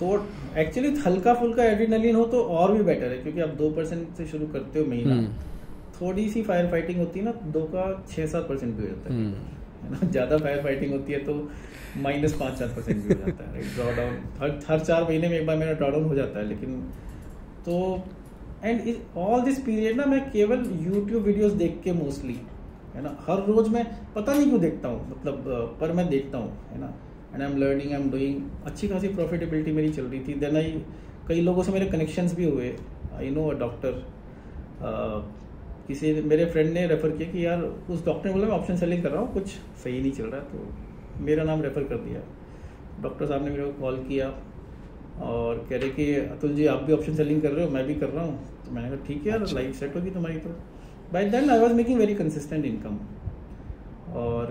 थोड़ा 0.00 0.60
एक्चुअली 0.60 0.88
हल्का 1.00 1.34
फुल्का 1.34 1.64
एड्रीनलिन 1.64 2.16
हो 2.16 2.24
तो 2.24 2.42
और 2.56 2.72
भी 2.72 2.82
बेटर 2.82 3.12
है 3.12 3.18
क्योंकि 3.18 3.40
आप 3.40 3.54
दो 3.58 3.70
परसेंट 3.70 4.16
से 4.16 4.26
शुरू 4.26 4.46
करते 4.46 4.78
हो 4.78 4.86
महीना। 4.86 5.16
थोड़ी 6.00 6.28
सी 6.30 6.42
फायर 6.42 6.70
फाइटिंग 6.70 6.98
होती 6.98 7.18
है 7.18 7.24
ना 7.24 7.32
दो 7.52 7.62
का 7.74 7.86
छः 8.10 8.26
सात 8.26 8.48
परसेंट 8.48 8.74
भी 8.76 8.82
हो 8.82 8.88
जाता 8.88 9.14
है। 9.14 9.20
ना? 9.90 10.08
ज़्यादा 10.10 10.36
फायर 10.38 10.62
फाइटिंग 10.62 10.92
होती 10.92 11.12
है 11.12 11.18
तो 11.24 11.34
माइनस 12.02 12.34
पाँच 12.40 12.58
सात 12.58 12.70
परसेंट 12.76 13.02
भी 13.02 13.14
हो 13.14 13.20
जाता 13.20 13.50
है 13.50 13.62
ड्रॉ 13.74 13.90
डाउन 13.96 14.16
हर 14.40 14.58
हर 14.68 14.80
चार 14.80 15.02
महीने 15.02 15.28
में 15.28 15.38
एक 15.38 15.46
बार 15.46 15.56
मेरा 15.56 15.72
ड्रॉ 15.72 15.90
डाउन 15.90 16.04
हो 16.04 16.14
जाता 16.14 16.38
है 16.38 16.46
लेकिन 16.48 16.80
तो 17.66 17.76
एंड 18.64 18.94
ऑल 19.16 19.40
दिस 19.42 19.58
पीरियड 19.60 19.96
ना 19.96 20.04
मैं 20.06 20.20
केवल 20.30 20.64
यूट्यूब 20.80 21.22
वीडियोस 21.22 21.52
देख 21.52 21.80
के 21.84 21.92
मोस्टली 21.92 22.40
है 22.94 23.02
ना? 23.02 23.16
हर 23.28 23.44
रोज 23.46 23.68
मैं 23.68 23.84
पता 24.14 24.34
नहीं 24.34 24.48
क्यों 24.48 24.60
देखता 24.60 24.88
हूँ 24.88 25.10
मतलब 25.10 25.78
पर 25.80 25.92
मैं 25.92 26.08
देखता 26.08 26.38
हूँ 26.38 26.52
है 26.72 26.80
ना? 26.80 26.92
And 27.34 27.42
I 27.42 27.50
am 27.50 27.56
learning 27.58 27.92
I 27.92 28.00
am 28.00 28.10
doing 28.10 28.40
अच्छी 28.66 28.88
खासी 28.88 29.08
प्रॉफिटेबिलिटी 29.10 29.72
मेरी 29.72 29.92
चल 29.92 30.04
रही 30.04 30.20
थी। 30.28 30.34
देन 30.40 30.56
आई 30.56 30.82
कई 31.28 31.40
लोगों 31.40 31.62
से 31.62 31.72
मेरे 31.72 31.86
कनेक्शंस 31.86 32.34
भी 32.36 32.44
हुए। 32.44 32.74
आई 33.14 33.30
नो 33.30 33.48
अ 33.48 33.54
डॉक्टर 33.58 34.02
किसी 35.88 36.12
मेरे 36.22 36.44
फ्रेंड 36.46 36.72
ने 36.72 36.86
रेफर 36.86 37.10
किया 37.10 37.30
कि 37.30 37.44
यार 37.44 37.62
उस 37.62 38.04
डॉक्टर 38.04 38.28
ने 38.28 38.34
बोला 38.34 38.46
मैं 38.46 38.54
ऑप्शन 38.54 38.76
सेलिंग 38.76 39.02
कर 39.02 39.10
रहा 39.10 39.20
हूँ 39.20 39.32
कुछ 39.34 39.46
सही 39.84 40.00
नहीं 40.00 40.12
चल 40.12 40.24
रहा। 40.24 40.40
तो 40.42 41.22
मेरा 41.24 41.44
नाम 41.44 41.62
रेफर 41.62 41.84
कर 41.84 41.96
दिया। 41.98 42.20
डॉक्टर 43.02 43.26
साहब 43.26 43.44
ने 43.44 43.50
मेरे 43.50 43.64
को 43.64 43.80
कॉल 43.80 43.96
किया 44.08 44.28
और 45.22 45.66
कह 45.70 45.76
रहे 45.76 45.88
कि 45.90 46.14
अतुल 46.16 46.54
जी 46.54 46.66
आप 46.66 46.82
भी 46.82 46.92
ऑप्शन 46.92 47.14
सेलिंग 47.14 47.42
कर 47.42 47.50
रहे 47.50 47.64
हो 47.64 47.70
मैं 47.70 47.86
भी 47.86 47.94
कर 47.94 48.08
रहा 48.08 48.24
हूँ। 48.24 48.38
तो 48.64 48.72
मैंने 48.72 48.88
कहा 48.88 49.06
ठीक 49.06 49.22
है 49.22 49.28
यार 49.28 49.42
अच्छा। 49.42 49.56
लाइफ 49.56 49.78
सेट 49.80 49.96
होगी 49.96 50.10
तुम्हारी 50.10 50.38
तो. 50.38 50.50
By 51.12 51.28
then 51.30 51.50
I 51.50 51.58
was 51.58 51.72
making 51.74 51.98
very 51.98 52.14
consistent 52.14 52.64
income 52.64 52.98
और 54.16 54.46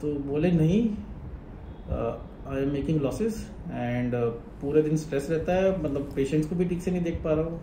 तो 0.00 0.12
बोले 0.24 0.50
नहीं 0.52 0.80
I 1.90 2.62
am 2.62 2.70
making 2.70 3.00
losses 3.00 3.46
and 3.70 4.14
पूरे 4.60 4.82
दिन 4.82 4.96
स्ट्रेस 4.96 5.26
रहता 5.30 5.54
है 5.54 5.70
मतलब 5.78 6.10
पेशेंट्स 6.16 6.48
को 6.48 6.56
भी 6.56 6.64
ठीक 6.64 6.82
से 6.82 6.90
नहीं 6.90 7.02
देख 7.02 7.22
पा 7.24 7.32
रहा 7.32 7.44
हूँ 7.44 7.60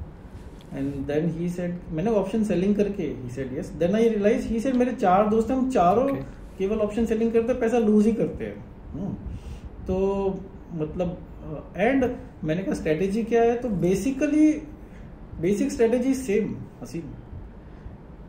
एंड 0.73 0.93
देन 1.07 1.29
ही 1.31 1.49
सेड 1.49 1.75
मैंने 1.91 2.11
ऑप्शन 2.13 2.43
सेलिंग 2.43 2.75
करके 2.75 3.03
he 3.03 3.29
said 3.31 3.57
yes 3.57 3.69
then 3.79 3.95
I 3.95 4.09
realise 4.09 4.47
he 4.47 4.59
said 4.59 4.75
मेरे 4.75 4.91
चार 4.95 5.29
दोस्त 5.29 5.51
हैं 5.51 5.57
हम 5.57 5.69
चारों 5.71 6.07
Okay. 6.07 6.23
केवल 6.57 6.79
ऑप्शन 6.79 7.05
सेलिंग 7.05 7.31
करते 7.31 7.51
हैं 7.51 7.59
पैसा 7.59 7.77
लूज 7.79 8.05
ही 8.05 8.11
करते 8.13 8.45
हैं 8.45 8.63
हम्म। 8.93 9.13
तो 9.87 9.97
मतलब 10.73 11.17
एंड 11.77 12.05
मैंने 12.43 12.63
कहा 12.63 12.73
स्ट्रेटेजी 12.73 13.23
क्या 13.23 13.41
है 13.43 13.57
तो 13.61 13.69
basically 13.81 14.51
basic 15.41 15.71
strategy 15.71 16.13
same 16.15 16.55
Haseem 16.81 17.01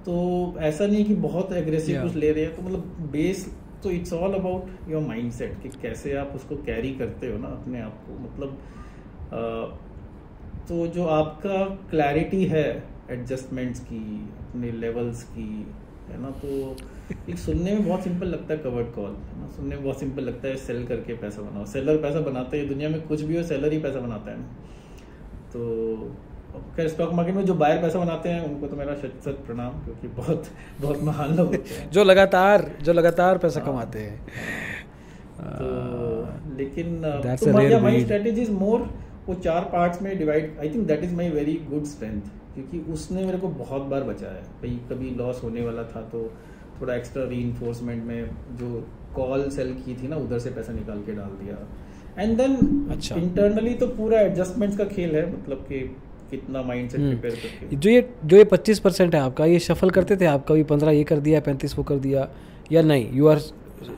तो 0.06 0.16
ऐसा 0.60 0.86
नहीं 0.86 1.04
कि 1.04 1.14
बहुत 1.22 1.52
एग्रेसिव 1.54 1.94
Yeah. 1.94 2.04
कुछ 2.04 2.16
ले 2.16 2.32
रहे 2.32 2.44
हैं 2.44 2.56
तो 2.56 2.62
मतलब 2.62 3.08
बेस 3.12 3.46
तो 3.86 3.90
it's 3.90 4.12
all 4.12 4.32
about 4.34 4.90
your 4.90 5.02
mindset 5.02 5.62
कि 5.62 5.68
कैसे 5.82 6.14
आप 6.16 6.32
उसको 6.34 6.56
कैरी 6.66 6.90
करते 6.94 7.26
हो 7.26 7.38
ना 7.38 7.48
अपने 7.48 7.80
आप 7.80 8.00
को। 8.06 8.18
मतलब 8.18 8.58
अ, 9.32 9.40
तो 10.68 10.86
जो 10.86 11.06
आपका 11.06 11.64
क्लैरिटी 11.90 12.44
है 12.44 12.66
एडजस्टमेंट्स 13.10 13.80
की 13.80 14.00
अपने 14.38 14.70
लेवल्स 14.72 15.22
की 15.22 15.48
है 16.08 16.20
ना 16.22 16.30
तो 16.40 16.76
एक 17.30 17.38
सुनने 17.38 17.74
में 17.74 17.86
बहुत 17.86 18.02
सिंपल 18.02 18.26
लगता 18.26 18.54
है 18.54 18.58
कवर्ड 18.60 18.86
कॉल 18.94 19.10
है 19.10 19.40
ना। 19.40 19.48
सुनने 19.56 19.74
में 19.74 19.84
बहुत 19.84 20.00
सिंपल 20.00 20.22
लगता 20.22 20.48
है 20.48 20.56
सेल 20.56 20.86
करके 20.86 21.14
पैसा 21.16 21.42
बनाओ। 21.42 21.64
सेलर 21.66 21.96
पैसा 22.02 22.20
बनाते 22.20 22.58
हैं 22.58 22.68
दुनिया 22.68 22.88
में 22.88 23.00
कुछ 23.02 23.22
भी 23.22 23.36
हो 23.36 23.42
सेलर 23.42 23.72
ही 23.72 23.78
पैसा 23.78 24.00
बनाता 24.00 24.30
है 24.30 24.38
ना। 24.38 24.46
तो 25.52 25.64
खैर 26.76 26.88
स्टॉक 26.88 27.12
मार्केट 27.12 27.34
में 27.34 27.44
जो 27.44 27.54
बायर 27.54 27.82
पैसा 27.82 27.98
बनाते 27.98 28.28
हैं 28.28 28.44
उनको 28.44 28.66
तो 28.66 28.76
मेरा 28.76 28.94
शत 28.94 29.12
शत 29.24 29.42
प्रणाम 29.46 29.70
क्योंकि 29.84 30.08
बहुत 30.08 30.46
बहुत 30.80 31.02
महान 31.02 31.34
लोग 31.36 31.56
जो 31.90 32.04
लगातार 32.04 32.70
जो 32.82 32.92
लगातार 32.92 33.38
पैसा 33.38 33.60
हाँ। 33.60 33.72
कमाते 33.72 33.98
हैं 33.98 34.24
तो 35.40 36.56
लेकिन 36.56 37.00
तो 37.36 37.80
माई. 37.80 38.00
स्ट्रेटेजी 38.00 38.42
इज़ 38.42 38.50
मोर 38.50 38.80
वो 39.26 39.34
चार 39.34 39.60
पार्ट्स 39.60 40.02
में 40.02 40.18
divide 40.18 40.56
I 40.60 40.68
think 40.68 40.86
that 40.86 41.04
is 41.04 41.14
my 41.14 41.28
very 41.28 41.54
good 41.70 41.84
strength 41.84 42.20
क्योंकि 42.54 42.92
उसने 42.92 43.24
मेरे 43.24 43.38
को 43.38 43.48
बहुत 43.48 43.82
बार 43.82 44.02
बचाया 44.02 44.32
है 44.32 44.42
भाई 44.42 44.80
कभी 44.90 45.10
लॉस 45.10 45.40
होने 45.44 45.60
वाला 45.60 45.82
था 45.82 46.00
तो 46.00 46.32
थोड़ा 46.80 46.94
एक्स्ट्रा 46.94 47.24
री 47.24 47.44
में 47.84 48.30
जो 48.52 48.88
कॉल 49.14 49.50
सेल 49.50 49.72
की 49.74 49.94
थी 49.94 50.08
ना 50.08 50.16
उधर 50.16 50.38
से 50.38 50.50
पैसा 50.50 50.72
निकाल 50.72 50.98
के 50.98 51.12
डाल 51.12 51.30
दिया 51.44 51.66
एंड 52.22 52.36
देन। 52.36 52.52
इंटरनली 53.16 53.74
तो 53.74 53.86
पूरा 53.86 54.20
एडजस्टमेंट्स 54.20 54.76
का 54.76 54.84
खेल 54.84 55.16
है 55.16 55.38
मतलब 55.38 55.56
कि 55.56 55.96
कितना 56.30 56.62
माइंड 56.62 56.90
सेट। 56.90 57.00
प्रिपेयर 57.00 57.34
करके 57.36 57.76
जो 57.76 57.90
ये 57.90 58.08
जो 58.24 58.36
ये 58.36 58.44
पच्चीस 58.46 58.78
परसेंट 58.80 59.14
है 59.14 59.20
आपका 59.20 59.44
ये 59.46 59.58
शफल 59.60 59.90
करते 59.90 60.16
थे 60.16 60.26
आप 60.26 60.46
कभी 60.48 60.62
पंद्रह 60.66 60.90
ये 60.92 61.04
कर 61.04 61.20
दिया 61.20 61.40
पैंतीस 61.42 61.76
वो 61.78 61.84
कर 61.84 61.98
दिया 62.00 62.28
या 62.72 62.82
नहीं? 62.82 63.08
You 63.12 63.26
are 63.28 63.38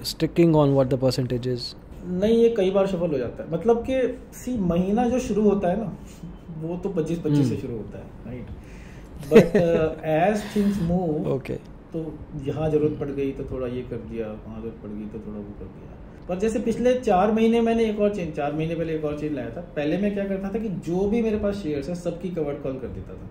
sticking 0.06 0.56
on 0.56 0.72
what 0.72 0.86
the 0.88 0.98
percentages 1.00 1.74
नहीं 2.04 2.36
ये 2.36 2.48
कई 2.56 2.70
बार 2.70 2.86
सफल 2.86 3.10
हो 3.10 3.18
जाता 3.18 3.42
है। 3.42 3.50
मतलब 3.52 3.82
कि 3.86 4.00
सी 4.34 4.56
महीना 4.66 5.08
जो 5.08 5.18
शुरू 5.20 5.42
होता 5.42 5.68
है 5.68 5.80
ना 5.80 5.96
वो 6.60 6.76
तो 6.76 6.88
पच्चीस 6.90 7.18
पच्चीस 7.18 7.48
से 7.48 7.54
हम्म। 7.54 7.60
शुरू 7.60 7.76
होता 7.76 7.98
है 7.98 8.04
right 8.26 8.46
but 9.30 9.56
as 10.06 10.42
things 10.54 10.80
move 10.82 11.28
okay 11.32 11.54
तो 11.92 12.00
यहाँ 12.46 12.70
ज़रूरत 12.70 12.98
पड़ 13.00 13.08
गई 13.10 13.30
तो 13.32 13.44
थोड़ा 13.50 13.66
ये 13.68 13.82
कर 13.90 13.96
दिया 14.08 14.26
वहाँ 14.26 14.60
ज़रूरत 14.60 14.80
पड़ 14.82 14.90
गई 14.90 15.06
तो 15.06 15.18
थोड़ा 15.26 15.38
वो 15.38 15.52
कर 15.58 15.64
दिया। 15.66 15.96
पर 16.28 16.38
जैसे 16.38 16.58
पिछले 16.60 16.94
चार 16.94 17.32
महीने 17.32 17.60
मैंने 17.60 17.84
एक 17.84 18.00
और 18.00 18.14
चेंज 18.14 18.34
चार 18.36 18.52
महीने 18.52 18.74
पहले 18.74 18.94
एक 18.94 19.04
और 19.04 19.18
चेंज 19.20 19.32
लाया 19.34 19.50
था। 19.50 19.60
पहले 19.76 19.98
मैं 19.98 20.12
क्या 20.14 20.24
करता 20.24 20.52
था 20.54 20.58
कि 20.58 20.68
जो 20.86 21.08
भी 21.08 21.22
मेरे 21.22 21.38
पास 21.38 21.56
शेयर्स 21.56 21.88
है 21.88 21.94
सबकी 21.94 22.30
कवर्ड 22.30 22.62
कॉल 22.62 22.78
कर 22.78 22.88
देता 22.88 23.14
था। 23.14 23.28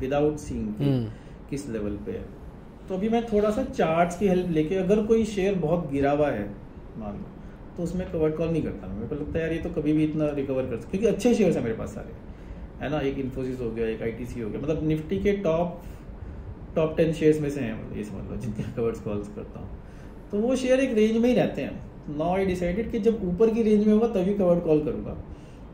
विदाउट 0.00 0.36
सीइंग 0.38 0.68
हम्म। 0.78 1.10
किस 1.50 1.68
लेवल 1.68 1.96
पे 2.06 2.12
है। 2.12 2.24
तो 2.88 2.94
अभी 2.94 3.08
मैं 3.08 3.24
थोड़ा 3.26 3.50
सा 3.50 3.64
चार्ट्स 3.64 4.18
की 4.18 4.28
हेल्प 4.28 4.50
लेके 4.50 4.76
अगर 4.76 5.04
कोई 5.06 5.24
शेयर 5.26 5.54
बहुत 5.58 5.90
गिरा 5.90 6.10
हुआ 6.12 6.30
है 6.30 6.48
मान 6.98 7.12
लो 7.12 7.76
तो 7.76 7.82
उसमें 7.82 8.10
कवर्ड 8.12 8.34
कॉल 8.36 8.48
नहीं 8.48 8.62
करता। 8.62 8.88
मेरे 8.88 9.08
को 9.08 9.14
लगता 9.14 9.38
है 9.38 9.44
यार 9.44 9.52
ये 9.52 9.58
तो 9.58 9.70
कभी 9.70 9.92
भी 9.92 10.04
इतना 10.04 10.30
रिकवर 10.32 10.62
कर 10.62 10.80
सकते 10.80 10.98
क्योंकि 10.98 11.14
अच्छे 11.14 11.34
शेयर्स 11.34 11.56
हैं 11.56 11.62
मेरे 11.64 11.76
पास 11.76 11.94
सारे। 11.94 12.84
है 12.84 12.90
ना? 12.90 13.00
एक 13.00 13.18
इन्फोसिस 13.18 13.60
हो 13.60 13.70
गया 13.70 13.86
एक 13.88 14.02
आईटीसी 14.02 14.40
हो 14.40 14.50
गया। 14.50 14.60
मतलब 14.60 14.86
निफ्टी 14.88 15.18
के 15.18 15.32
टॉप 15.42 15.82
टॉप 16.76 16.96
टेन 16.96 17.12
शेयर्स 17.12 17.40
में 17.40 17.50
से 17.50 17.60
हैं। 17.60 17.96
ये 17.96 18.04
समझ 18.04 18.30
लो 18.30 18.36
जिनके 18.36 18.62
कवर्ड 18.72 18.96
कॉल्स 19.04 19.28
करता 19.36 19.60
हूँ। 19.60 19.68
तो 20.30 20.38
वो 20.38 20.56
शेयर 20.56 20.80
एक 20.80 20.94
रेंज 20.94 21.16
में 21.16 21.28
ही 21.28 21.34
रहते 21.34 21.62
हैं। 21.62 21.89
नाउ 22.08 22.34
आई 22.34 22.44
डिसाइडेड 22.46 22.90
कि 22.92 22.98
जब 23.00 23.24
ऊपर 23.24 23.50
की 23.54 23.62
रेंज 23.62 23.86
में 23.86 23.92
होगा 23.92 24.08
तभी 24.14 24.34
कवर्ड 24.34 24.62
कॉल 24.64 24.84
करूँगा। 24.84 25.16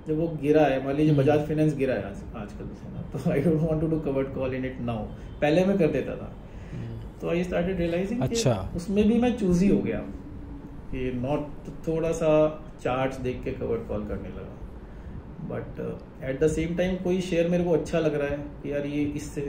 जब 0.08 0.18
वो 0.18 0.26
गिरा 0.42 0.62
है 0.62 0.84
मान 0.84 0.94
लीजिए 0.94 1.10
हम्म। 1.10 1.22
बजाज 1.22 1.46
फाइनेंस 1.46 1.76
गिरा 1.76 1.94
है 1.94 2.04
आज 2.04 2.22
आजकल 2.36 2.64
है 2.82 2.92
ना 2.94 3.02
तो 3.12 3.30
I 3.30 3.40
don't 3.40 3.60
want 3.60 3.80
to 3.80 3.86
do 3.86 4.00
covered 4.00 4.34
call 4.34 4.54
in 4.54 4.64
it 4.64 4.80
now 4.82 5.04
पहले 5.40 5.64
मैं 5.64 5.78
कर 5.78 5.90
देता 5.92 6.16
था। 6.16 6.32
तो 7.20 7.30
आई 7.30 7.44
स्टार्टेड 7.44 7.78
रियलाइजिंग 7.78 8.20
अच्छा। 8.22 8.54
उसमें 8.76 9.06
भी 9.08 9.18
मैं 9.20 9.36
चूज़ 9.38 9.64
ही 9.64 9.70
हो 9.70 9.80
गया। 9.82 9.98
कि 10.90 11.10
नॉट 11.14 11.68
थोड़ा 11.88 12.10
सा 12.12 12.28
चार्ट्स 12.82 13.16
देख 13.20 13.42
के 13.44 13.52
कवर्ड 13.52 13.86
कॉल 13.88 14.06
करने 14.06 14.28
लगा। 14.28 14.52
But 15.48 15.80
at 16.24 16.40
the 16.40 16.48
same 16.48 16.76
time 16.76 16.96
कोई 17.04 17.20
शेयर 17.20 17.48
मेरे 17.48 17.64
को 17.64 17.70
अच्छा 17.70 17.98
लग 18.00 18.14
रहा 18.14 18.28
है 18.28 18.36
कि 18.62 18.72
यार 18.72 18.86
ये 18.86 19.02
इससे 19.16 19.42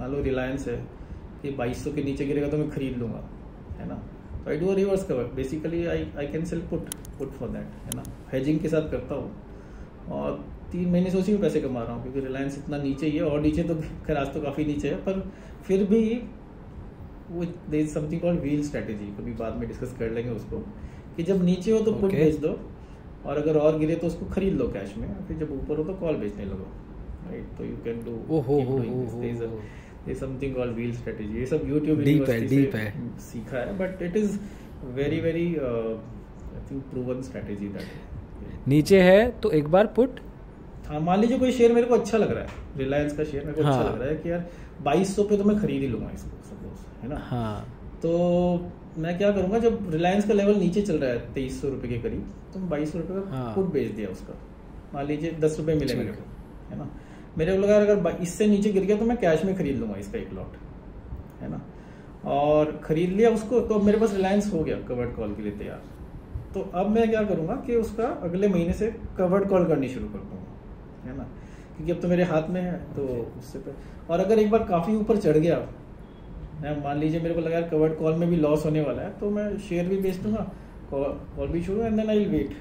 मान 0.00 0.10
लो 0.12 0.22
रिलायंस 0.22 0.66
है 0.68 0.76
कि 1.42 1.50
बाईस 1.56 1.84
के 1.94 2.02
नीचे 2.02 2.26
गिरेगा 2.26 2.48
तो 2.48 2.58
मैं 2.58 2.68
खरीद 2.70 2.98
लूँगा 2.98 3.22
है 3.78 3.88
ना? 3.88 4.02
तो 4.44 4.50
I 4.50 4.56
do 4.56 4.66
a 4.66 4.74
reverse 4.74 5.04
cover 5.08 5.24
basically 5.36 5.84
I 5.86 6.06
I 6.18 6.26
can 6.26 6.44
sell 6.44 6.60
put 6.70 6.94
put 7.18 7.30
for 7.38 7.48
that 7.48 7.86
है 7.86 7.96
ना? 7.96 8.02
हेजिंग 8.32 8.58
के 8.60 8.68
साथ 8.68 8.90
करता 8.90 9.14
हूँ। 9.14 10.10
और 10.12 10.44
तीन 10.72 10.90
महीने 10.90 11.10
से 11.10 11.18
उसी 11.18 11.32
में 11.32 11.40
पैसे 11.40 11.60
कमा 11.60 11.82
रहा 11.82 11.94
हूँ 11.94 12.02
क्योंकि 12.02 12.20
रिलायंस 12.20 12.58
इतना 12.58 12.78
नीचे 12.78 13.06
ही 13.06 13.16
है 13.16 13.24
और 13.24 13.40
नीचे 13.40 13.62
तो 13.62 13.74
खैर 14.06 14.16
आज 14.16 14.32
तो 14.34 14.40
काफ़ी 14.40 14.64
नीचे 14.64 14.88
है 14.88 14.96
पर 15.04 15.20
फिर 15.66 15.84
भी 15.84 16.02
वो 17.30 17.44
there 17.70 17.78
is 17.80 17.92
something 17.94 18.20
called 18.20 18.40
wheel 18.40 18.62
strategy 18.64 19.04
कभी 19.18 19.32
बाद 19.34 19.56
में 19.56 19.66
डिस्कस 19.68 19.94
कर 19.98 20.10
लेंगे 20.10 20.30
उसको 20.30 20.58
कि 21.16 21.22
जब 21.22 21.44
नीचे 21.44 21.72
हो 21.72 21.80
तो 21.80 21.92
पुट 21.92 22.10
Okay. 22.10 22.24
बेच 22.24 22.36
दो 22.36 22.48
और 23.26 23.36
अगर 23.36 23.56
और 23.58 23.78
गिरे 23.78 23.94
तो 23.96 24.06
उसको 24.06 24.26
खरीद 24.26 24.54
लो 24.54 24.68
कैश 24.68 24.96
में 24.96 25.08
फिर 25.28 25.36
जब 25.36 25.52
ऊपर 25.52 25.76
हो 25.76 25.84
तो 25.84 25.94
कॉल 25.94 26.16
बेचने 26.16 26.44
लगो। 26.44 26.66
राइट 27.28 27.56
तो 27.58 27.64
यू 27.64 27.76
कैन 27.84 28.02
डू। 28.04 28.16
ये 30.08 30.14
समथिंग 30.14 30.54
कॉल्ड 30.54 30.74
व्हील 30.74 30.94
स्ट्रेटेजी 30.94 31.38
ये 31.38 31.46
सब 31.46 31.68
यूट्यूब 31.68 31.98
Deep 32.00 32.28
है, 32.28 32.40
deep 32.48 32.74
है। 32.74 33.18
सीखा 33.22 33.56
है 33.56 33.76
but 33.78 34.02
it 34.02 34.16
is 34.16 34.38
very 34.94 35.20
very 35.20 35.46
I 35.56 36.70
think 36.70 36.82
proven 36.90 37.22
strategy 37.22 37.68
that 37.68 38.68
नीचे 38.68 39.00
है 39.02 39.30
तो 39.42 39.50
एक 39.52 39.68
बार 39.68 39.86
पुट 39.96 40.20
हाँ 40.88 41.00
मान 41.00 41.20
लीजिए 41.20 41.38
कोई 41.38 41.52
शेयर 41.52 41.72
मेरे 41.72 41.86
को 41.86 41.94
अच्छा 41.94 42.18
लग 42.18 42.32
रहा 42.32 42.42
है 42.42 42.78
रिलायंस 42.78 43.16
का 43.16 43.24
शेयर 43.24 43.44
मेरे 43.44 43.56
को 43.56 43.62
हाँ. 43.62 43.72
अच्छा 43.72 43.82
हाँ। 43.82 43.92
लग 43.92 44.00
रहा 44.00 44.10
है 44.10 44.16
कि 44.16 44.30
यार 44.30 44.48
बाईस 44.82 45.14
सौ 45.16 45.22
पे 45.22 45.36
तो 45.36 45.44
मैं 45.44 45.58
खरीद 45.60 45.82
ही 45.82 45.88
लूँगा 45.88 46.10
इसको 46.14 46.42
सपोज़ 46.44 47.02
है 47.02 47.08
ना 47.08 47.20
हाँ 47.24 47.66
तो 48.02 48.10
मैं 48.98 49.16
क्या 49.18 49.30
करूँगा 49.32 49.58
जब 49.58 49.90
रिलायंस 49.90 50.26
का 50.28 50.34
लेवल 50.34 50.56
नीचे 50.56 50.82
चल 50.82 50.98
रहा 50.98 51.10
है 51.10 51.32
तेईस 51.34 51.60
सौ 51.60 51.68
रुपये 51.68 51.90
के 51.90 51.98
करीब 51.98 52.32
तो 52.54 52.60
मैं 52.60 52.68
बाईस 52.68 52.92
सौ 52.92 52.98
रुपये 52.98 53.20
का 53.20 53.36
हाँ। 53.36 53.54
पुट 53.54 53.72
बेच 53.72 53.90
दिया 53.92 54.08
उसका 54.08 54.38
मान 54.94 55.06
लीजिए 55.06 55.32
दस 55.40 55.56
रुपये 55.58 55.74
मिले 55.74 55.94
मेरे 55.94 56.12
को 56.12 56.24
है 56.70 56.78
ना 56.78 56.90
मेरे 57.38 57.56
को 57.56 57.62
लगा 57.62 57.76
अगर 57.76 58.22
इससे 58.22 58.46
नीचे 58.46 58.72
गिर 58.72 58.84
गया 58.84 58.96
तो 58.96 59.04
मैं 59.04 59.16
कैश 59.16 59.44
में 59.44 59.56
खरीद 59.56 59.78
लूँगा 59.78 59.96
इसका 59.98 60.18
एक 60.18 60.32
लॉट 60.32 60.56
है 61.42 61.50
ना? 61.50 61.60
और 62.24 62.72
खरीद 62.84 63.10
लिया 63.10 63.30
उसको 63.30 63.60
तो 63.60 63.74
अब 63.74 63.82
मेरे 63.82 63.98
पास 63.98 64.14
रिलायंस 64.14 64.52
हो 64.52 64.62
गया 64.64 64.76
कवर्ड 64.88 65.14
कॉल 65.16 65.34
के 65.34 65.42
लिए 65.42 65.52
तैयार। 65.52 65.82
तो 66.54 66.60
अब 66.74 66.90
मैं 66.90 67.08
क्या 67.10 67.22
करूँगा 67.24 67.54
कि 67.66 67.76
उसका 67.76 68.08
अगले 68.22 68.48
महीने 68.48 68.72
से 68.72 68.90
कवर्ड 69.18 69.48
कॉल 69.48 69.64
करनी 69.66 69.88
शुरू 69.88 70.06
कर 70.08 70.18
दूँगा 70.20 71.08
है 71.08 71.16
ना? 71.16 71.24
क्योंकि 71.76 71.92
अब 71.92 72.00
तो 72.00 72.08
मेरे 72.08 72.24
हाथ 72.24 72.48
में 72.50 72.60
है 72.62 72.72
तो 72.94 73.06
उससे 73.38 73.58
पे 73.58 73.72
और 74.10 74.20
अगर 74.20 74.38
एक 74.38 74.50
बार 74.50 74.64
काफ़ी 74.64 74.94
ऊपर 74.96 75.16
चढ़ 75.16 75.38
गया 75.38 75.58
मान 76.82 76.98
लीजिए 76.98 77.20
मेरे 77.20 77.34
को 77.34 77.40
लगा 77.40 77.60
कवर्ड 77.68 77.96
कॉल 77.98 78.14
में 78.14 78.28
भी 78.30 78.36
लॉस 78.36 78.64
होने 78.64 78.80
वाला 78.80 79.02
है 79.02 79.10
तो 79.20 79.30
मैं 79.30 79.56
शेयर 79.60 79.88
भी 79.88 79.96
बेच 79.98 80.16
दूँगा 80.16 80.50
कॉल 80.92 81.48
भी 81.48 81.62
छोड़ू 81.62 81.82
and 81.82 81.96
then 81.96 82.10
I 82.10 82.18
will 82.18 82.28
wait 82.30 82.56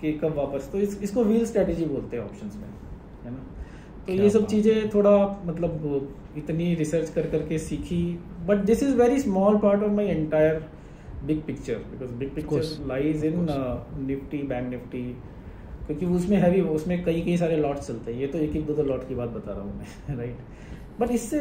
कि 0.00 0.12
कब 0.14 0.34
वापस। 0.36 0.68
तो 0.72 0.78
इस, 0.78 1.00
इसको 1.02 1.24
व्हील 1.24 1.44
स्ट्रेटेजी 1.46 1.84
बोलते 1.84 2.16
हैं 2.16 2.24
ऑप्शंस 2.24 2.56
में 2.56 2.68
है 3.24 3.30
ना? 3.30 3.42
तो 4.06 4.12
ये 4.12 4.30
सब 4.30 4.46
चीज़ें 4.46 4.88
थोड़ा 4.90 5.16
मतलब 5.46 6.12
इतनी 6.38 6.74
रिसर्च 6.74 7.10
कर 7.10 7.26
करके 7.30 7.58
सीखी 7.58 8.02
but 8.46 8.64
this 8.64 8.82
is 8.82 8.94
very 8.96 9.18
small 9.20 9.58
part 9.58 9.82
of 9.82 9.90
my 9.92 10.06
entire 10.06 10.62
big 11.26 11.42
picture 11.46 11.74
because 11.90 12.12
big 12.18 12.34
picture 12.34 12.86
lies 12.88 13.24
in 13.24 13.46
Nifty 14.06 14.42
bank 14.42 14.70
Nifty 14.70 15.02
क्योंकि 15.86 16.06
उसमें 16.06 16.36
हैवी 16.38 16.60
उसमें 16.70 17.02
कई 17.04 17.20
कई 17.20 17.36
सारे 17.36 17.56
लॉट्स 17.56 17.86
चलते 17.86 18.12
हैं। 18.12 18.20
ये 18.20 18.26
तो 18.26 18.38
एक 18.38 18.56
एक 18.56 18.66
दो 18.66 18.74
दो 18.74 18.82
लॉट 18.82 19.08
की 19.08 19.14
बात 19.14 19.28
बता 19.28 19.52
रहा 19.52 19.62
हूँ 19.62 19.78
मैं 19.78 20.16
राइट 20.18 21.00
बट 21.00 21.10
इससे 21.10 21.38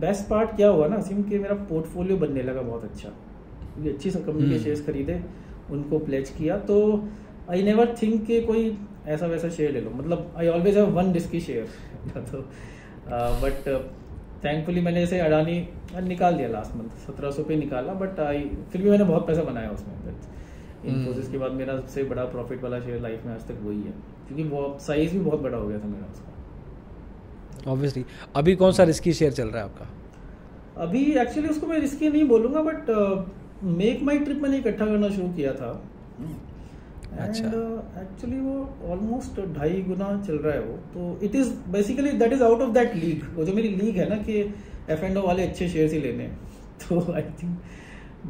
बेस्ट 0.00 0.28
पार्ट 0.28 0.56
क्या 0.56 0.68
हुआ 0.68 0.86
ना 0.88 1.00
सिम 1.00 1.22
कि 1.22 1.38
मेरा 1.38 1.54
पोर्टफोलियो 1.68 2.16
बनने 2.16 2.42
लगा 2.42 2.62
बहुत 2.62 2.84
अच्छा। 2.84 3.08
क्योंकि 3.08 3.90
अच्छी 3.90 4.10
कंपनी 4.10 4.48
के। 4.50 4.58
शेयर्स 4.58 4.86
खरीदे 4.86 5.20
उनको 5.70 5.98
प्लेज 5.98 6.30
किया 6.30 6.58
तो 6.70 6.78
आई 7.50 7.62
नेवर 7.62 7.94
थिंक 8.02 8.24
कि 8.26 8.40
कोई 8.40 8.70
ऐसा 9.08 9.26
वैसा 9.26 9.48
शेयर 9.48 9.72
ले 9.72 9.80
लो। 9.80 9.90
मतलब 9.90 10.34
I 10.36 10.48
always 10.48 10.76
have 10.76 10.90
one 10.92 11.12
risky 11.12 11.40
share 11.40 11.64
तो 12.16 12.38
बट 13.42 13.68
थैंकफुली 14.44 14.80
मैंने 14.80 15.00
जैसे 15.00 15.18
अडानी 15.20 15.56
निकाल 16.04 16.34
दिया 16.36 16.48
लास्ट 16.48 16.76
मंथ 16.76 17.06
सत्रह 17.06 17.30
सौ 17.30 17.42
पे 17.42 17.56
निकाला 17.56 17.92
बट 18.00 18.20
आई 18.20 18.42
फिर 18.72 18.82
भी 18.82 18.90
मैंने 18.90 19.04
बहुत 19.04 19.26
पैसा 19.26 19.42
बनाया 19.42 19.70
उसमें। 19.70 19.94
इन्फोसिस 20.84 21.24
हम्म। 21.24 21.32
के 21.32 21.38
बाद 21.38 21.52
मेरा 21.52 21.76
सबसे 21.76 22.02
बड़ा 22.04 22.24
प्रॉफिट 22.26 22.62
वाला 22.62 22.80
शेयर 22.80 23.00
लाइफ 23.02 23.24
में 23.26 23.32
आज 23.34 23.46
तक 23.48 23.60
वही 23.62 23.76
है। 23.78 23.92
क्योंकि 24.26 24.44
वो 24.44 24.78
साइज़ 24.80 25.12
भी 25.12 25.18
बहुत 25.20 25.40
बड़ा 25.40 25.58
हो 25.58 25.68
गया 25.68 25.78
था 25.78 25.86
मेरा 25.86 26.06
उसका। 26.12 27.70
ऑब्वियसली 27.70 28.04
अभी 28.36 28.54
कौन 28.56 28.72
सा 28.72 28.82
रिस्की 28.84 29.12
शेयर 29.12 29.32
चल 29.32 29.48
रहा 29.48 29.62
है 29.62 29.64
आपका? 29.64 29.86
अभी 30.82 31.04
एक्चुअली 31.12 31.48
उसको 31.48 31.66
मैं 31.66 31.78
रिस्की 31.80 32.08
नहीं 32.08 32.24
बोलूँगा 32.28 32.62
बट 32.62 32.90
मेक 33.78 34.02
माई 34.02 34.18
ट्रिप 34.18 34.42
मैंने 34.42 34.58
इकट्ठा 34.58 34.86
करना 34.86 35.08
शुरू 35.08 35.28
किया 35.28 35.52
था। 35.52 35.70
अच्छा। 37.18 37.48
एक्चुअली 38.00 38.38
वो 38.40 38.54
ऑलमोस्ट 38.92 39.40
ढाई 39.54 39.82
गुना 39.82 40.10
चल 40.26 40.38
रहा 40.38 40.54
है 40.54 40.60
वो। 40.60 40.76
तो 40.94 41.18
it 41.26 41.34
is 41.34 41.52
basically 41.72 42.10
that 42.18 42.32
is 42.32 42.42
out 42.42 42.60
of 42.62 42.70
that 42.72 42.94
league 42.96 43.24
वो 43.36 43.44
जो 43.44 43.52
मेरी 43.52 43.68
लीग 43.76 43.96
है 43.96 44.08
ना 44.08 44.16
कि 44.22 44.38
एफ़ 44.90 45.04
एंड 45.04 45.18
वाले 45.18 45.46
अच्छे 45.46 45.68
शेयर 45.68 45.92
ही 45.92 46.00
लेने। 46.00 46.26
तो 46.82 47.00
I 47.12 47.22
think 47.42 47.58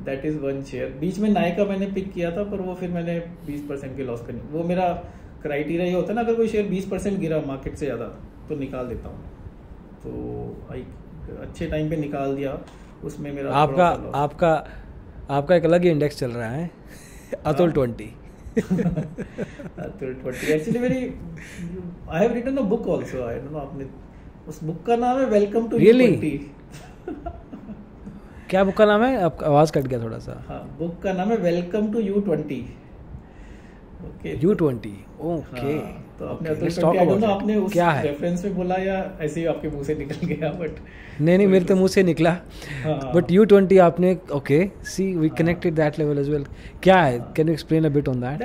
that 0.05 0.25
is 0.25 0.39
one 0.39 0.63
share 0.63 0.97
बीच 1.01 1.19
में 1.19 1.29
नायका 1.31 1.65
मैंने 1.65 1.87
पिक 1.93 2.13
किया 2.13 2.31
था 2.37 2.43
पर 2.45 2.61
वो 2.61 2.75
फिर 2.75 2.91
मैंने 2.91 3.19
20 3.47 3.69
परसेंट 3.69 3.97
के 3.97 4.05
लॉस 4.05 4.21
करनी। 4.27 4.41
वो 4.53 4.65
मेरा 4.65 4.89
क्राइटेरिया 5.43 5.85
ये 5.85 5.93
होता 5.93 6.09
है 6.09 6.15
ना 6.15 6.21
अगर 6.21 6.35
कोई 6.35 6.49
शेयर 6.49 6.69
20 6.71 6.85
परसेंट 6.91 7.19
गिरा 7.21 7.41
मार्केट 7.47 7.77
से 7.77 7.87
ज़्यादा 7.87 8.05
तो 8.49 8.57
निकाल 8.57 8.87
देता 8.87 9.09
हूँ। 9.09 9.19
तो 10.03 10.69
आई 10.73 10.85
अच्छे 11.43 11.67
टाइम 11.67 11.91
पे 11.91 11.97
निकाल 11.97 12.37
दिया। 12.37 12.59
उसमें 13.05 13.33
मेरा 13.33 13.55
आपका। 13.55 13.87
आपका 14.15 14.53
आपका 15.31 15.57
एक 15.57 15.65
अलग 15.65 15.83
ही 15.83 15.91
इंडेक्स 15.91 16.19
चल 16.19 16.31
रहा 16.31 16.49
है 16.49 16.71
अतुल 17.45 17.67
हाँ। 17.67 17.75
ट्वेंटी 18.59 20.23
20 20.29 20.51
एक्चुअली 20.55 20.79
मेरी 20.79 21.01
I 22.11 22.21
have 22.23 22.33
written 22.33 22.57
a 22.57 22.63
book 22.73 22.89
also 22.91 23.23
I 23.27 23.39
don't 23.39 23.51
know 23.53 23.59
आपने 23.59 23.87
उस 24.49 24.63
बुक 24.65 24.83
का 24.87 24.97
नाम 24.97 25.19
है 25.19 25.27
वेलकम 25.31 25.69
टू 25.69 25.79
Really? 25.79 26.09
20 26.21 27.25
क्या 28.51 28.63
बुक 28.65 28.75
का 28.77 28.85
नाम 28.85 29.03
है? 29.05 29.17
आपका 29.23 29.47
आवाज़ 29.47 29.73
कट 29.73 29.87
गया 29.87 30.03
थोड़ा 30.03 30.19
सा। 30.19 30.33
हाँ 30.49 30.61
बुक 30.79 30.99
का 31.03 31.13
नाम 31.13 31.29
है 31.31 31.37
welcome 31.39 31.93
to 31.93 32.01
you 32.01 32.21
twenty 32.21 32.61
okay 34.09 34.37
you 34.43 34.55
twenty 34.55 34.93
okay 35.31 35.75
तो 36.19 36.27
आपने 36.27 36.49
Okay, 36.49 36.57
Atul 36.57 36.69
let's 36.69 36.79
talk 36.83 36.95
20 36.95 37.01
I 37.01 37.05
don't 37.05 37.09
about 37.09 37.21
know 37.21 37.31
it. 37.31 37.41
आपने 37.41 37.57
उस 37.57 37.73
क्या 37.73 37.91
है 37.91 38.03
रेफरेंस 38.03 38.45
में 38.45 38.55
बोला 38.57 38.77
या 38.77 38.99
ऐसे 39.21 39.41
ही 39.41 39.47
आपके 39.47 39.69
मुँह 39.69 39.83
से 39.85 39.95
निकल 39.95 40.27
गया 40.27 40.51
बट 40.61 40.79
नहीं 41.21 41.37
नहीं 41.39 41.47
मेरे 41.47 41.65
तो 41.65 41.77
मुँह 41.77 41.89
से 41.89 42.03
निकला 42.03 42.31
हाँ। 42.85 43.13
बट 43.15 43.31
यू 43.31 43.45
ट्वेंटी 43.53 43.79
आपने 43.87 44.17
ओके 44.35 44.61
सी 44.95 45.05
वी 45.15 45.29
हाँ। 45.29 45.37
Connected 45.39 45.75
that 45.75 45.99
level 45.99 46.19
as 46.19 46.31
well 46.31 46.45
क्या 46.83 47.01
है 47.03 47.19
हाँ। 47.19 47.33
Can 47.37 47.49
you 47.49 47.53
explain 47.55 47.85
a 47.85 47.89
bit 47.89 48.09
on 48.09 48.21
that 48.21 48.43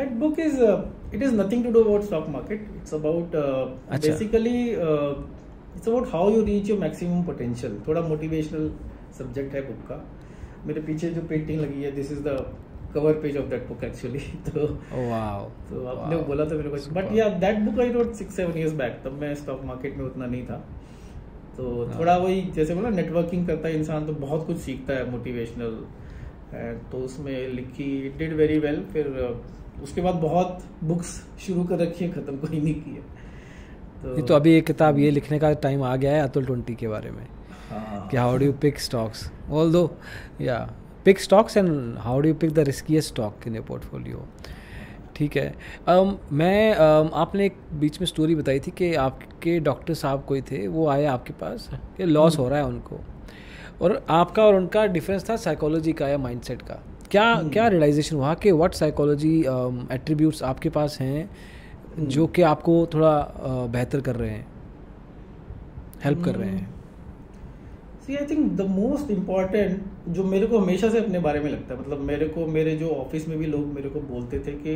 uh, 0.61 0.82
it 1.11 1.22
is 1.22 1.34
nothing 1.34 1.63
to 1.63 1.72
do 1.72 1.80
about 1.82 2.03
stock 2.03 2.28
market. 2.30 2.59
It's 2.78 2.93
about 2.93 3.36
uh, 3.36 3.67
अच्छा। 3.89 4.07
basically 4.07 4.76
uh, 4.78 5.13
it's 5.76 5.88
about 5.88 6.09
how 6.11 6.24
you 6.30 6.43
reach 6.45 6.67
your 6.67 6.80
maximum 6.80 7.24
potential. 7.26 7.78
थोड़ा 7.88 8.01
motivational 8.09 8.69
subject 9.19 9.55
है 9.55 9.67
book 9.67 9.88
का. 9.89 10.03
मेरे 10.65 10.82
पीछे 10.82 11.09
जो 11.09 11.22
painting 11.30 11.59
लगी 11.61 11.84
है 11.84 11.91
this 11.91 12.11
is 12.11 12.19
the 12.19 12.38
cover 12.94 13.14
page 13.14 13.38
of 13.38 13.46
that 13.46 13.68
book 13.68 13.84
actually 13.84 14.20
तो 14.20 14.68
वाओ 15.10 15.50
तो 15.70 15.86
आपने 15.86 16.16
वो 16.16 16.24
बोला 16.24 16.46
था 16.46 16.56
मेरे 16.56 16.70
को 16.70 16.94
बट 16.94 17.12
या 17.14 17.30
that 17.30 17.60
book 17.60 17.80
I 17.80 17.92
wrote 17.92 18.14
six 18.14 18.36
seven 18.36 18.58
years 18.58 18.74
back 18.74 19.02
तब 19.06 19.12
मैं 19.12 19.36
स्टॉक 19.36 19.64
मार्केट 19.66 19.98
में 19.98 20.06
उतना 20.06 20.26
नहीं 20.26 20.46
था। 20.46 20.64
तो 21.58 21.86
हाँ। 21.86 22.00
थोड़ा 22.00 22.18
वही 22.18 22.42
जैसे 22.42 22.76
बोला 22.76 22.89
नेटवर्किंग 22.89 23.48
करता 23.48 23.68
है 23.68 23.78
इंसान 23.78 24.06
तो 24.06 24.14
बहुत 24.14 24.46
कुछ 24.48 24.58
सीखता 24.58 24.94
है 24.94 25.10
मोटिवेशनल 25.12 25.86
तो 26.92 26.98
उसमें 26.98 27.48
लिखी 27.48 28.14
डिड 28.18 28.34
वेरी 28.34 28.60
वेल 28.60 28.84
फिर 28.94 29.08
uh, 29.08 29.84
उसके 29.84 30.02
बाद 30.02 30.16
बहुत 30.16 30.64
बुक्स 30.84 31.28
शुरू 31.39 31.64
कर 31.64 31.80
रखी 31.80 32.06
है 32.06 32.12
खत्म 32.12 32.38
कोई 32.38 32.60
नहीं 32.60 32.76
की 32.76 32.92
है 32.92 34.16
ये 34.16 34.22
तो 34.22 34.34
अभी 34.34 34.54
एक 34.54 34.66
किताब 34.68 35.00
ये 35.00 35.12
लिखने 35.12 35.39
का 35.39 35.54
टाइम 35.54 35.84
आ 35.84 35.96
गया 35.96 36.12
है 36.12 36.22
अतुल 36.22 36.46
ट्वेंटी 36.46 36.76
के 36.76 36.88
बारे 36.88 37.12
में 37.12 37.28
हाँ। 37.70 38.08
कि 38.08 38.18
how 38.18 38.38
do 38.38 38.46
you 38.46 38.54
pick 38.54 38.80
stocks 38.80 39.32
although 39.72 39.98
या 40.42 40.58
pick 41.06 41.20
stocks 41.20 41.58
and 41.58 41.97
how 41.97 42.20
do 42.20 42.28
you 42.28 42.36
pick 42.36 42.52
the 42.54 42.60
riskiest 42.60 43.10
stock 43.10 43.47
in 43.47 43.56
your 43.56 43.66
portfolio 43.66 44.26
ठीक 45.16 45.36
है। 45.38 45.54
um, 45.89 46.14
मैं 46.32 46.74
um, 46.74 47.14
आपने 47.14 47.45
एक 47.45 47.56
बीच 47.74 47.99
में 48.02 48.06
स्टोरी 48.08 48.36
बताई 48.36 48.60
थी 48.60 48.72
कि 48.72 48.93
आपके 48.95 49.60
डॉक्टर 49.60 49.93
साहब 49.93 50.24
कोई 50.28 50.41
थे 50.41 50.68
वो 50.68 50.88
आए 50.88 51.06
आपके 51.06 51.34
पास 51.34 51.70
कि 51.97 52.06
लॉस 52.06 52.38
हो 52.39 52.47
रहा 52.49 52.60
है 52.60 52.66
उनको। 52.66 52.99
और 53.82 54.06
आपका 54.10 54.45
और 54.45 54.56
उनका 54.56 54.86
डिफरेंस 54.86 55.30
था 55.30 55.36
साइकोलॉजी 55.36 55.93
का 55.93 56.08
या 56.08 56.18
माइंडसेट 56.18 56.62
का। 56.62 56.80
क्या 57.12 57.32
हम्म। 57.34 57.49
क्या 57.49 57.68
रियलाइजेशन 57.68 58.16
हुआ 58.16 58.34
कि 58.34 58.52
व्हाट 58.52 58.74
साइकोलॉजी 58.74 59.39
एट्रीब्यूट्स 59.91 60.43
आपके 60.43 60.70
पास 60.70 60.97
हैं 61.02 61.30
जो 61.99 62.28
कि 62.28 62.41
आपको 62.41 62.86
थोड़ा 62.93 63.16
uh, 63.28 63.72
बेहतर 63.72 64.02
कर 64.02 64.16
रहे 64.16 64.30
हैं 64.30 64.47
हेल्प 66.04 66.24
कर 66.24 66.36
रहे 66.36 66.49
हैं? 66.49 66.81
See 68.06 68.16
I 68.16 68.26
think 68.26 68.52
the 68.52 68.62
most 68.62 69.12
important 69.12 69.82
जो 70.10 70.24
मेरे 70.24 70.47
को 70.47 70.58
हमेशा 70.58 70.89
से 70.89 70.99
अपने 70.99 71.20
बारे 71.20 71.39
में 71.39 71.52
लगता 71.52 71.74
है 71.74 71.80
मतलब 71.80 71.99
मेरे 71.99 72.28
को 72.28 72.45
मेरे 72.47 72.76
जो 72.78 72.89
ऑफ़िस 72.89 73.28
में 73.28 73.38
भी 73.38 73.45
लोग 73.45 73.74
मेरे 73.74 73.89
को 73.89 73.99
बोलते 73.99 74.39
थे 74.39 74.52
कि 74.52 74.76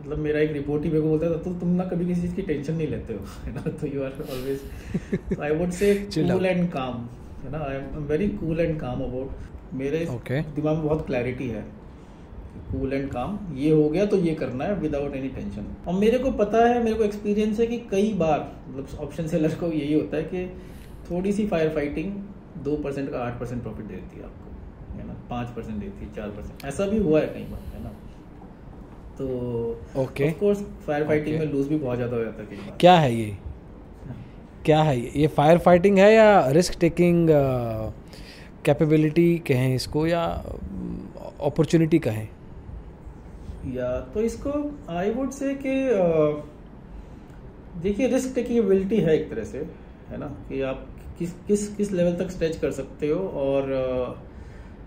मतलब 0.00 0.18
मेरा 0.18 0.40
एक 0.40 0.52
रिपोर्ट 0.52 0.84
ही 0.84 0.90
मेरे 0.90 1.02
को 1.02 1.08
बोलता 1.08 1.30
था 1.30 1.36
तो 1.36 1.54
तुम 1.54 1.68
ना 1.68 1.84
कभी 1.84 2.06
किसी 2.06 2.20
चीज़ 2.20 2.34
की 2.34 2.42
टेंशन 2.42 2.74
नहीं 2.74 2.88
लेते 2.88 3.14
हो 3.14 3.20
है 3.44 3.54
ना? 3.54 3.70
तो 3.70 3.86
you 3.86 4.02
are 4.02 4.12
always 4.30 5.40
I 5.40 5.54
would 5.54 5.70
say 5.70 5.94
cool 5.94 6.46
and 6.46 6.68
calm 6.70 7.08
है 7.44 7.52
ना? 7.52 7.58
I 7.58 7.76
am 7.76 8.04
very 8.06 8.28
cool 8.28 8.60
and 8.60 8.80
calm 8.80 9.02
about 9.02 9.74
मेरे. 9.74 9.98
दिमाग 10.30 10.76
में 10.76 10.84
बहुत 10.84 11.06
क्लैरिटी 11.06 11.48
है। 11.48 11.64
कूल 12.72 12.92
एंड 12.92 13.08
काम 13.10 13.38
ये 13.56 13.70
हो 13.70 13.88
गया 13.88 14.04
तो 14.06 14.16
ये 14.18 14.34
करना 14.34 14.64
है 14.64 14.74
विदाउट 14.80 15.14
एनी 15.16 15.28
टेंशन 15.28 15.66
और 15.88 15.94
मेरे 15.94 16.18
को 16.18 16.30
पता 16.38 16.64
है 16.66 16.82
मेरे 16.84 16.96
को 16.96 17.04
एक्सपीरियंस 17.04 17.60
है 17.60 17.66
कि 17.66 17.78
कई 17.90 18.12
बार 18.14 18.46
मतलब 18.68 19.00
ऑप्शन 19.00 19.26
सेलर 19.26 19.54
को 19.54 19.66
यही 19.66 19.92
होता 19.94 20.16
है 20.16 20.22
कि 20.24 20.46
थोड़ी 21.10 21.32
सी 21.32 21.46
फायर 21.46 21.68
फाइटिंग 21.74 22.12
दो 22.64 22.76
परसेंट 22.76 23.10
का 23.10 23.18
आठ 23.18 23.38
परसेंट 23.40 23.62
प्रॉफिट 23.62 23.86
दे 23.86 23.94
देती 23.94 24.18
है 24.18 24.24
आपको 24.24 24.98
है 24.98 25.06
ना? 25.06 25.14
पाँच 25.30 25.48
परसेंट 25.48 25.78
देती 25.78 26.04
है 26.04 26.12
चार 26.12 26.28
परसेंट 26.30 26.64
ऐसा 26.64 26.86
भी 26.86 26.98
हुआ 26.98 27.20
है 27.20 27.26
कई 27.26 27.44
बार 27.50 27.60
है 27.74 27.82
ना? 27.84 27.90
तो. 29.18 29.26
Of 30.02 30.38
course 30.40 30.62
fire 30.86 31.06
fighting. 31.06 31.38
में 31.38 31.46
लूज 31.52 31.66
भी 31.68 31.76
बहुत 31.76 31.96
ज़्यादा 31.96 32.16
हो 32.16 32.24
जाता 32.24 32.42
है 32.42 32.48
कई 32.48 32.56
बार. 32.56 32.76
क्या 32.80 32.94
है 32.98 33.14
ये? 33.14 33.36
क्या 34.64 34.82
है 34.82 34.98
ये? 35.00 35.12
ये 35.16 35.26
फायर 35.36 35.58
फाइटिंग 35.58 35.98
है 35.98 36.12
या 36.14 36.48
रिस्क 36.50 36.78
टेकिंग 36.80 37.28
कैपेबिलिटी 38.64 39.38
कहें 39.46 39.74
इसको 39.74 40.06
या 40.06 40.22
अपॉर्चुनिटी 41.40 41.98
कहें? 41.98 42.28
या 43.66 43.88
तो 44.14 44.20
इसको 44.20 44.52
आई 44.90 45.10
वुड 45.10 45.30
से 45.30 45.54
कि 45.56 45.74
देखिए 47.82 48.08
रिस्क 48.08 48.34
टेकिंग 48.34 48.58
एबिलिटी 48.58 48.96
है 48.96 49.14
एक 49.14 49.30
तरह 49.30 49.44
से 49.44 49.58
है 50.08 50.18
ना? 50.18 50.26
कि 50.48 50.60
आप 50.62 50.86
किस 51.18 51.32
किस 51.46 51.68
किस 51.76 51.92
लेवल 51.92 52.14
तक 52.16 52.30
स्ट्रेच 52.30 52.56
कर 52.56 52.70
सकते 52.72 53.08
हो 53.08 53.18
और 53.40 53.70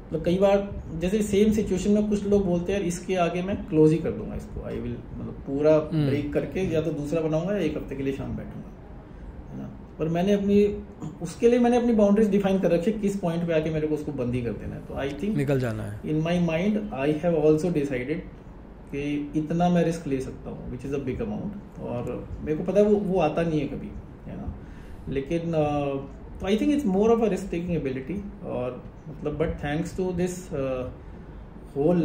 मतलब 0.06 0.24
कई 0.26 0.38
बार 0.38 0.68
जैसे 1.02 1.22
सेम 1.24 1.52
सिचुएशन 1.52 1.92
में 1.92 2.10
कुछ 2.10 2.26
लोग 2.26 2.46
बोलते 2.46 2.74
हैं 2.74 2.80
यार 2.80 2.88
इसके 2.88 3.16
आगे 3.16 3.42
मैं 3.42 3.56
क्लोज 3.68 3.92
ही 3.92 3.98
कर 3.98 4.12
दूँगा 4.12 4.36
इसको। 4.36 4.66
आई 4.68 4.80
विल 4.80 4.96
मतलब 5.14 5.42
पूरा 5.48 5.74
हम्म। 5.76 6.06
ब्रेक 6.08 6.32
करके 6.34 6.68
या 6.74 6.82
तो 6.82 6.92
दूसरा 6.92 7.22
बनाऊँगा 7.22 7.54
या 7.54 7.60
एक 7.60 7.78
हफ़्ते 7.78 7.96
के 7.96 8.04
लिए 8.04 8.14
शाम 8.14 8.36
बैठूँगा 8.38 8.70
है 9.52 9.58
ना? 9.58 9.70
पर 10.00 10.08
मैंने 10.10 10.34
अपनी 10.34 10.64
उसके 11.22 11.50
लिए 11.50 11.60
मैंने 11.60 11.78
अपनी 11.78 11.94
बाउंड्रीज 11.94 12.30
डिफाइन 12.30 12.60
कर 12.60 12.72
रखी 12.72 12.92
किस 13.02 13.20
पॉइंट 13.20 13.48
पे 13.48 13.54
आके 13.54 13.70
मेरे 13.70 13.88
को 13.88 13.96
उसको 13.96 14.12
बंद 14.14 14.36
कर 14.46 14.54
देना 14.54 14.76
है। 14.76 14.86
तो 14.88 14.96
आई 14.96 15.16
थिंक 15.24 15.38
निकल 15.38 15.60
जाना 15.60 15.84
है। 15.84 16.00
In 16.06 16.22
my 16.22 16.40
mind 16.46 16.90
I 16.94 17.20
have 17.24 17.36
also 17.38 17.72
decided 17.74 18.24
कि 18.96 19.40
इतना 19.40 19.70
मैं 19.70 19.84
रिस्क 19.84 20.08
ले 20.08 20.20
सकता 20.22 20.50
हूँ 20.50 20.70
which 20.72 20.86
is 20.86 20.96
a 20.96 20.98
big 21.06 21.22
amount 21.22 21.80
और 21.84 22.28
मेरे 22.42 22.58
को 22.58 22.64
पता 22.64 22.80
है 22.80 22.86
वो 22.86 22.96
वो 23.08 23.20
आता 23.22 23.42
नहीं 23.42 23.60
है 23.60 23.68
कभी, 23.68 23.90
है 24.28 24.38
ना? 24.38 24.54
लेकिन 25.10 25.52
तो 26.40 26.46
I 26.48 26.58
think 26.58 26.72
it's 26.74 26.86
more 26.86 27.12
of 27.12 27.22
a 27.22 27.28
risk 27.30 27.50
taking 27.52 27.76
ability 27.76 28.22
और 28.46 28.82
मतलब 29.10 29.38
but 29.38 29.58
thanks 29.64 29.96
to 29.98 30.12
this 30.14 30.38
whole 31.76 32.02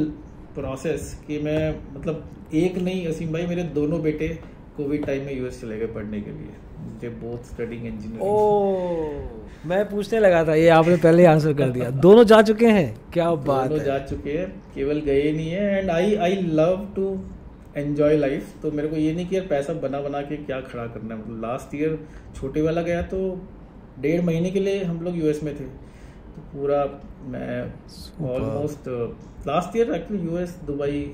process 0.54 1.12
कि 1.26 1.38
मैं 1.38 1.60
मतलब 1.94 2.28
एक 2.54 2.78
नहीं, 2.78 3.06
असीम 3.06 3.32
भाई, 3.32 3.46
मेरे 3.46 3.62
दोनों 3.74 4.00
बेटे 4.02 4.28
कोविड 4.76 5.04
टाइम 5.06 5.24
में 5.26 5.36
यूएस 5.36 5.60
चले 5.60 5.78
गए 5.78 5.86
पढ़ने 5.86 6.20
के 6.20 6.30
लिए। 6.30 6.54
दे 7.00 7.08
बोथ 7.20 7.52
स्टडिंग 7.52 7.86
इंजीनियरिंग 7.86 8.22
ओ 8.22 9.68
मैं 9.68 9.84
पूछने 9.88 10.20
लगा 10.20 10.44
था 10.44 10.54
ये 10.54 10.68
आपने 10.70 10.96
पहले 10.98 11.24
आंसर 11.26 11.52
कर 11.54 11.70
दिया। 11.70 11.90
दोनों 12.04 12.24
जा 12.24 12.40
चुके 12.42 12.66
हैं? 12.68 12.94
क्या 13.12 13.30
बात 13.30 13.68
दोनों 13.68 13.78
है। 13.78 13.84
जा 13.84 13.98
चुके 14.06 14.36
हैं 14.38 14.48
केवल 14.74 15.00
गए 15.06 15.32
नहीं 15.32 15.50
है। 15.50 15.78
And 15.78 15.90
I 15.90 16.14
I 16.16 16.36
love 16.52 16.86
to 16.96 17.06
enjoy 17.76 18.16
life 18.16 18.54
तो 18.62 18.70
मेरे 18.72 18.88
को 18.88 18.96
ये 18.96 19.12
नहीं 19.14 19.26
कि 19.26 19.36
यार 19.36 19.46
पैसा 19.46 19.72
बना 19.82 20.00
बना 20.00 20.20
के 20.22 20.36
क्या 20.38 20.60
खड़ा 20.62 20.86
करना 20.86 21.14
है। 21.14 21.20
मतलब 21.20 21.42
लास्ट 21.42 21.74
ईयर 21.74 21.98
छोटे 22.36 22.62
वाला 22.62 22.82
गया 22.82 23.02
तो 23.12 23.20
डेढ़ 24.00 24.22
महीने 24.24 24.50
के 24.50 24.60
लिए 24.60 24.82
हम 24.84 25.00
लोग 25.02 25.16
यूएस 25.18 25.42
में 25.42 25.54
थे। 25.54 25.64
तो 25.64 26.40
पूरा 26.52 26.84
मैं 27.28 27.62
almost 28.28 28.88
last 29.46 29.76
year 29.76 29.92
actually 29.94 30.22
US 30.24 30.58
Dubai 30.66 31.04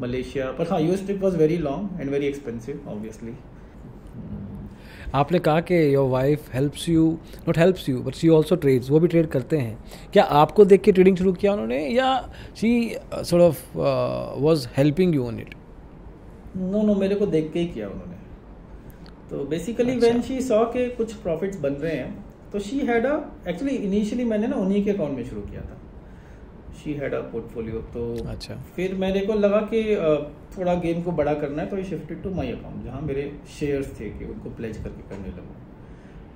Malaysia 0.00 0.50
पर 0.58 0.68
हाँ 0.70 0.80
US 0.80 1.04
trip 1.06 1.22
was 1.22 1.36
very 1.36 1.56
long 1.58 2.00
and 2.00 2.10
very 2.10 2.26
expensive 2.26 2.88
obviously 2.88 3.32
आपने 5.14 5.38
कहा 5.38 5.60
कि 5.60 5.94
your 5.94 6.08
wife 6.10 6.54
helps 6.54 6.88
you 6.88 7.06
not 7.48 7.58
helps 7.58 7.88
you 7.88 8.02
but 8.02 8.14
she 8.14 8.28
also 8.28 8.56
trades 8.56 8.90
वो 8.90 9.00
भी 9.00 9.08
ट्रेड 9.08 9.26
करते 9.30 9.58
हैं। 9.58 9.78
क्या 10.12 10.24
आपको 10.42 10.64
देख 10.64 10.82
के 10.82 10.92
ट्रेडिंग 10.92 11.16
शुरू 11.16 11.32
किया 11.32 11.52
उन्होंने 11.52 11.78
या 11.88 12.10
she 12.56 12.70
sort 13.14 13.42
of 13.42 13.78
was 14.42 14.66
helping 14.76 15.14
you 15.14 15.26
on 15.26 15.40
it 15.40 15.54
no 16.56 16.82
no 16.82 16.94
मेरे 16.94 17.14
को 17.14 17.26
देख 17.26 17.50
के 17.52 17.58
ही 17.60 17.66
किया 17.66 17.88
उन्होंने। 17.88 18.18
तो 19.30 19.44
बेसिकली। 19.44 19.96
व्हेन 19.96 20.22
शी 20.22 20.40
सॉ 20.42 20.64
के 20.66 20.88
कुछ 20.90 21.12
प्रॉफिट्स 21.16 21.60
बन 21.60 21.72
रहे 21.74 21.96
हैं 21.96 22.24
तो 22.52 22.58
she 22.60 22.78
had 22.86 23.06
a 23.06 23.18
actually 23.48 23.74
initially 23.76 24.24
मैंने 24.24 24.46
ना 24.46 24.56
उन्हीं 24.56 24.84
के 24.84 24.90
अकाउंट 24.90 25.16
में 25.16 25.24
शुरू 25.24 25.40
किया 25.40 25.60
था। 25.60 25.79
शी 26.82 26.92
हैड 26.94 27.14
अ 27.14 27.20
पोर्टफोलियो 27.32 27.80
तो 27.94 28.02
अच्छा। 28.28 28.54
फिर 28.76 28.94
मेरे 28.96 29.20
को 29.26 29.34
लगा 29.36 29.60
कि 29.72 29.82
थोड़ा 30.56 30.74
गेम 30.80 31.02
को 31.02 31.12
बड़ा 31.14 31.34
करना 31.40 31.62
है 31.62 31.68
तो 31.68 31.76
ये 31.76 31.84
शिफ्टेड 31.84 32.22
टू 32.22 32.30
माय 32.34 32.52
अकाउंट 32.52 32.84
जहाँ 32.84 33.00
मेरे 33.02 33.30
शेयर्स 33.58 33.98
थे 34.00 34.10
कि 34.10 34.24
उनको 34.26 34.50
प्लेज 34.56 34.76
करके 34.76 35.08
करने 35.10 35.28
लगा। 35.28 35.56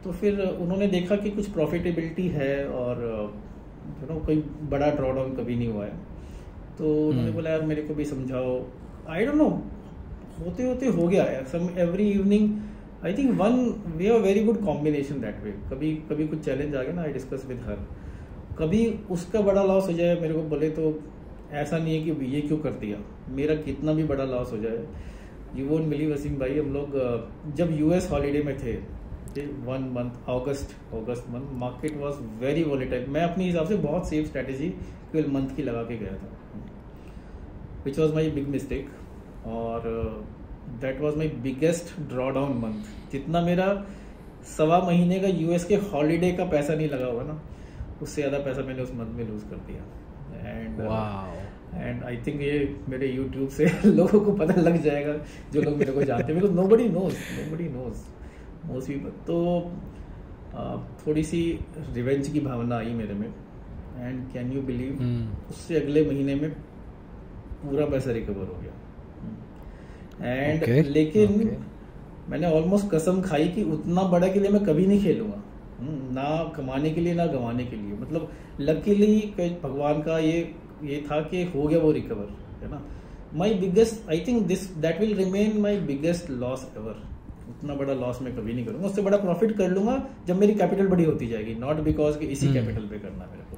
तो 0.04 0.12
फिर 0.12 0.40
उन्होंने 0.40 0.86
देखा 0.88 1.16
कि 1.16 1.30
कुछ 1.30 1.48
प्रॉफिटेबिलिटी 1.50 2.26
है 2.30 2.66
और 2.80 3.02
यू 4.02 4.08
नो 4.08 4.18
कोई 4.26 4.36
बड़ा 4.70 4.90
ड्रॉडाउन 4.92 5.34
कभी 5.36 5.56
नहीं 5.56 5.68
हुआ 5.68 5.84
है। 5.84 5.96
तो 6.78 6.84
उन्होंने 6.98 7.22
हम्म। 7.22 7.34
बोला 7.34 7.50
यार 7.50 7.62
मेरे 7.66 7.82
को 7.82 7.94
भी 7.94 8.04
समझाओ। 8.04 8.52
आई 9.08 9.26
डोंट 9.26 9.36
नो 9.36 9.48
होते 10.38 10.62
होते 10.62 10.86
हो 10.88 11.06
गया 11.08 11.24
है। 11.24 11.44
Some 11.48 11.68
every 11.78 12.10
evening 12.10 12.48
I 13.04 13.14
think 13.14 13.30
one 13.40 13.58
we 13.96 14.04
have 14.04 14.22
very 14.22 14.44
good 14.44 14.64
combination 14.64 15.20
that 15.20 15.42
way 15.44 15.50
कभी 15.70 15.94
कभी 16.10 16.26
कुछ 16.28 16.44
चैलेंज 16.44 16.74
आ 16.74 16.82
गया 16.82 16.94
ना 16.94 17.02
आई 17.02 17.12
डिस्कस 17.12 17.44
विद 17.48 17.60
हर 17.66 17.86
कभी 18.58 18.86
उसका 19.10 19.40
बड़ा 19.40 19.62
लॉस 19.64 19.88
हो 19.88 19.92
जाए, 19.92 20.14
मेरे 20.20 20.34
को 20.34 20.42
बोले 20.44 20.70
तो 20.70 20.94
ऐसा 21.52 21.78
नहीं 21.78 21.98
है 21.98 22.02
कि 22.04 22.26
ये 22.26 22.40
क्यों 22.40 22.58
कर 22.58 22.72
दिया। 22.80 22.98
मेरा 23.36 23.54
कितना 23.62 23.92
भी 23.92 24.04
बड़ा 24.04 24.24
लॉस 24.26 24.52
हो 24.52 24.58
जाए 24.58 24.84
यू 25.56 25.66
वोंट 25.68 25.88
बिलीव 25.88 26.12
वसीम 26.12 26.36
भाई, 26.38 26.58
हम 26.58 26.72
लोग 26.74 27.54
जब 27.56 27.78
यूएस 27.80 28.10
हॉलीडे 28.10 28.42
में 28.42 28.58
थे 28.58 28.76
one 29.36 29.88
month 29.94 30.28
August 30.30 30.74
August 30.94 31.26
month 31.30 31.52
market 31.60 31.96
was 31.98 32.14
very 32.40 32.62
volatile 32.64 33.06
मैं 33.10 33.22
अपने 33.22 33.44
हिसाब 33.44 33.66
से 33.68 33.76
बहुत 33.78 34.08
सेफ़ 34.08 34.26
स्ट्रेटेजी 34.26 34.68
ट्वेल्व 35.12 35.32
मंथ 35.32 35.56
की 35.56 35.62
लगा 35.62 35.82
के 35.82 35.96
गया 35.98 36.12
था। 36.12 36.28
Which 37.84 37.98
was 37.98 38.14
my 38.14 38.30
big 38.30 38.48
mistake 38.48 38.88
और 39.46 39.88
that 40.80 41.00
was 41.00 41.16
my 41.16 41.28
biggest 41.42 41.98
drawdown 42.30 42.56
month 42.58 43.10
जितना 43.12 43.40
मेरा 43.40 43.66
सवा 44.48 44.78
महीने 44.86 45.18
का 45.20 45.28
यूएस 45.40 45.64
के 45.64 45.76
हॉलीडे 45.90 46.32
का 46.32 46.44
पैसा 46.46 46.74
नहीं 46.74 46.88
लगा 46.88 47.06
हुआ 47.06 47.22
ना 47.22 47.42
उससे 48.04 48.22
ज़्यादा 48.22 48.38
पैसा 48.44 48.62
मैंने 48.62 48.82
उस 48.82 48.92
मंथ 48.94 49.14
में 49.16 49.24
लूज 49.28 49.42
कर 49.50 49.56
दिया। 49.68 49.82
एंड 50.50 50.80
एंड 51.74 52.02
आई 52.04 52.16
थिंक 52.26 52.40
ये 52.40 52.58
मेरे 52.88 53.06
यूट्यूब 53.08 53.48
से 53.48 53.66
लोगों 53.84 54.20
को 54.20 54.32
पता 54.32 54.60
लग 54.60 54.82
जाएगा 54.82 55.14
जो 55.52 55.62
लोग 55.62 55.76
मेरे 55.78 55.92
को 55.92 56.02
जानते 56.02 56.32
हैं। 56.32 56.40
Because 56.40 56.56
nobody 56.68 56.88
knows 56.88 57.14
nobody 57.52 57.68
knows 57.68 58.04
most 58.66 58.88
people 58.88 59.10
तो 59.26 59.36
uh, 60.54 61.06
थोड़ी 61.06 61.24
सी 61.24 61.40
रिवेंज 61.94 62.28
की 62.28 62.40
भावना 62.40 62.76
आई 62.76 62.94
मेरे 62.94 63.14
में। 63.14 63.26
And 63.98 64.32
can 64.32 64.52
you 64.52 64.62
believe. 64.62 65.02
उससे 65.50 65.76
अगले 65.80 66.04
महीने 66.06 66.34
में 66.34 66.50
पूरा 67.64 67.86
पैसा 67.86 68.10
रिकवर 68.10 68.46
हो 68.46 68.60
गया। 68.62 68.72
एंड 70.22 70.62
Okay, 70.62 70.82
लेकिन 70.88 71.28
okay. 71.28 71.58
मैंने 72.30 72.46
ऑलमोस्ट 72.46 72.90
कसम 72.90 73.20
खाई 73.22 73.48
कि 73.48 73.62
उतना 73.72 74.02
बड़ा 74.02 74.28
के 74.28 74.40
लिए 74.40 74.50
मैं 74.50 74.64
कभी 74.64 74.86
नहीं 74.86 75.00
खेलूँगा। 75.02 75.42
ना 75.80 76.52
कमाने 76.56 76.90
के 76.90 77.00
लिए 77.00 77.14
ना 77.14 77.26
गंवाने 77.26 77.64
के 77.64 77.76
लिए। 77.76 77.96
मतलब 78.00 78.30
लकीली 78.60 79.20
भगवान 79.62 80.02
का 80.02 80.18
ये 80.18 80.38
ये 80.84 81.04
था 81.10 81.20
कि 81.22 81.42
हो 81.54 81.66
गया 81.66 81.78
वो 81.78 81.90
रिकवर 81.92 82.28
है 82.62 82.70
ना? 82.70 82.82
My 83.36 83.54
biggest 83.54 84.08
I 84.10 84.24
think 84.28 84.46
this 84.46 84.68
that 84.78 85.00
will 85.00 85.14
remain 85.16 85.60
my 85.60 85.76
biggest 85.86 86.30
loss 86.32 86.66
ever 86.76 87.02
उतना 87.50 87.74
बड़ा 87.74 87.94
लॉस 87.94 88.20
मैं 88.22 88.34
कभी 88.36 88.52
नहीं 88.52 88.64
करूँगा। 88.66 88.86
उससे 88.86 89.02
बड़ा 89.02 89.16
प्रॉफिट 89.18 89.56
कर 89.58 89.68
लूँगा 89.68 90.02
जब 90.26 90.36
मेरी 90.40 90.54
कैपिटल 90.54 90.86
बड़ी 90.88 91.04
होती 91.04 91.26
जाएगी 91.28 91.54
नॉट 91.60 91.80
बिकॉज़ 91.84 92.18
कि 92.18 92.26
इसी 92.26 92.46
हम्म। 92.46 92.60
कैपिटल 92.60 92.86
पे 92.88 92.98
करना 92.98 93.28
मेरे 93.32 93.44
को। 93.50 93.56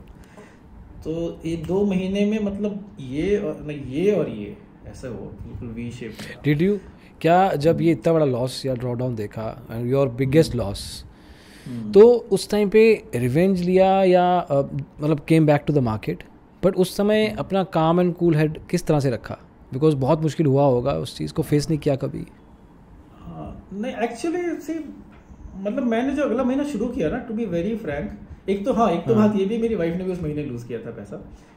तो 1.04 1.48
ये 1.48 1.56
दो 1.66 1.84
महीने 1.86 2.24
में 2.26 2.38
मतलब 2.44 2.84
ये 3.00 3.36
और 3.38 3.60
नहीं 3.66 3.84
ये 3.94 4.12
और 4.12 4.28
ये 4.28 4.56
ऐसा 4.88 5.08
हो 5.08 5.24
बिल्कुल 5.42 5.68
वी 5.74 5.90
शेप 5.90 6.16
डिड 6.44 6.62
यू 6.62 6.78
क्या 7.20 7.38
जब 7.56 7.80
ये 7.80 7.92
इतना 7.92 8.12
बड़ा 8.12 8.24
लॉस 8.26 8.64
या 8.66 8.74
ड्रॉडाउन 8.76 9.14
देखा 9.16 9.44
and 9.70 9.86
your 9.90 10.08
biggest 10.18 10.54
loss 10.54 10.82
hmm. 11.02 11.15
तो 11.94 12.02
उस 12.32 12.48
टाइम 12.50 12.68
पे 12.68 12.82
रिवेंज 13.14 13.60
लिया 13.60 13.88
या 14.04 14.24
मतलब 14.50 15.20
came 15.28 15.46
back 15.46 15.64
to 15.66 15.72
the 15.72 15.78
market 15.84 16.22
but 16.62 16.76
उस 16.76 16.96
समय 16.96 17.26
अपना 17.38 17.62
काम 17.74 18.00
एंड 18.00 18.14
कूल 18.14 18.36
हेड 18.36 18.58
किस 18.70 18.86
तरह 18.86 19.00
से 19.00 19.10
रखा? 19.10 19.38
बिकॉज़ 19.72 19.96
बहुत 19.96 20.22
मुश्किल 20.22 20.46
हुआ 20.46 20.64
होगा 20.64 20.92
उस 20.98 21.16
चीज़ 21.18 21.32
को 21.32 21.42
फेस 21.42 21.68
नहीं 21.70 21.78
किया 21.78 21.96
कभी। 21.96 22.26
हाँ, 23.20 23.68
नहीं 23.72 23.92
एक्चुअली 24.04 24.42
सी 24.60 24.78
मतलब 25.56 25.82
मैंने 25.82 26.12
जो 26.12 26.22
अगला 26.22 26.44
महीना 26.44 26.64
शुरू 26.64 26.88
किया 26.88 27.08
ना 27.10 27.18
टू 27.18 27.34
बी 27.34 27.44
वेरी 27.46 27.76
फ्रैंक 27.76 28.48
एक 28.48 28.64
तो 28.64 28.72
हाँ 28.72 28.90
एक 28.90 29.04
तो 29.06 29.14
हाँ। 29.14 29.28
बात 29.28 29.38
ये 29.38 29.46
भी 29.46 29.58
मेरी 29.58 29.74
वाइफ 29.74 29.96
ने 29.96 30.04
भी 30.04 30.12
उस 30.12 30.22
महीने 30.22 30.44
लूज 30.44 30.64
किया 30.64 30.78
था 30.78 30.90
पैसा। 30.90 31.16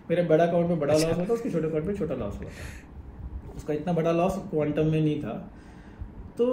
मेरे 0.10 0.24
बड़ा 0.24 0.44
अकाउंट 0.46 0.70
में 0.70 0.80
बड़ा। 0.80 0.94
लॉस 0.94 1.04
हुआ 1.06 1.26
था 1.26 1.34
उसके 1.34 1.50
छोटे 1.50 1.68
अकाउंट 1.68 1.86
में 1.86 1.96
छोटा 1.96 2.16
लॉस 2.16 2.40
हुआ 2.40 2.50
था 2.50 3.56
उसका 3.58 3.74
इतना 3.74 3.94
बड़ा 3.94 4.12
लॉस 4.12 4.36
क्वांटम 4.52 4.86
में 4.86 5.02
नहीं 5.02 5.20
था। 5.22 5.34
तो 6.38 6.46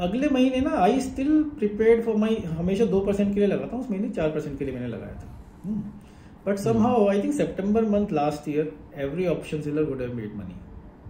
अगले 0.00 0.28
महीने 0.28 0.60
ना 0.60 0.70
I 0.78 1.00
still 1.00 1.42
prepared 1.58 2.04
for 2.04 2.16
my 2.16 2.36
हमेशा 2.58 2.84
दो 2.84 3.00
परसेंट 3.00 3.34
के 3.34 3.40
लिए 3.40 3.48
लगाता 3.48 3.76
हूँ 3.76 3.84
उस 3.84 3.90
महीने 3.90 4.08
चार 4.10 4.30
परसेंट 4.30 4.58
के 4.58 4.64
लिए 4.64 4.74
मैंने 4.74 4.86
लगाया 4.88 5.14
था। 5.14 5.26
But 6.46 6.58
some 6.58 6.78
how 6.78 7.06
I 7.08 7.22
think 7.22 7.34
September 7.34 7.84
month 7.88 8.12
last 8.12 8.48
year 8.48 8.72
every 9.00 9.26
option 9.26 9.60
seller 9.62 9.82
would 9.82 10.00
have 10.02 10.14
made 10.14 10.34
money 10.36 10.54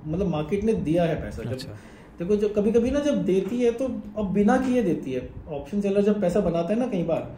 मतलब 0.07 0.27
मार्केट 0.29 0.65
ने 0.65 0.73
दिया 0.83 1.05
है 1.05 1.21
पैसा। 1.21 1.43
जब 1.43 1.53
अच्छा। 1.53 1.73
देखो 2.19 2.37
जब 2.37 2.55
कभी 2.55 2.73
कभी 2.73 2.91
ना 2.91 3.01
जब 3.01 3.23
देती 3.25 3.61
है 3.61 3.71
तो 3.73 3.87
अब 4.19 4.33
बिना 4.33 4.57
किए 4.59 4.83
देती 4.83 5.13
है। 5.13 5.29
ऑप्शन 5.51 5.81
सेलर 5.81 6.03
जब 6.03 6.21
पैसा 6.21 6.41
बनाता 6.41 6.73
है 6.75 6.79
ना 6.81 6.87
कई 6.87 7.03
बार 7.03 7.31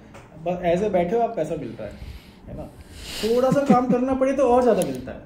बस 0.47 0.63
ए 0.65 0.89
बैठे 0.91 1.17
हो 1.17 1.23
आप 1.23 1.37
पैसा 1.37 1.57
मिलता 1.57 1.85
है 1.85 1.91
है 2.49 2.57
ना? 2.57 2.65
थोड़ा 3.25 3.51
सा 3.51 3.65
काम 3.67 3.87
करना 3.91 4.15
पड़े 4.15 4.33
तो 4.33 4.49
और 4.49 4.63
ज़्यादा 4.63 4.83
मिलता 4.83 5.13
है। 5.13 5.21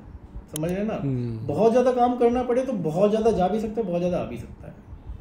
समझ 0.50 0.70
रहे 0.70 0.84
ना? 0.84 0.94
हम्म। 0.94 1.46
बहुत 1.46 1.70
ज़्यादा 1.72 1.92
काम 1.92 2.16
करना 2.18 2.42
पड़े 2.42 2.62
तो 2.64 2.72
बहुत 2.84 3.10
ज़्यादा 3.10 3.30
जा 3.30 3.48
भी 3.48 3.60
सकता 3.60 3.80
है 3.80 3.86
बहुत 3.86 4.00
ज़्यादा 4.00 4.18
आ 4.18 4.24
भी 4.24 4.36
सकता 4.36 4.68
है। 4.68 4.74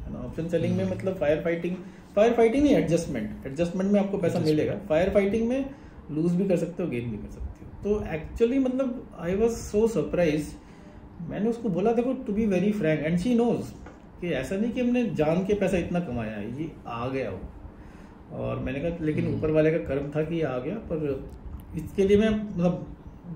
है 0.08 0.12
ना? 0.12 0.18
ऑप्शन 0.20 0.48
सेलिंग 0.48 0.76
में 0.76 0.84
मतलब 0.90 1.18
फायर 1.18 1.40
फाइटिंग 1.44 1.76
फायर 2.16 2.32
फाइटिंग 2.34 2.62
नहीं 2.64 2.74
एडजस्टमेंट। 2.76 3.46
एडजस्टमेंट 3.46 3.90
में 3.92 4.00
आपको 4.00 4.18
पैसा 4.18 4.38
मिलेगा। 4.38 4.74
फायर 4.88 5.10
फाइटिंग 5.10 5.48
में 5.48 5.64
लूज 6.10 6.32
भी 6.32 6.48
कर 6.48 6.56
सकते 6.56 6.82
हो 6.82 6.88
गेन 6.88 7.10
भी 7.10 7.16
कर 7.16 7.30
सकते 7.30 7.64
हो। 7.64 7.82
तो 7.82 8.04
एक्चुअली 8.14 8.58
मतलब 8.58 9.18
आई 9.20 9.34
वॉज़ 9.34 9.52
सो 9.56 9.86
सरप्राइज़ 9.88 10.50
मैंने 11.28 11.50
उसको 11.50 11.68
बोला 11.68 11.92
देखो 11.92 12.12
to 12.26 12.32
be 12.32 12.46
very 12.46 12.72
frank 12.72 13.00
and 13.00 13.18
she 13.18 13.34
knows 13.34 13.70
कि 14.20 14.30
ऐसा 14.32 14.56
नहीं 14.56 14.72
कि 14.72 14.80
हमने 14.80 15.04
जान 15.14 15.44
के 15.44 15.54
पैसा 15.54 15.78
इतना 15.78 16.00
कमाया 16.00 16.32
है 16.32 16.50
ये 16.60 16.70
आ 16.86 17.08
गया 17.08 17.30
हो 17.30 18.38
और 18.38 18.58
मैंने 18.58 18.80
कहा 18.80 19.04
लेकिन 19.04 19.24
हम्म। 19.24 19.36
ऊपर 19.36 19.50
वाले 19.50 19.70
का 19.70 19.78
कर्म 19.86 20.10
था 20.16 20.22
कि 20.24 20.34
ये 20.34 20.42
आ 20.42 20.58
गया 20.58 20.74
पर 20.90 21.30
इसके 21.76 22.06
लिए 22.08 22.16
मैं 22.16 22.30
मतलब 22.30 22.86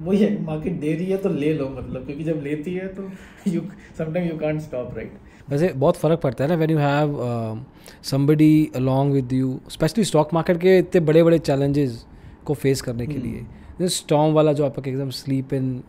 वही 0.00 0.18
है 0.18 0.42
मार्केट 0.44 0.80
दे 0.80 0.92
रही 0.94 1.06
है 1.06 1.16
तो 1.16 1.28
ले 1.28 1.52
लो 1.54 1.68
मतलब 1.68 2.06
क्योंकि 2.06 2.24
जब 2.24 2.40
लेती 2.42 2.74
है 2.74 2.86
तो 2.94 3.10
you 3.48 3.62
sometime 3.98 4.28
you 4.28 4.38
can't 4.38 4.60
stop 4.60 4.96
right 4.96 5.12
वैसे 5.50 5.68
बहुत 5.74 5.96
फ़र्क 5.96 6.20
पड़ता 6.20 6.44
है 6.44 6.50
ना 6.50 6.56
when 6.56 6.70
you 6.70 6.78
have 6.78 7.64
somebody 8.10 8.70
along 8.76 9.12
with 9.14 9.32
you 9.32 9.58
specially 9.70 10.04
stock 10.04 10.34
market 10.34 10.60
के 10.60 10.78
इतने 10.78 11.00
बड़े 11.06 11.22
बड़े 11.22 11.38
चैलेंजेस 11.38 12.04
को 12.46 12.54
फेस 12.54 12.80
करने 12.82 13.06
के 13.06 13.14
हम्म। 13.14 13.22
लिए। 13.22 13.88
स्टॉम 13.90 14.32
वाला 14.34 14.52
जो 14.52 14.64
आपका 14.66 14.90
एकदम 14.90 15.10
sleep 15.18 15.52
in 15.54 15.82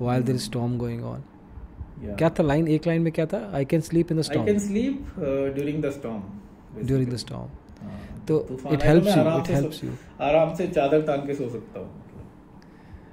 while 0.00 0.22
there 0.22 0.36
storm 0.46 0.76
going 0.78 1.04
on 1.04 1.22
क्या 2.18 2.28
था 2.38 2.42
लाइन 2.42 2.68
एक 2.68 2.86
लाइन 2.86 3.02
में 3.02 3.12
क्या 3.12 3.26
था? 3.26 3.50
I 3.54 3.64
can 3.64 3.80
sleep 3.80 4.12
in 4.12 4.20
the 4.20 4.24
I 4.30 4.44
can 4.44 4.58
sleep 4.58 5.14
during 5.18 5.82
the 5.82 5.90
storm 5.90 6.86
during 6.86 7.12
the 7.12 7.16
storm 7.16 7.48
तो 8.28 8.38
तूफ़ान 8.48 8.74
it 8.74 8.82
आएगा, 8.82 9.12
helps 9.12 9.82
मैं 9.84 9.88
you, 9.88 9.94
आराम 10.22 10.54
से 10.56 10.66
चादर 10.68 11.00
तान 11.06 11.26
के 11.26 11.34
सो 11.34 11.48
सकता 11.50 11.80
हूँ। 11.80 11.90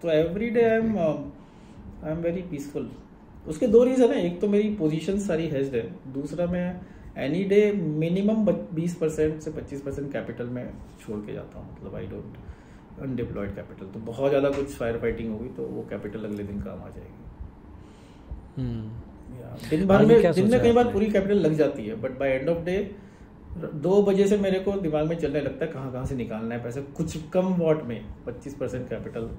तो 0.01 0.09
every 0.11 0.49
day 0.49 0.63
I 0.63 0.77
am 0.77 0.97
I 0.97 2.11
am 2.11 2.17
very 2.23 2.41
peaceful 2.51 2.89
उसके 3.47 3.67
दो 3.67 3.83
रीजन 3.83 4.11
है। 4.11 4.25
एक 4.25 4.39
तो 4.41 4.47
मेरी 4.47 4.69
पोजीशन 4.75 5.19
सारी 5.19 5.47
हेज्ड 5.47 5.75
है। 5.75 5.81
दूसरा 6.13 6.45
मैं 6.47 6.81
एनी 7.17 7.43
डे 7.43 7.71
मिनिमम 7.73 8.45
बीस 8.75 8.95
परसेंट 8.95 9.39
से 9.41 9.51
पच्चीस 9.51 9.81
परसेंट 9.81 10.11
कैपिटल 10.13 10.45
में 10.47 10.65
छोड़ 11.01 11.19
के 11.19 11.33
जाता 11.33 11.59
हूँ। 11.59 11.73
मतलब 11.73 11.95
आई 11.95 12.07
डोंट 12.07 12.37
अनडिप्लॉयड 13.01 13.55
कैपिटल 13.55 13.85
तो 13.85 13.99
बहुत 14.05 14.29
ज़्यादा 14.29 14.49
कुछ 14.51 14.67
फायर 14.69 14.97
फाइटिंग 14.97 15.31
होगी 15.31 15.49
तो 15.57 15.63
वो 15.65 15.85
कैपिटल 15.89 16.25
अगले 16.25 16.43
दिन 16.43 16.61
काम 16.61 16.81
आ 16.81 16.89
जाएगी। 16.89 17.27
दिन 19.69 19.87
भर 19.87 20.05
में 20.05 20.21
दिन 20.33 20.49
में 20.51 20.61
कई 20.61 20.71
बार 20.71 20.91
पूरी 20.93 21.05
कैपिटल 21.07 21.37
लग 21.37 21.53
जाती 21.57 21.85
है 21.85 21.95
but 22.01 22.17
by 22.19 22.29
end 22.29 22.49
of 22.49 22.63
day 22.65 22.77
दो 23.57 24.01
बजे 24.03 24.25
से 24.27 24.37
मेरे 24.37 24.59
को 24.59 24.71
दिमाग 24.81 25.07
में 25.07 25.17
चलने 25.17 25.41
लगता 25.41 25.65
है 25.65 25.71
कहाँ 25.71 25.91
कहाँ 25.91 26.05
से 26.05 26.15
निकालना 26.15 26.55
है 26.55 26.63
पैसे? 26.63 26.81
कुछ 26.81 27.17
कम 27.33 27.53
वॉट 27.55 27.83
में 27.83 28.03
पच्चीस 28.25 28.53
परसेंट 28.55 28.89
कैपिटल 28.89 29.29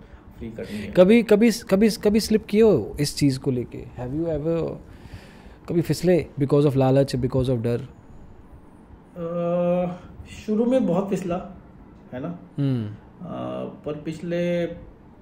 फ्री 0.41 0.51
करनी 0.51 0.79
है। 0.79 0.93
कभी 0.93 1.23
कभी 1.23 1.51
कभी 1.71 1.89
कभी 2.05 2.21
स्लिप 2.21 2.45
किए 2.47 2.63
हो 2.63 2.97
इस 3.01 3.17
चीज़ 3.17 3.39
को 3.39 3.51
लेके? 3.51 3.79
हैव 3.97 4.15
यू 4.15 4.27
एवर 4.27 4.81
कभी 5.69 5.83
फिसले 5.83 6.27
बिकॉज़ 6.39 6.67
ऑफ़ 6.67 6.77
लालच 6.77 7.17
बिकॉज़ 7.17 7.51
ऑफ़ 7.51 7.61
डर? 7.61 7.87
शुरू 10.37 10.65
में 10.65 10.87
बहुत 10.87 11.09
फिसला 11.11 11.37
है 12.13 12.21
ना? 12.21 12.39
हम्म। 12.59 12.87
अह, 12.87 13.65
पर 13.85 14.01
पिछले 14.05 14.67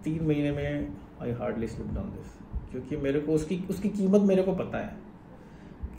तीन 0.04 0.26
महीने 0.26 0.52
में 0.52 0.96
I 1.22 1.32
hardly 1.32 1.66
slip 1.66 1.94
down 1.94 2.08
this 2.08 2.38
क्योंकि 2.70 2.96
मेरे 2.96 3.20
को 3.20 3.32
उसकी 3.32 3.62
उसकी 3.70 3.88
कीमत 3.88 4.20
मेरे 4.20 4.42
को 4.42 4.52
पता 4.52 4.78
है 4.78 4.96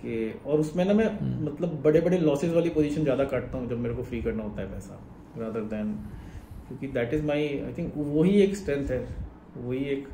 कि 0.01 0.39
और 0.45 0.59
उसमें 0.59 0.85
ना 0.85 0.93
मैं 0.93 1.05
hmm. 1.05 1.47
मतलब 1.47 1.81
बड़े 1.81 2.01
बड़े 2.01 2.17
लॉसेस 2.17 2.53
वाली 2.53 2.69
पोजीशन 2.69 3.03
ज़्यादा 3.03 3.23
काटता 3.23 3.57
हूँ 3.57 3.69
जब 3.69 3.79
मेरे 3.79 3.95
को 3.95 4.03
फ्री 4.03 4.21
करना 4.21 4.43
होता 4.43 4.61
है 4.61 4.71
पैसा 4.71 4.99
रादर 5.37 5.61
देन 5.73 5.95
क्योंकि 6.69 6.87
that 6.89 7.13
is 7.13 7.25
my 7.25 7.47
I 7.59 7.73
think 7.77 7.93
वही 7.97 8.41
एक 8.41 8.55
स्ट्रेंथ 8.55 8.91
है। 8.91 8.99
वही 9.57 9.83
एक, 9.85 10.07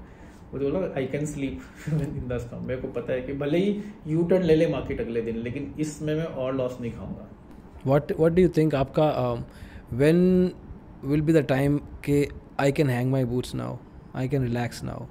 वो 0.53 0.59
जो 0.59 0.71
बोला 0.71 0.87
I 0.97 1.05
can 1.07 1.25
sleep 1.25 1.61
in 1.89 2.27
the 2.27 2.37
stock 2.41 2.61
मेरे 2.61 2.81
को 2.81 2.87
पता 2.91 3.13
है 3.13 3.21
कि 3.21 3.33
भले 3.35 3.57
ही 3.57 3.81
यू 4.07 4.23
टर्न 4.23 4.43
ले 4.43 4.55
ले 4.55 4.67
मार्केट 4.67 5.01
अगले 5.01 5.21
दिन, 5.21 5.37
लेकिन 5.37 5.73
इसमें 5.79 6.13
मैं 6.15 6.23
और 6.25 6.55
लॉस 6.55 6.77
नहीं 6.81 6.91
खाऊँगा। 6.91 7.27
What 7.87 8.11
what 8.19 8.31
do 8.31 8.41
you 8.41 8.49
think 8.57 8.75
आपका 8.75 9.09
when 9.93 10.51
will 11.05 11.21
be 11.21 11.33
the 11.33 11.45
time 11.49 11.77
कि 12.05 12.27
I 12.59 12.71
can 12.71 12.89
hang 12.89 13.11
my 13.11 13.25
boots 13.25 13.55
now 13.55 13.77
I 14.15 14.27
can 14.27 14.43
relax 14.43 14.83
now 14.83 15.05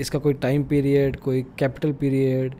इसका 0.00 0.18
कोई 0.18 0.34
टाइम 0.34 0.64
पीरियड 0.64 1.16
कोई 1.20 1.42
capital 1.58 1.92
period 2.00 2.54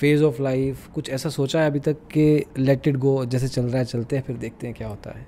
phase 0.00 0.22
of 0.24 0.42
life 0.42 0.86
कुछ 0.94 1.10
ऐसा 1.10 1.28
सोचा 1.28 1.60
है 1.60 1.70
अभी 1.70 1.80
तक 1.80 2.06
कि 2.12 2.44
लेट 2.58 2.88
इट 2.88 2.96
गो 2.96 3.24
जैसे 3.24 3.48
चल 3.48 3.62
रहा 3.62 3.78
है, 3.78 3.84
चलते 3.84 4.16
हैं, 4.16 4.22
फिर 4.24 4.36
देखते 4.36 4.66
हैं 4.66 4.76
क्या 4.76 4.88
होता 4.88 5.18
है। 5.18 5.26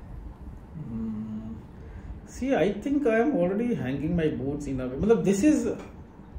See, 2.38 2.48
I 2.54 2.66
think 2.86 3.06
I 3.06 3.18
am 3.20 3.30
already 3.36 3.74
hanging 3.74 4.16
my 4.16 4.26
boots 4.40 4.66
in 4.66 4.80
a 4.80 4.86
way. 4.88 4.96
मतलब 4.96 5.24
this 5.24 5.42
is 5.44 5.64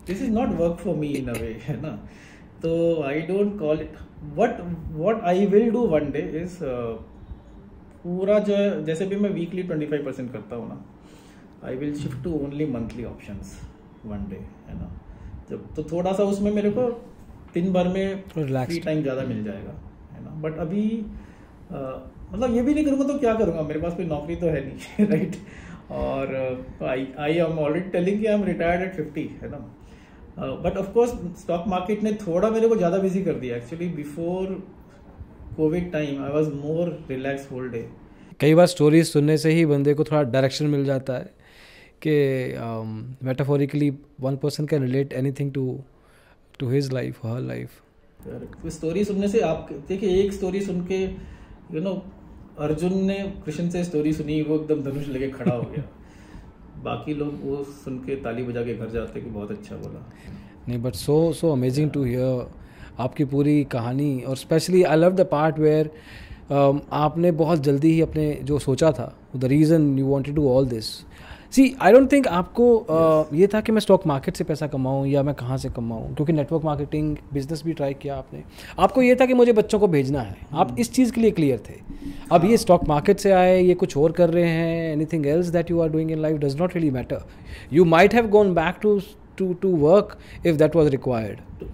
this 0.10 0.22
is 0.26 0.30
not 0.36 0.54
work 0.60 0.78
for 0.80 0.96
me 0.96 1.10
in 1.22 1.30
a 1.30 1.38
way, 1.40 1.54
है 1.68 1.76
ना? 1.82 1.94
तो 2.64 2.72
I 3.08 3.16
don't 3.32 3.58
call 3.64 3.82
it. 3.86 3.98
What 4.38 4.62
what 5.02 5.26
I 5.34 5.36
will 5.56 5.68
do 5.78 5.82
one 5.96 6.12
day 6.18 6.24
is 6.44 6.56
uh, 6.70 6.92
पूरा 8.04 8.38
जो 8.48 8.56
है 8.56 8.84
जैसे 8.86 9.06
भी 9.06 9.16
मैं 9.24 9.30
वीकली 9.30 9.64
25 9.70 10.04
परसेंट 10.06 10.32
करता 10.34 10.56
हूँ 10.56 10.68
ना 10.70 10.78
I 11.68 11.76
will 11.76 11.94
shift 12.02 12.24
to 12.24 12.34
only 12.44 12.66
monthly 12.76 13.04
option 13.06 13.40
one 14.10 14.26
day 14.30 14.36
है 14.68 14.76
ना 14.80 14.90
जब 15.50 15.66
तो 15.76 15.84
थोड़ा 15.92 16.14
सा 16.20 16.24
उसमें 16.34 16.52
मेरे 16.54 16.70
को 16.78 16.88
दिन 17.54 17.72
भर 17.74 17.88
में 17.96 18.24
फ्री 18.34 18.80
टाइम 18.86 19.02
ज़्यादा 19.02 19.24
मिल 19.32 19.44
जाएगा 19.44 19.74
है 20.14 20.24
ना 20.26 20.32
बट 20.46 20.58
अभी 20.66 20.86
अ, 21.00 21.78
मतलब 22.34 22.56
ये 22.56 22.62
भी 22.62 22.74
नहीं 22.74 22.86
करूँगा 22.86 23.08
तो 23.08 23.18
क्या 23.20 23.34
करूँगा 23.42 23.62
मेरे 23.72 23.80
पास 23.82 23.96
कोई 23.96 24.06
नौकरी 24.06 24.36
तो 24.44 24.48
है 24.56 24.66
नहीं 24.68 25.08
राइट 25.12 25.36
और 25.92 26.34
I 26.84 27.08
I 27.20 27.38
am 27.40 27.60
already 27.60 27.90
telling 27.90 28.20
कि 28.20 28.26
I 28.26 28.34
am 28.34 28.44
retired 28.44 28.84
at 28.84 28.96
fifty 28.96 29.24
है 29.42 29.50
ना? 29.50 29.58
But 30.38 30.78
of 30.78 30.92
course 30.94 31.12
stock 31.42 31.64
market 31.68 32.04
ने 32.04 32.12
थोड़ा 32.28 32.50
मेरे 32.50 32.68
को 32.68 32.76
ज़्यादा 32.76 32.98
बिज़ी 32.98 33.24
कर 33.24 33.34
दिया। 33.36 33.56
Actually 33.58 33.88
before 33.94 34.54
COVID 35.58 35.92
time 35.92 36.24
I 36.24 36.32
was 36.32 36.54
more 36.54 36.98
relax 37.10 37.52
whole 37.52 37.70
day 37.70 37.90
कई 38.40 38.54
बार 38.56 38.68
स्टोरीज 38.68 39.08
सुनने 39.08 39.38
से 39.38 39.52
ही 39.52 39.66
बंदे 39.66 39.94
को 39.94 40.04
थोड़ा 40.04 40.22
डायरेक्शन 40.24 40.66
मिल 40.66 40.86
जाता 40.86 41.14
है 41.14 41.32
कि 42.06 43.26
metaphorically 43.26 43.90
one 44.22 44.36
person 44.38 44.66
can 44.66 44.82
relate 44.82 45.14
anything 45.14 45.52
to 45.54 45.66
to 46.60 46.70
his 46.70 46.92
life 46.94 47.26
her 47.26 47.40
life 47.42 47.70
story 48.68 49.04
सुनने 49.04 49.28
से 49.28 49.42
आप 49.42 49.70
देखिए 49.88 50.22
एक 50.22 50.34
स्टोरी 50.34 50.62
सुन 50.62 50.86
के 50.86 51.04
यू 51.76 51.82
नो 51.82 51.94
अर्जुन 52.60 52.94
ने 53.06 53.18
कृष्ण 53.46 53.70
से 53.70 53.84
स्टोरी 53.84 54.14
सुनी, 54.14 54.42
वो 54.42 54.56
एकदम 54.56 54.82
धनुष 54.84 55.08
लेके 55.08 55.28
खड़ा 55.30 55.54
हो 55.54 55.62
गया। 55.62 55.84
बाकी 56.84 57.14
लोग 57.14 57.40
वो 57.44 57.64
सुन 57.84 57.98
के 57.98 58.16
ताली 58.16 58.44
बजा 58.44 58.62
के 58.64 58.74
घर 58.76 58.90
जाते 58.90 59.22
कि 59.22 59.30
बहुत 59.30 59.52
अच्छा 59.52 59.76
बोला। 59.76 60.06
नहीं 60.68 60.82
but 60.84 60.96
so 60.96 61.22
so 61.34 61.52
amazing 61.52 61.92
to 61.92 62.04
hear 62.04 62.48
आपकी 63.00 63.26
पूरी 63.26 63.64
कहानी 63.72 64.12
और 64.22 64.38
specially 64.38 64.84
I 64.84 64.98
love 64.98 65.16
the 65.16 65.26
part 65.32 65.60
where 65.60 65.90
आपने 66.52 67.32
बहुत 67.42 67.60
जल्दी 67.64 67.92
ही 67.94 68.02
अपने 68.02 68.26
जो 68.44 68.60
सोचा 68.60 68.92
था 68.92 69.14
the 69.36 69.46
reason 69.46 69.98
you 70.00 70.06
wanted 70.06 70.36
to 70.36 70.48
all 70.50 70.68
this 70.68 70.86
see 71.52 71.76
I 71.82 71.92
don't 71.92 72.12
think 72.12 72.28
आपको 72.28 72.66
uh, 72.92 73.36
ये 73.36 73.48
था 73.48 73.62
कि 73.62 73.72
मैं 73.72 73.80
स्टॉक 73.80 74.06
मार्केट 74.08 74.36
से 74.36 74.44
पैसा 74.44 74.68
कमाऊँ 74.68 75.08
या 75.08 75.24
मैं 75.24 75.34
कहाँ 75.36 75.58
से 75.58 75.70
कमाऊँ 75.70 76.14
क्योंकि 76.16 76.34
नेटवर्क 76.34 76.64
मार्केटिंग 76.64 77.18
बिज़नेस 77.34 77.64
भी 77.66 77.74
ट्राई 77.74 77.94
किया 77.94 78.16
आपने। 78.16 78.44
आपको 78.80 79.02
ये 79.02 79.16
था 79.16 79.26
कि 79.26 79.34
मुझे 79.34 79.54
बच्चों 79.54 79.80
को 79.80 79.88
भेजना 79.88 80.22
है। 80.22 80.36
आप 80.54 80.76
इस 80.80 80.94
चीज़ 80.94 81.14
के 81.14 81.22
लिए 81.22 81.32
क्लियर 81.32 81.62
थे। 81.70 81.74
अब 82.32 82.46
ये 82.46 82.58
स्टॉक 82.58 82.88
मार्केट 82.88 83.20
से 83.20 83.32
आए 83.32 83.62
ये 83.62 83.74
कुछ 83.74 83.98
और 83.98 84.12
कर 84.12 84.30
रहे 84.30 84.50
हैं 84.50 84.94
anything 84.94 85.26
else 85.28 85.48
that 85.48 85.72
you 85.72 85.80
are 85.82 85.90
doing 85.90 86.12
in 86.12 86.20
life 86.20 86.38
does 86.38 86.60
not 86.62 86.76
really 86.76 86.92
matter 86.92 87.26
you 87.74 87.86
might 87.86 88.14
have 88.14 88.28
gone 88.28 88.54
back 88.54 88.76
to 88.82 89.00
to 89.38 89.54
to 89.54 89.76
work 89.76 90.18
if 90.46 90.56
that 90.56 90.76
was 90.76 90.90
required 90.90 91.66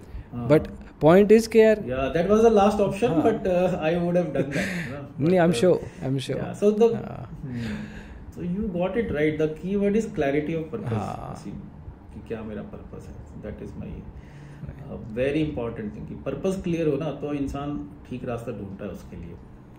but 0.52 0.68
point 1.00 1.32
is 1.32 1.48
के 1.48 1.58
यार 1.58 1.84
yeah 1.88 2.08
that 2.16 2.32
was 2.32 2.46
the 2.46 2.54
last 2.54 2.80
option 2.86 3.10
हाँ. 3.10 3.22
but 3.22 3.50
uh, 3.56 3.88
i 3.88 3.92
would 3.98 4.16
have 4.16 4.32
done 4.36 4.50
that 4.56 4.72
know. 4.92 5.28
नहीं 5.28 5.38
I 5.38 5.44
am 5.44 5.52
uh, 5.52 5.58
sure 5.58 5.80
I 6.02 6.08
am 6.08 6.18
sure 6.18 6.40
yeah, 6.40 6.58
so 6.62 6.72
the 6.78 6.94
हाँ. 6.94 7.30
Hmm. 7.42 7.95
So 8.36 8.44
you 8.44 8.68
got 8.68 8.96
it 8.96 9.12
right 9.12 9.38
the 9.38 9.48
key 9.62 9.76
word 9.76 9.96
is 9.96 10.14
clarity 10.14 10.54
of 10.54 10.64
purpose 10.74 10.92
हाँ. 10.92 11.42
कि 12.14 12.20
क्या 12.28 12.42
मेरा 12.42 12.62
purpose 12.62 13.08
है? 13.08 13.42
That 13.42 13.62
is 13.62 13.76
my 13.78 14.02
very 15.14 15.40
important 15.40 15.94
thing 15.96 16.06
कि 16.08 16.14
purpose 16.14 16.60
clear 16.62 16.88
हो 16.88 16.96
ना 16.96 17.10
तो 17.20 17.32
इंसान 17.34 17.78
ठीक 18.08 18.24
रास्ता 18.24 18.52
ढूंढता 18.52 18.84
है 18.84 18.90
उसके 18.90 19.16
लिए। 19.16 19.34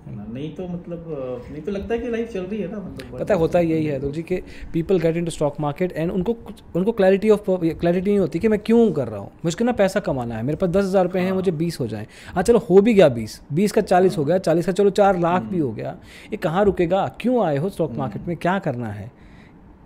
नहीं 0.07 0.49
तो 0.55 0.67
मतलब 0.67 1.05
नहीं 1.51 1.61
तो 1.61 1.71
लगता 1.71 1.93
है 1.93 1.99
कि 1.99 2.09
लाइफ 2.09 2.31
चल 2.33 2.41
रही 2.41 2.59
है 2.61 2.71
ना 2.71 2.77
मतलब 2.79 3.19
पता 3.19 3.33
है 3.33 3.39
होता 3.39 3.59
यही 3.59 3.85
है 3.85 3.99
तो 3.99 4.11
जी 4.11 4.21
कि 4.23 4.41
people 4.73 4.99
get 4.99 5.17
into 5.17 5.31
stock 5.31 5.59
market 5.59 5.91
and 5.91 6.11
उनको 6.11 6.35
उनको 6.75 6.91
क्लैरिटी 6.91 7.29
ऑफ़ 7.29 7.49
क्लैरिटी 7.49 8.09
नहीं 8.09 8.19
होती 8.19 8.39
कि 8.39 8.47
मैं 8.47 8.59
क्यों 8.59 8.91
कर 8.91 9.07
रहा 9.07 9.19
हूँ। 9.19 9.31
मुझको 9.45 9.65
ना 9.65 9.71
पैसा 9.73 9.99
कमाना 9.99 10.35
है 10.35 10.43
मेरे 10.43 10.57
पास 10.57 10.69
दस 10.69 10.85
हज़ार 10.85 11.03
रुपये 11.03 11.21
हैं 11.21 11.31
मुझे 11.31 11.51
बीस 11.53 11.79
हो 11.79 11.87
जाए। 11.87 12.07
हाँ 12.35 12.43
चलो 12.43 12.59
हो 12.59 12.81
भी 12.81 12.93
गया 12.93 13.09
बीस 13.09 13.41
बीस 13.53 13.71
का 13.71 13.81
चालीस 13.83 14.17
हो। 14.17 14.25
गया 14.25 14.37
चालीस 14.39 14.65
का 14.65 14.71
चलो 14.71 14.89
चार 14.91 15.19
लाख 15.19 15.43
भी 15.43 15.59
हो 15.59 15.71
गया। 15.71 15.97
ये 16.31 16.37
कहाँ 16.37 16.65
रुकेगा? 16.65 17.07
क्यों 17.21 17.45
आए 17.45 17.57
हो 17.57 17.69
स्टॉक 17.69 17.91
मार्केट 17.97 18.27
में? 18.27 18.35
क्या 18.37 18.57
करना 18.59 18.87
है? 18.87 19.11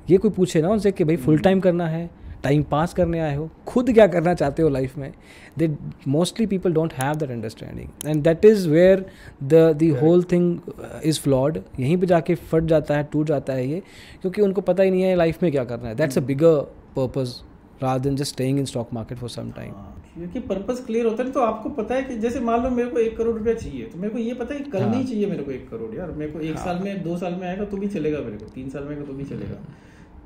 ये 0.09 0.17
कोई 0.17 0.31
पूछे 0.31 0.61
ना 0.61 0.69
उनसे 0.69 0.91
कि 0.91 1.03
भाई 1.03 1.15
फुल 1.17 1.37
टाइम 1.39 1.59
करना 1.59 1.87
है। 1.87 2.09
टाइम 2.43 2.63
पास 2.71 2.93
करने 2.93 3.19
आए 3.19 3.35
हो 3.35 3.49
खुद 3.67 3.91
क्या 3.93 4.07
करना 4.07 4.33
चाहते 4.33 4.63
हो 4.63 4.69
लाइफ 4.69 4.97
में 4.97 5.11
they 5.57 5.69
mostly 6.07 6.45
people 6.47 6.73
don't 6.73 6.93
have 6.93 7.15
that 7.15 7.31
understanding 7.31 8.07
and 8.09 8.23
that 8.23 8.45
is 8.45 8.67
where 8.69 9.05
the 9.43 9.53
the 9.81 9.91
whole 10.01 10.23
thing 10.31 10.57
is 11.05 11.19
flawed 11.21 11.59
यहीं 11.79 11.97
पे 11.97 12.07
जाके 12.07 12.35
फट 12.51 12.63
जाता 12.73 12.97
है 12.97 13.07
टूट 13.11 13.27
जाता 13.27 13.53
है 13.53 13.67
ये 13.67 13.81
क्योंकि 14.21 14.41
उनको 14.41 14.61
पता 14.61 14.83
ही 14.83 14.91
नहीं 14.91 15.01
है 15.01 15.15
लाइफ 15.15 15.43
में 15.43 15.51
क्या 15.51 15.63
करना 15.65 15.89
है. 15.89 15.95
That's 15.95 16.17
a 16.17 16.21
bigger 16.21 16.59
purpose 16.95 17.35
rather 17.83 17.99
than 17.99 18.15
just 18.15 18.33
staying 18.33 18.59
in 18.59 18.65
stock 18.65 18.89
market 18.93 19.17
for 19.17 19.29
some 19.29 19.51
time 19.51 19.71
हाँ, 19.73 20.03
क्योंकि 20.15 20.39
पर्पस 20.39 20.83
क्लियर 20.85 21.05
होता 21.05 21.23
है 21.23 21.31
तो 21.31 21.39
आपको 21.41 21.69
पता 21.77 21.95
है 21.95 22.03
कि 22.03 22.17
जैसे 22.17 22.39
मान 22.39 22.63
लो 22.63 22.69
मेरे 22.69 22.89
को 22.89 22.99
एक 22.99 23.17
करोड़ 23.17 23.35
रुपया 23.37 23.53
चाहिए 23.53 23.85
तो 23.85 23.99
मेरे 23.99 24.13
को 24.13 24.19
ये 24.19 24.33
पता 24.33 24.53
है 24.53 24.59
कि 24.59 24.71
कल 24.71 24.81
हाँ। 24.81 24.89
नहीं 24.91 25.05
चाहिए 25.05 25.25
मेरे 25.27 25.43
को 25.43 25.51
एक 25.51 25.69
करोड़ 25.69 25.93
यार. 25.95 26.11
मेरे 26.11 26.31
को 26.31 26.39
एक 26.39 26.55
हाँ। 26.55 26.65
साल 26.65 26.83
में 26.83 27.01
दो 27.03 27.17
साल 27.17 27.35
में 27.35 27.47
आएगा 27.47 27.65
तो 27.65 27.77
भी 27.77 27.87
चलेगा 27.87 28.19
मेरे 28.19 28.37
को 28.37 28.45
तीन 28.55 28.69
साल 28.69 28.83
में 28.83 28.89
आएगा 28.89 29.05
तो 29.05 29.13
भी 29.13 29.23
चलेगा. 29.25 29.57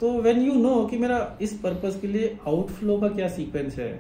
तो 0.02 0.12
व्हेन 0.22 0.42
यू 0.42 0.54
नो 0.54 0.86
कि 0.86 0.98
मेरा 0.98 1.38
इस 1.42 1.54
पर्पस 1.60 2.00
के 2.02 2.08
लिए 2.08 2.38
आउटफ्लो 2.48 2.98
का 2.98 3.08
क्या 3.08 3.28
सीक्वेंस 3.28 3.78
है 3.80 3.92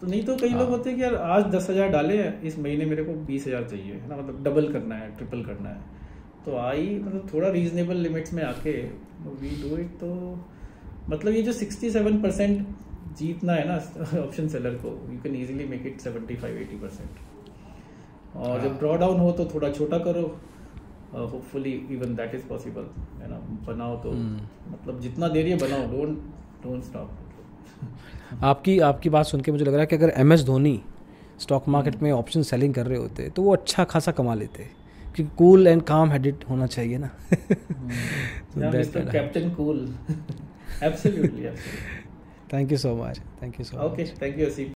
तो 0.00 0.06
नहीं 0.06 0.22
तो 0.24 0.36
कई 0.36 0.48
हाँ। 0.48 0.58
लोग 0.60 0.68
होते 0.68 0.90
हैं 0.90 0.98
कि 0.98 1.04
यार 1.04 1.14
आज 1.14 1.44
दस 1.44 1.68
हज़ार 1.70 1.88
डाले 1.88 2.16
हैं 2.16 2.42
इस 2.42 2.58
महीने 2.58 2.84
मेरे 2.84 3.04
को 3.04 3.14
बीस 3.24 3.46
हज़ार 3.46 3.64
चाहिए 3.64 3.92
है 3.92 4.08
ना? 4.08 4.16
मतलब 4.16 4.42
डबल 4.44 4.72
करना 4.72 4.94
है 4.94 5.16
ट्रिपल 5.16 5.42
करना 5.44 5.68
है। 5.68 5.80
तो 6.44 6.56
आई 6.56 6.88
मतलब 6.98 7.28
थोड़ा 7.34 7.48
रीजनेबल 7.48 7.96
लिमिट्स 7.96 8.32
में 8.32 8.42
आके 8.42 8.72
वी 9.40 9.50
डू 9.62 9.76
इट 9.76 9.90
तो 10.00 10.12
मतलब 11.10 11.32
ये 11.32 11.42
जो 11.42 11.52
सिक्सटी 11.52 11.90
सेवन 11.90 12.20
परसेंट 12.22 12.66
जीतना 13.18 13.52
है 13.52 13.66
ना 13.68 13.76
ऑप्शन 14.22 14.48
सेलर 14.48 14.74
को 14.84 14.88
you 15.12 15.18
can 15.22 15.36
easily 15.36 15.64
make 15.64 15.86
it 15.86 16.00
seventy 16.00 16.36
five 16.36 16.56
eighty 16.56 16.76
percent 16.76 18.36
और 18.36 18.60
जब 18.60 18.78
ड्रॉ 18.78 18.96
डाउन 18.96 19.20
हो 19.20 19.30
तो 19.32 19.44
थोड़ा 19.54 19.70
छोटा 19.70 19.98
करो 19.98 20.22
hopefully 21.14 21.72
even 21.90 22.14
that 22.16 22.34
is 22.34 22.42
possible 22.48 22.84
है 23.22 23.30
ना 23.30 23.38
बनाओ 23.66 23.96
तो। 24.02 24.12
मतलब 24.12 25.00
जितना 25.00 25.28
देर 25.28 25.46
ये 25.46 25.56
बनाओ 25.56 25.86
डोंट 25.92 26.18
डोंट 26.64 26.82
स्टॉप 26.84 27.08
आपकी 28.44 28.78
आपकी 28.88 29.08
बात 29.10 29.26
सुन 29.26 29.40
के 29.40 29.52
मुझे 29.52 29.64
लग 29.64 29.72
रहा 29.72 29.80
है 29.80 29.86
कि 29.86 29.96
अगर 29.96 30.12
M 30.16 30.32
S 30.32 30.44
Dhoni 30.44 30.80
stock 31.40 31.68
market 31.68 32.02
में 32.02 32.10
ऑप्शन 32.12 32.42
सेलिंग 32.42 32.74
कर 32.74 32.86
रहे 32.86 32.98
होते 32.98 33.28
तो 33.28 33.42
वो 33.42 33.52
अच्छा 33.52 33.84
खासा 33.84 34.12
कमा 34.12 34.34
लेते। 34.34 34.64
क्योंकि 35.14 35.34
कूल 35.36 35.66
एंड 35.66 35.82
काम 35.82 36.10
हेडेड 36.10 36.44
होना 36.50 36.66
चाहिए 36.66 36.98
ना। 36.98 37.10
Captain 38.56 39.50
cool 39.54 39.78
absolutely 40.82 41.48
thank 42.52 42.72
you 42.72 42.78
so 42.78 42.94
much 42.96 43.20
thank 43.42 43.58
you 43.60 43.64
so 43.64 43.76
much 43.76 43.82
okay 43.84 44.04
thank 44.22 44.38
you 44.38 44.46